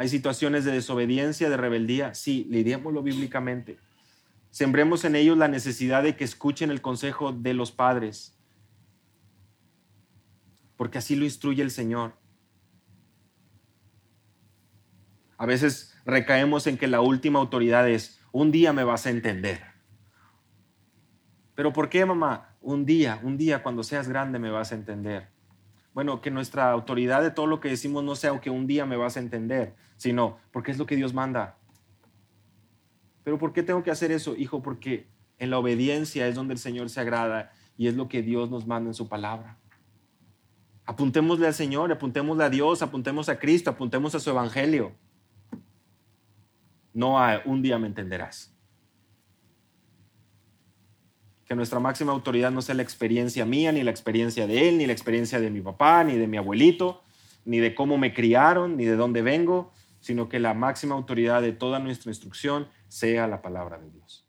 Hay 0.00 0.08
situaciones 0.08 0.64
de 0.64 0.72
desobediencia, 0.72 1.50
de 1.50 1.58
rebeldía, 1.58 2.14
sí, 2.14 2.46
lidiémoslo 2.48 3.02
bíblicamente. 3.02 3.76
Sembremos 4.48 5.04
en 5.04 5.14
ellos 5.14 5.36
la 5.36 5.46
necesidad 5.46 6.02
de 6.02 6.16
que 6.16 6.24
escuchen 6.24 6.70
el 6.70 6.80
consejo 6.80 7.32
de 7.32 7.52
los 7.52 7.70
padres, 7.70 8.34
porque 10.78 10.96
así 10.96 11.16
lo 11.16 11.26
instruye 11.26 11.62
el 11.62 11.70
Señor. 11.70 12.14
A 15.36 15.44
veces 15.44 15.94
recaemos 16.06 16.66
en 16.66 16.78
que 16.78 16.86
la 16.86 17.02
última 17.02 17.38
autoridad 17.38 17.86
es, 17.86 18.22
un 18.32 18.50
día 18.52 18.72
me 18.72 18.84
vas 18.84 19.04
a 19.04 19.10
entender. 19.10 19.60
Pero 21.54 21.74
¿por 21.74 21.90
qué, 21.90 22.06
mamá? 22.06 22.56
Un 22.62 22.86
día, 22.86 23.20
un 23.22 23.36
día 23.36 23.62
cuando 23.62 23.82
seas 23.82 24.08
grande 24.08 24.38
me 24.38 24.50
vas 24.50 24.72
a 24.72 24.76
entender. 24.76 25.28
Bueno, 25.92 26.20
que 26.20 26.30
nuestra 26.30 26.70
autoridad 26.70 27.22
de 27.22 27.30
todo 27.30 27.46
lo 27.46 27.60
que 27.60 27.68
decimos 27.68 28.04
no 28.04 28.14
sea 28.14 28.38
que 28.40 28.50
un 28.50 28.66
día 28.66 28.86
me 28.86 28.96
vas 28.96 29.16
a 29.16 29.20
entender, 29.20 29.74
sino 29.96 30.38
porque 30.52 30.70
es 30.70 30.78
lo 30.78 30.86
que 30.86 30.96
Dios 30.96 31.14
manda. 31.14 31.56
Pero 33.24 33.38
¿por 33.38 33.52
qué 33.52 33.62
tengo 33.62 33.82
que 33.82 33.90
hacer 33.90 34.12
eso, 34.12 34.36
hijo? 34.36 34.62
Porque 34.62 35.06
en 35.38 35.50
la 35.50 35.58
obediencia 35.58 36.28
es 36.28 36.34
donde 36.34 36.54
el 36.54 36.58
Señor 36.58 36.90
se 36.90 37.00
agrada 37.00 37.52
y 37.76 37.88
es 37.88 37.96
lo 37.96 38.08
que 38.08 38.22
Dios 38.22 38.50
nos 38.50 38.66
manda 38.66 38.90
en 38.90 38.94
su 38.94 39.08
palabra. 39.08 39.58
Apuntémosle 40.84 41.46
al 41.46 41.54
Señor, 41.54 41.92
apuntémosle 41.92 42.44
a 42.44 42.50
Dios, 42.50 42.82
apuntemos 42.82 43.28
a 43.28 43.38
Cristo, 43.38 43.70
apuntemos 43.70 44.14
a 44.14 44.20
su 44.20 44.30
Evangelio. 44.30 44.92
No 46.92 47.18
a 47.18 47.42
un 47.44 47.62
día 47.62 47.78
me 47.78 47.86
entenderás. 47.86 48.52
Que 51.50 51.56
nuestra 51.56 51.80
máxima 51.80 52.12
autoridad 52.12 52.52
no 52.52 52.62
sea 52.62 52.76
la 52.76 52.82
experiencia 52.82 53.44
mía, 53.44 53.72
ni 53.72 53.82
la 53.82 53.90
experiencia 53.90 54.46
de 54.46 54.68
él, 54.68 54.78
ni 54.78 54.86
la 54.86 54.92
experiencia 54.92 55.40
de 55.40 55.50
mi 55.50 55.60
papá, 55.60 56.04
ni 56.04 56.16
de 56.16 56.28
mi 56.28 56.36
abuelito, 56.36 57.02
ni 57.44 57.58
de 57.58 57.74
cómo 57.74 57.98
me 57.98 58.14
criaron, 58.14 58.76
ni 58.76 58.84
de 58.84 58.94
dónde 58.94 59.20
vengo, 59.20 59.72
sino 59.98 60.28
que 60.28 60.38
la 60.38 60.54
máxima 60.54 60.94
autoridad 60.94 61.42
de 61.42 61.50
toda 61.50 61.80
nuestra 61.80 62.12
instrucción 62.12 62.68
sea 62.86 63.26
la 63.26 63.42
palabra 63.42 63.78
de 63.78 63.90
Dios. 63.90 64.19